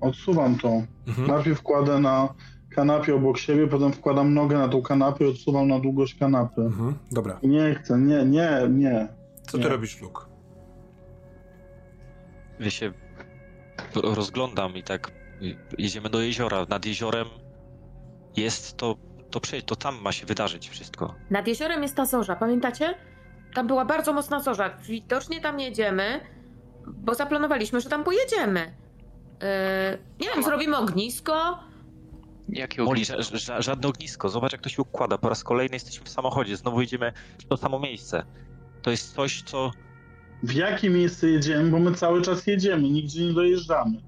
[0.00, 0.82] Odsuwam to.
[1.06, 1.28] Mhm.
[1.28, 2.34] Najpierw kładę na
[2.74, 6.60] kanapie obok siebie, potem wkładam nogę na tą kanapę i odsuwam na długość kanapy.
[6.60, 6.94] Mhm.
[7.12, 7.38] Dobra.
[7.42, 9.08] Nie chcę, nie, nie, nie.
[9.42, 9.70] Co ty Nie.
[9.70, 10.20] robisz, Luke?
[12.60, 12.92] Ja się
[13.94, 15.12] ro- rozglądam i tak
[15.78, 16.66] jedziemy do jeziora.
[16.68, 17.26] Nad jeziorem
[18.36, 18.96] jest to,
[19.30, 21.14] to przejść, to tam ma się wydarzyć wszystko.
[21.30, 22.94] Nad jeziorem jest ta zorza, pamiętacie?
[23.58, 24.70] Tam była bardzo mocna zorza.
[24.82, 26.20] Widocznie tam jedziemy,
[26.86, 28.60] bo zaplanowaliśmy, że tam pojedziemy.
[28.60, 29.46] Yy,
[30.20, 31.58] nie wiem, zrobimy ognisko.
[32.48, 33.16] Jakie Moli, ognisko?
[33.18, 34.28] ża- ża- żadne ognisko.
[34.28, 35.18] Zobacz, jak to się układa.
[35.18, 36.56] Po raz kolejny jesteśmy w samochodzie.
[36.56, 38.22] Znowu idziemy w to samo miejsce.
[38.82, 39.70] To jest coś, co.
[40.42, 44.02] W jakie miejsce jedziemy, bo my cały czas jedziemy, nigdzie nie dojeżdżamy.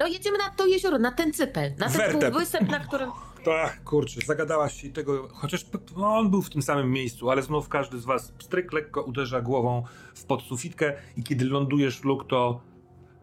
[0.00, 2.30] No jedziemy na to jezioro, na ten cypel, na ten Wertep.
[2.30, 3.10] półwysep, na którym...
[3.44, 5.66] Tak, kurczę, zagadałaś się tego, chociaż
[5.96, 9.40] no, on był w tym samym miejscu, ale znów każdy z was pstryk lekko uderza
[9.40, 9.82] głową
[10.14, 12.60] w podsufitkę i kiedy lądujesz, Luke, to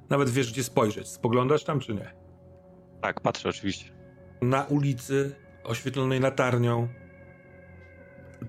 [0.10, 1.08] nawet wiesz, gdzie spojrzeć.
[1.08, 2.14] Spoglądasz tam, czy nie?
[3.02, 3.92] Tak, patrzę oczywiście.
[4.42, 6.88] Na ulicy, oświetlonej latarnią,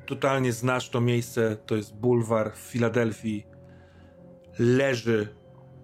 [0.06, 3.46] totalnie znasz to miejsce, to jest bulwar w Filadelfii.
[4.58, 5.41] Leży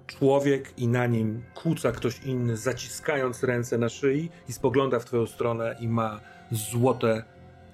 [0.09, 5.27] człowiek i na nim kłóca ktoś inny, zaciskając ręce na szyi i spogląda w twoją
[5.27, 6.21] stronę i ma
[6.51, 7.25] złote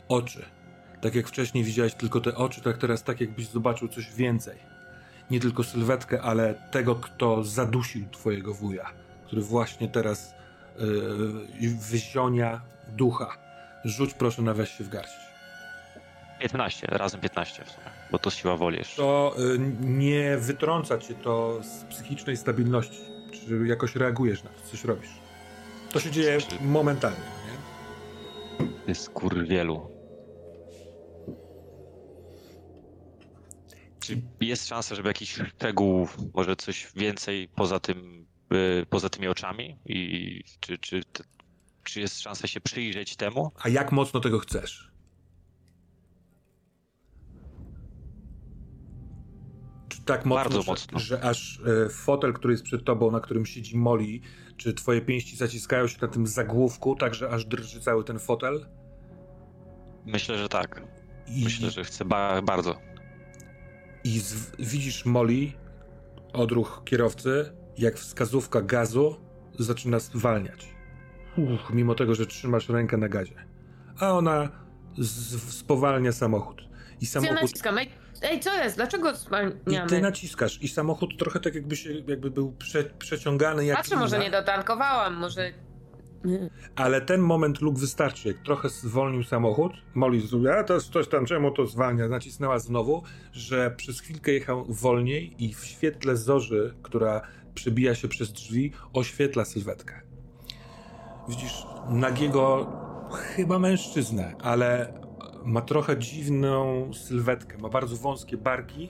[0.09, 0.45] oczy.
[1.01, 4.59] Tak jak wcześniej widziałeś tylko te oczy, tak teraz tak jakbyś zobaczył coś więcej.
[5.31, 8.91] Nie tylko sylwetkę, ale tego, kto zadusił twojego wuja,
[9.27, 10.35] który właśnie teraz
[11.61, 13.37] yy, wyzionia ducha.
[13.85, 15.34] Rzuć proszę na weź się w garść.
[16.41, 18.97] 15, razem 15 w sumie, bo to siła woli jeszcze.
[18.97, 22.99] To y, nie wytrąca cię to z psychicznej stabilności.
[23.33, 25.11] Czy jakoś reagujesz na to, coś robisz.
[25.93, 28.73] To się dzieje momentalnie, no nie?
[28.87, 29.91] Ty skurwielu.
[34.01, 39.79] Czy jest szansa, żeby jakiś szczegół, może coś więcej poza tym, y, poza tymi oczami?
[39.87, 41.03] I czy, czy
[41.85, 43.53] czy jest szansa się przyjrzeć temu?
[43.63, 44.94] A jak mocno tego chcesz?
[50.05, 50.99] Tak mocno, Bardzo że, mocno.
[50.99, 54.21] że aż e, fotel, który jest przed tobą, na którym siedzi Molly,
[54.57, 58.67] czy twoje pięści zaciskają się na tym zagłówku, tak że aż drży cały ten fotel?
[60.07, 60.83] Myślę, że tak.
[61.27, 62.77] I, Myślę, że chcę ba bardzo.
[64.05, 65.53] i z, widzisz Molly,
[66.33, 69.17] odruch kierowcy, jak wskazówka gazu
[69.59, 70.75] zaczyna zwalniać.
[71.37, 73.45] Uch, mimo tego, że trzymasz rękę na gazie.
[74.01, 74.49] A ona
[74.99, 76.63] z, spowalnia samochód.
[77.01, 77.77] I Ja samochód naciskam.
[78.25, 78.77] Ej, co jest?
[78.77, 79.89] Dlaczego I zwalniamy?
[79.89, 84.19] ty naciskasz i samochód trochę tak jakby się, jakby był prze, przeciągany jak Patrzę, może
[84.19, 85.53] nie dotankowałam, może...
[86.77, 91.09] Ale ten moment lub wystarczy, jak trochę zwolnił samochód, Molly zrobiła, a to jest coś
[91.09, 93.03] tam, czemu to zwalnia, nacisnęła znowu,
[93.33, 97.21] że przez chwilkę jechał wolniej i w świetle zorzy, która
[97.55, 100.01] przebija się przez drzwi, oświetla sylwetkę.
[101.29, 102.73] Widzisz nagiego
[103.13, 104.93] chyba mężczyznę, ale
[105.45, 108.89] ma trochę dziwną sylwetkę, ma bardzo wąskie barki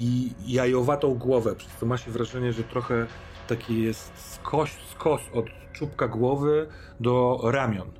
[0.00, 3.06] i jajowatą głowę, przez co ma się wrażenie, że trochę
[3.48, 6.66] taki jest skos, skos od czubka głowy
[7.00, 7.90] do ramion.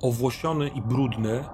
[0.00, 1.44] Owłosiony i brudny.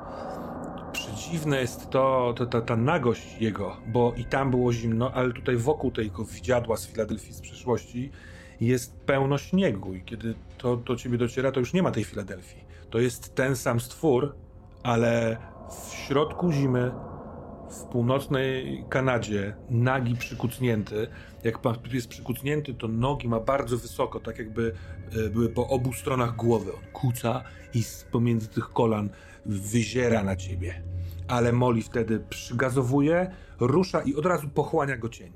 [0.92, 5.56] Przedziwne jest to, to ta, ta nagość jego, bo i tam było zimno, ale tutaj
[5.56, 8.10] wokół tego widziadła z Filadelfii z przeszłości
[8.60, 12.64] jest pełno śniegu i kiedy to do ciebie dociera, to już nie ma tej Filadelfii.
[12.90, 14.34] To jest ten sam stwór,
[14.82, 15.36] ale
[15.70, 16.92] w środku zimy
[17.70, 21.08] w północnej Kanadzie, nagi przykucnięty.
[21.44, 24.74] Jak pan jest przykucnięty, to nogi ma bardzo wysoko, tak jakby
[25.26, 26.72] e, były po obu stronach głowy.
[26.72, 27.44] On kuca
[27.74, 29.10] i z pomiędzy tych kolan
[29.46, 30.82] wyziera na ciebie.
[31.28, 33.30] Ale Molly wtedy przygazowuje,
[33.60, 35.32] rusza i od razu pochłania go cień.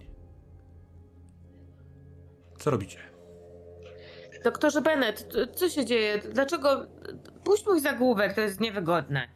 [2.59, 2.99] Co robicie?
[4.45, 6.19] Doktorze Bennett, co się dzieje?
[6.33, 6.87] Dlaczego...
[7.45, 9.36] Puść mój zagłówek, to jest niewygodne.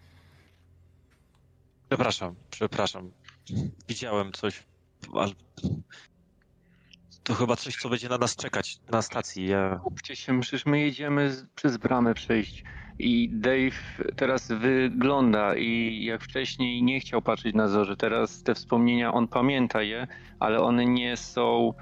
[1.91, 3.11] Przepraszam, przepraszam.
[3.89, 4.63] Widziałem coś,
[7.23, 9.47] to chyba coś, co będzie na nas czekać na stacji.
[9.47, 9.81] Ja...
[9.85, 12.65] Kupcie się, przecież my jedziemy z, przez bramę przejść.
[12.99, 19.13] I Dave teraz wygląda i jak wcześniej nie chciał patrzeć na zorze, teraz te wspomnienia,
[19.13, 20.07] on pamięta je,
[20.41, 21.75] ale one nie są,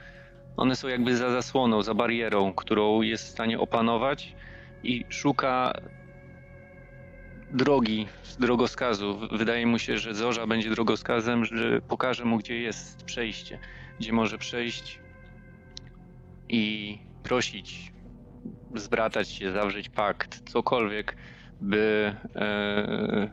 [0.56, 4.34] one są jakby za zasłoną, za barierą, którą jest w stanie opanować
[4.82, 5.72] i szuka
[7.52, 8.08] drogi,
[8.38, 9.18] drogowskazu.
[9.32, 13.58] Wydaje mu się, że zorza będzie drogowskazem, że pokaże mu, gdzie jest przejście,
[14.00, 15.00] gdzie może przejść
[16.48, 17.92] i prosić,
[18.74, 21.16] zbratać się, zawrzeć pakt, cokolwiek,
[21.60, 23.30] by e,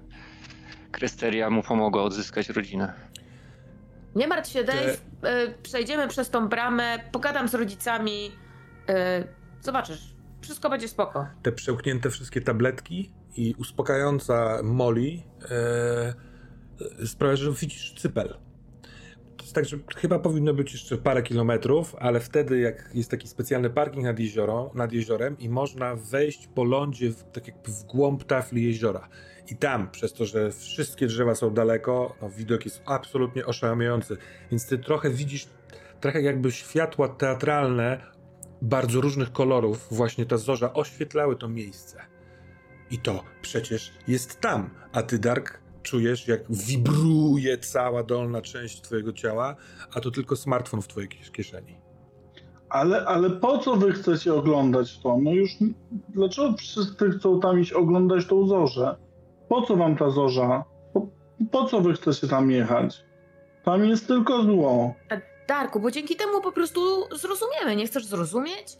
[0.91, 2.93] Krysteria mu pomogła odzyskać rodzinę.
[4.15, 4.97] Nie martw się, Dave.
[5.23, 8.31] E, przejdziemy przez tą bramę, pogadam z rodzicami.
[8.89, 9.23] E,
[9.61, 11.27] zobaczysz, wszystko będzie spoko.
[11.43, 15.19] Te przełknięte wszystkie tabletki i uspokajająca Molly
[15.51, 16.13] e,
[17.05, 18.37] sprawia, że widzisz cypel.
[19.37, 23.27] To jest tak, że chyba powinno być jeszcze parę kilometrów, ale wtedy jak jest taki
[23.27, 27.83] specjalny parking nad, jeziorą, nad jeziorem i można wejść po lądzie w, tak jakby w
[27.83, 29.09] głąb tafli jeziora.
[29.51, 34.17] I tam, przez to, że wszystkie drzewa są daleko, no, widok jest absolutnie oszałamiający.
[34.51, 35.47] Więc ty trochę widzisz,
[35.99, 38.01] trochę jakby światła teatralne
[38.61, 42.14] bardzo różnych kolorów, właśnie ta zorza oświetlały to miejsce.
[42.91, 49.13] I to przecież jest tam, a ty, Dark, czujesz, jak wibruje cała dolna część twojego
[49.13, 49.55] ciała,
[49.93, 51.77] a to tylko smartfon w twojej kies- kieszeni.
[52.69, 55.17] Ale, ale po co wy chcecie oglądać to?
[55.21, 55.51] No już,
[56.09, 58.95] dlaczego wszyscy chcą tam iść oglądać tą zorzę?
[59.49, 60.63] Po co wam ta zorza?
[60.93, 61.07] Po,
[61.51, 63.03] po co wy chcecie tam jechać?
[63.63, 64.93] Tam jest tylko zło.
[65.47, 66.81] Darku, bo dzięki temu po prostu
[67.15, 67.75] zrozumiemy.
[67.75, 68.77] Nie chcesz zrozumieć?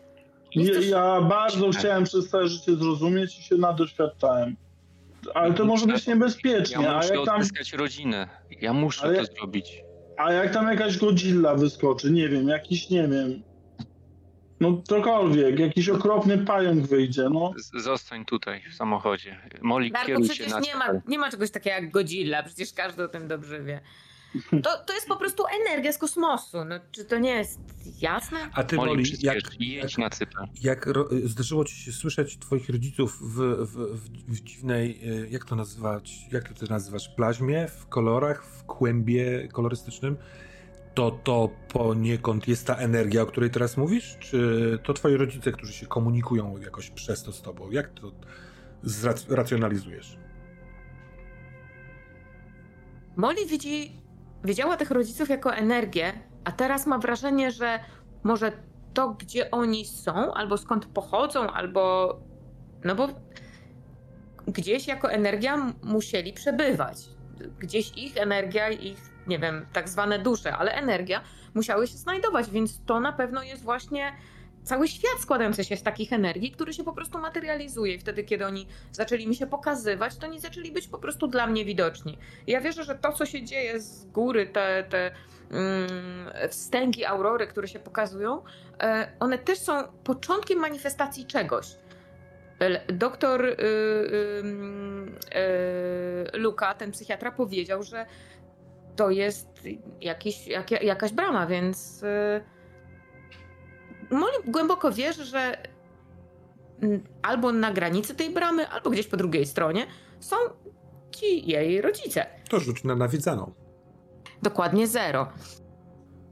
[0.55, 0.89] Nie Ja, chcesz...
[0.89, 4.55] ja bardzo chciałem przez całe życie zrozumieć i się nadoświadczałem.
[5.33, 8.29] Ale to może być niebezpiecznie, Ja a muszę jak tam, odzyskać rodzinę.
[8.61, 9.83] Ja muszę Ale- to zrobić.
[10.17, 13.43] a jak tam jakaś Godzilla wyskoczy, nie wiem, jakiś, nie wiem,
[14.59, 17.53] no cokolwiek, jakiś okropny pająk wyjdzie, no.
[17.79, 19.37] Zostań tutaj w samochodzie.
[19.61, 22.73] Moli, Darku, kieruj się przecież na nie ma, nie ma czegoś takiego jak Godzilla, przecież
[22.73, 23.81] każdy o tym dobrze wie.
[24.63, 26.65] To, to jest po prostu energia z kosmosu.
[26.65, 27.59] No, czy to nie jest
[28.01, 28.37] jasne?
[28.53, 30.37] A ty, Moli, jak, jak, na Cypr.
[30.61, 35.45] jak ro, zdarzyło ci się słyszeć twoich rodziców w, w, w, w dziwnej, e, jak
[35.45, 40.17] to nazywać, jak to ty nazywasz, plaźmie, w kolorach, w kłębie kolorystycznym,
[40.93, 44.17] to to poniekąd jest ta energia, o której teraz mówisz?
[44.19, 47.71] Czy to twoi rodzice, którzy się komunikują jakoś przez to z tobą?
[47.71, 48.11] Jak to
[48.83, 50.17] zracjonalizujesz?
[53.15, 53.91] Molly widzi,
[54.45, 56.13] widziała tych rodziców jako energię,
[56.43, 57.79] a teraz ma wrażenie, że
[58.23, 58.51] może
[58.93, 62.15] to, gdzie oni są, albo skąd pochodzą, albo.
[62.83, 63.07] No bo
[64.47, 66.97] gdzieś jako energia musieli przebywać.
[67.59, 68.97] Gdzieś ich energia, ich,
[69.27, 71.21] nie wiem, tak zwane dusze, ale energia
[71.53, 74.13] musiały się znajdować, więc to na pewno jest właśnie
[74.65, 77.93] cały świat składający się z takich energii, który się po prostu materializuje.
[77.93, 81.47] I wtedy, kiedy oni zaczęli mi się pokazywać, to oni zaczęli być po prostu dla
[81.47, 82.17] mnie widoczni.
[82.47, 85.11] I ja wierzę, że to, co się dzieje z góry, te, te
[85.51, 88.43] mm, wstęgi aurory, które się pokazują,
[88.81, 91.67] e, one też są początkiem manifestacji czegoś.
[92.87, 94.43] Doktor y, y,
[96.35, 98.05] y, Luka, ten psychiatra, powiedział, że
[98.95, 99.47] to jest
[100.01, 102.54] jakiś, jak, jakaś brama, więc y,
[104.11, 105.57] Molly głęboko wierzy, że
[107.21, 109.87] albo na granicy tej bramy, albo gdzieś po drugiej stronie
[110.19, 110.35] są
[111.11, 112.25] ci jej rodzice.
[112.49, 113.53] To rzuć na nawiedzaną.
[114.41, 115.27] Dokładnie zero.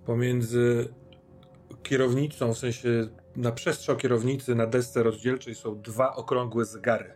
[0.05, 0.93] Pomiędzy
[1.83, 7.13] kierownicą, w sensie na przestrzał kierownicy na desce rozdzielczej są dwa okrągłe zegary.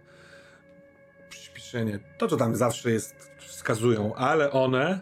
[1.29, 1.99] Przyspieszenie.
[2.17, 4.99] To, co tam zawsze jest, wskazują, ale one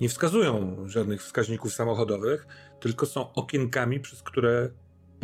[0.00, 2.46] nie wskazują żadnych wskaźników samochodowych,
[2.80, 4.70] tylko są okienkami, przez które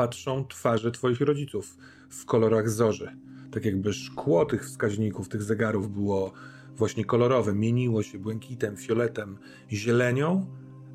[0.01, 1.77] patrzą twarze twoich rodziców
[2.10, 3.16] w kolorach zorzy.
[3.51, 6.32] Tak jakby szkło tych wskaźników, tych zegarów było
[6.77, 9.39] właśnie kolorowe, mieniło się błękitem, fioletem,
[9.72, 10.47] zielenią,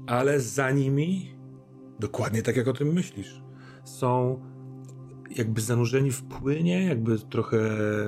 [0.07, 1.35] ale za nimi,
[1.99, 3.41] dokładnie tak jak o tym myślisz,
[3.83, 4.39] są
[5.35, 7.59] jakby zanurzeni w płynie, jakby trochę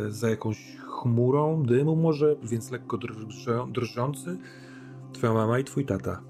[0.10, 4.38] za jakąś chmurą dymu może, więc lekko drżą, drżący,
[5.14, 6.24] twoja mama i twój tata.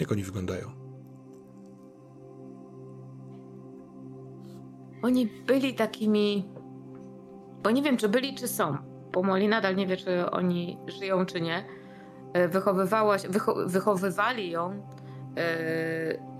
[0.00, 0.85] Jak oni wyglądają?
[5.06, 6.48] Oni byli takimi.
[7.62, 8.76] Bo nie wiem, czy byli, czy są.
[9.12, 11.64] Bo Molly nadal nie wie, czy oni żyją, czy nie.
[12.32, 14.78] E, wychowywała wycho wychowywali ją e,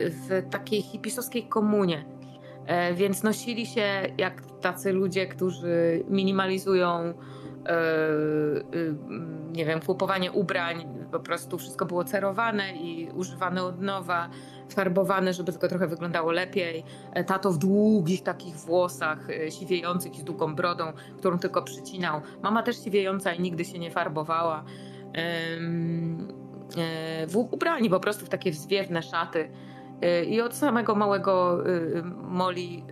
[0.00, 2.04] w takiej hipisowskiej komunie.
[2.66, 7.14] E, więc nosili się jak tacy ludzie, którzy minimalizują
[9.52, 14.30] nie wiem, kupowanie ubrań, po prostu wszystko było cerowane i używane od nowa
[14.68, 16.84] farbowane, żeby tylko trochę wyglądało lepiej.
[17.12, 22.20] E, tato w długich takich włosach, e, siwiejących z długą brodą, którą tylko przycinał.
[22.42, 24.64] Mama też siwiejąca i nigdy się nie farbowała.
[25.14, 25.56] E,
[27.26, 29.50] w ubrani po prostu w takie zwiewne szaty.
[30.28, 31.58] I od samego małego
[32.22, 32.84] Moli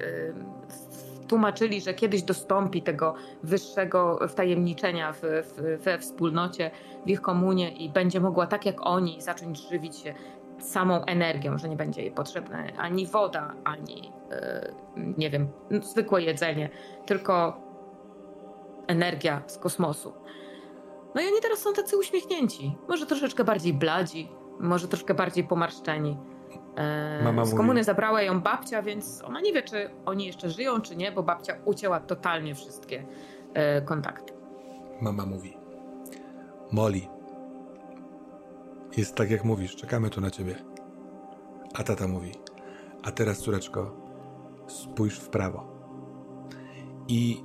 [1.29, 6.71] tłumaczyli, że kiedyś dostąpi tego wyższego wtajemniczenia w, w, we wspólnocie,
[7.07, 10.15] w ich komunie i będzie mogła tak jak oni zacząć żywić się
[10.65, 14.13] samą energią, że nie będzie jej potrzebna ani woda, ani
[14.97, 15.49] yy, nie wiem,
[15.83, 16.71] zwykłe jedzenie,
[17.07, 17.61] tylko
[18.87, 20.13] energia z kosmosu.
[21.15, 22.77] No i oni teraz są tacy uśmiechnięci.
[22.89, 24.29] Może troszeczkę bardziej bladzi,
[24.61, 26.19] może troszkę bardziej pomarszczeni.
[26.77, 27.85] E, Mama z komuny mówi...
[27.85, 31.57] zabrała ją babcia, więc ona nie wie, czy oni jeszcze żyją, czy nie, bo babcia
[31.65, 33.07] ucięła totalnie wszystkie
[33.55, 34.33] e, kontakty.
[35.01, 35.57] Mama mówi:
[36.73, 37.01] Molly,
[38.97, 40.55] jest tak jak mówisz, czekamy tu na ciebie.
[41.75, 42.33] A tata mówi:
[43.03, 43.97] A teraz, córeczko,
[44.67, 45.75] spójrz w prawo.
[47.09, 47.45] I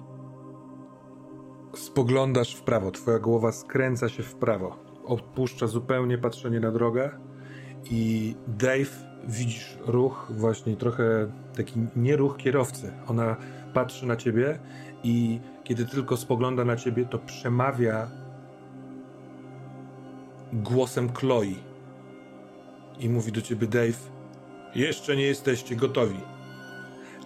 [1.76, 4.78] spoglądasz w prawo, twoja głowa skręca się w prawo.
[5.06, 7.10] Opuszcza zupełnie patrzenie na drogę
[7.92, 12.92] i Dave widzisz ruch, właśnie trochę taki nieruch kierowcy.
[13.08, 13.36] Ona
[13.74, 14.60] patrzy na ciebie
[15.04, 18.08] i kiedy tylko spogląda na ciebie, to przemawia
[20.54, 21.56] głosem Chloe.
[23.00, 24.00] I mówi do ciebie Dave:
[24.76, 26.20] Jeszcze nie jesteście gotowi.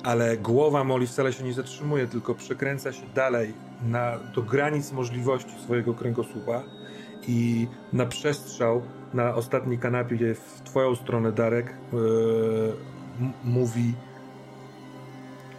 [0.04, 3.54] Ale głowa Molly wcale się nie zatrzymuje, tylko przekręca się dalej
[3.88, 6.64] na, do granic możliwości swojego kręgosłupa
[7.28, 8.82] i na przestrzał
[9.14, 12.74] na ostatniej kanapie w twoją stronę Darek yy,
[13.44, 13.94] mówi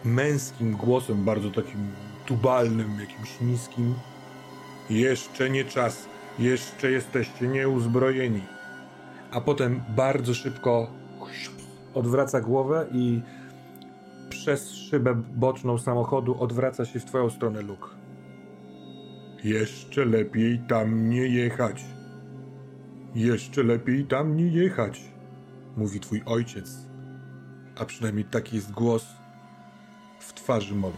[0.04, 1.90] męskim głosem, bardzo takim
[2.26, 3.94] tubalnym, jakimś niskim.
[4.90, 6.06] Jeszcze nie czas,
[6.38, 8.42] jeszcze jesteście nieuzbrojeni.
[9.30, 10.90] A potem bardzo szybko
[11.94, 13.20] odwraca głowę i
[14.28, 17.88] przez szybę boczną samochodu odwraca się w twoją stronę Luke.
[19.44, 21.84] Jeszcze lepiej tam nie jechać.
[23.14, 25.00] Jeszcze lepiej tam nie jechać,
[25.76, 26.76] mówi twój ojciec.
[27.78, 29.06] A przynajmniej taki jest głos
[30.20, 30.96] w twarzy Molly.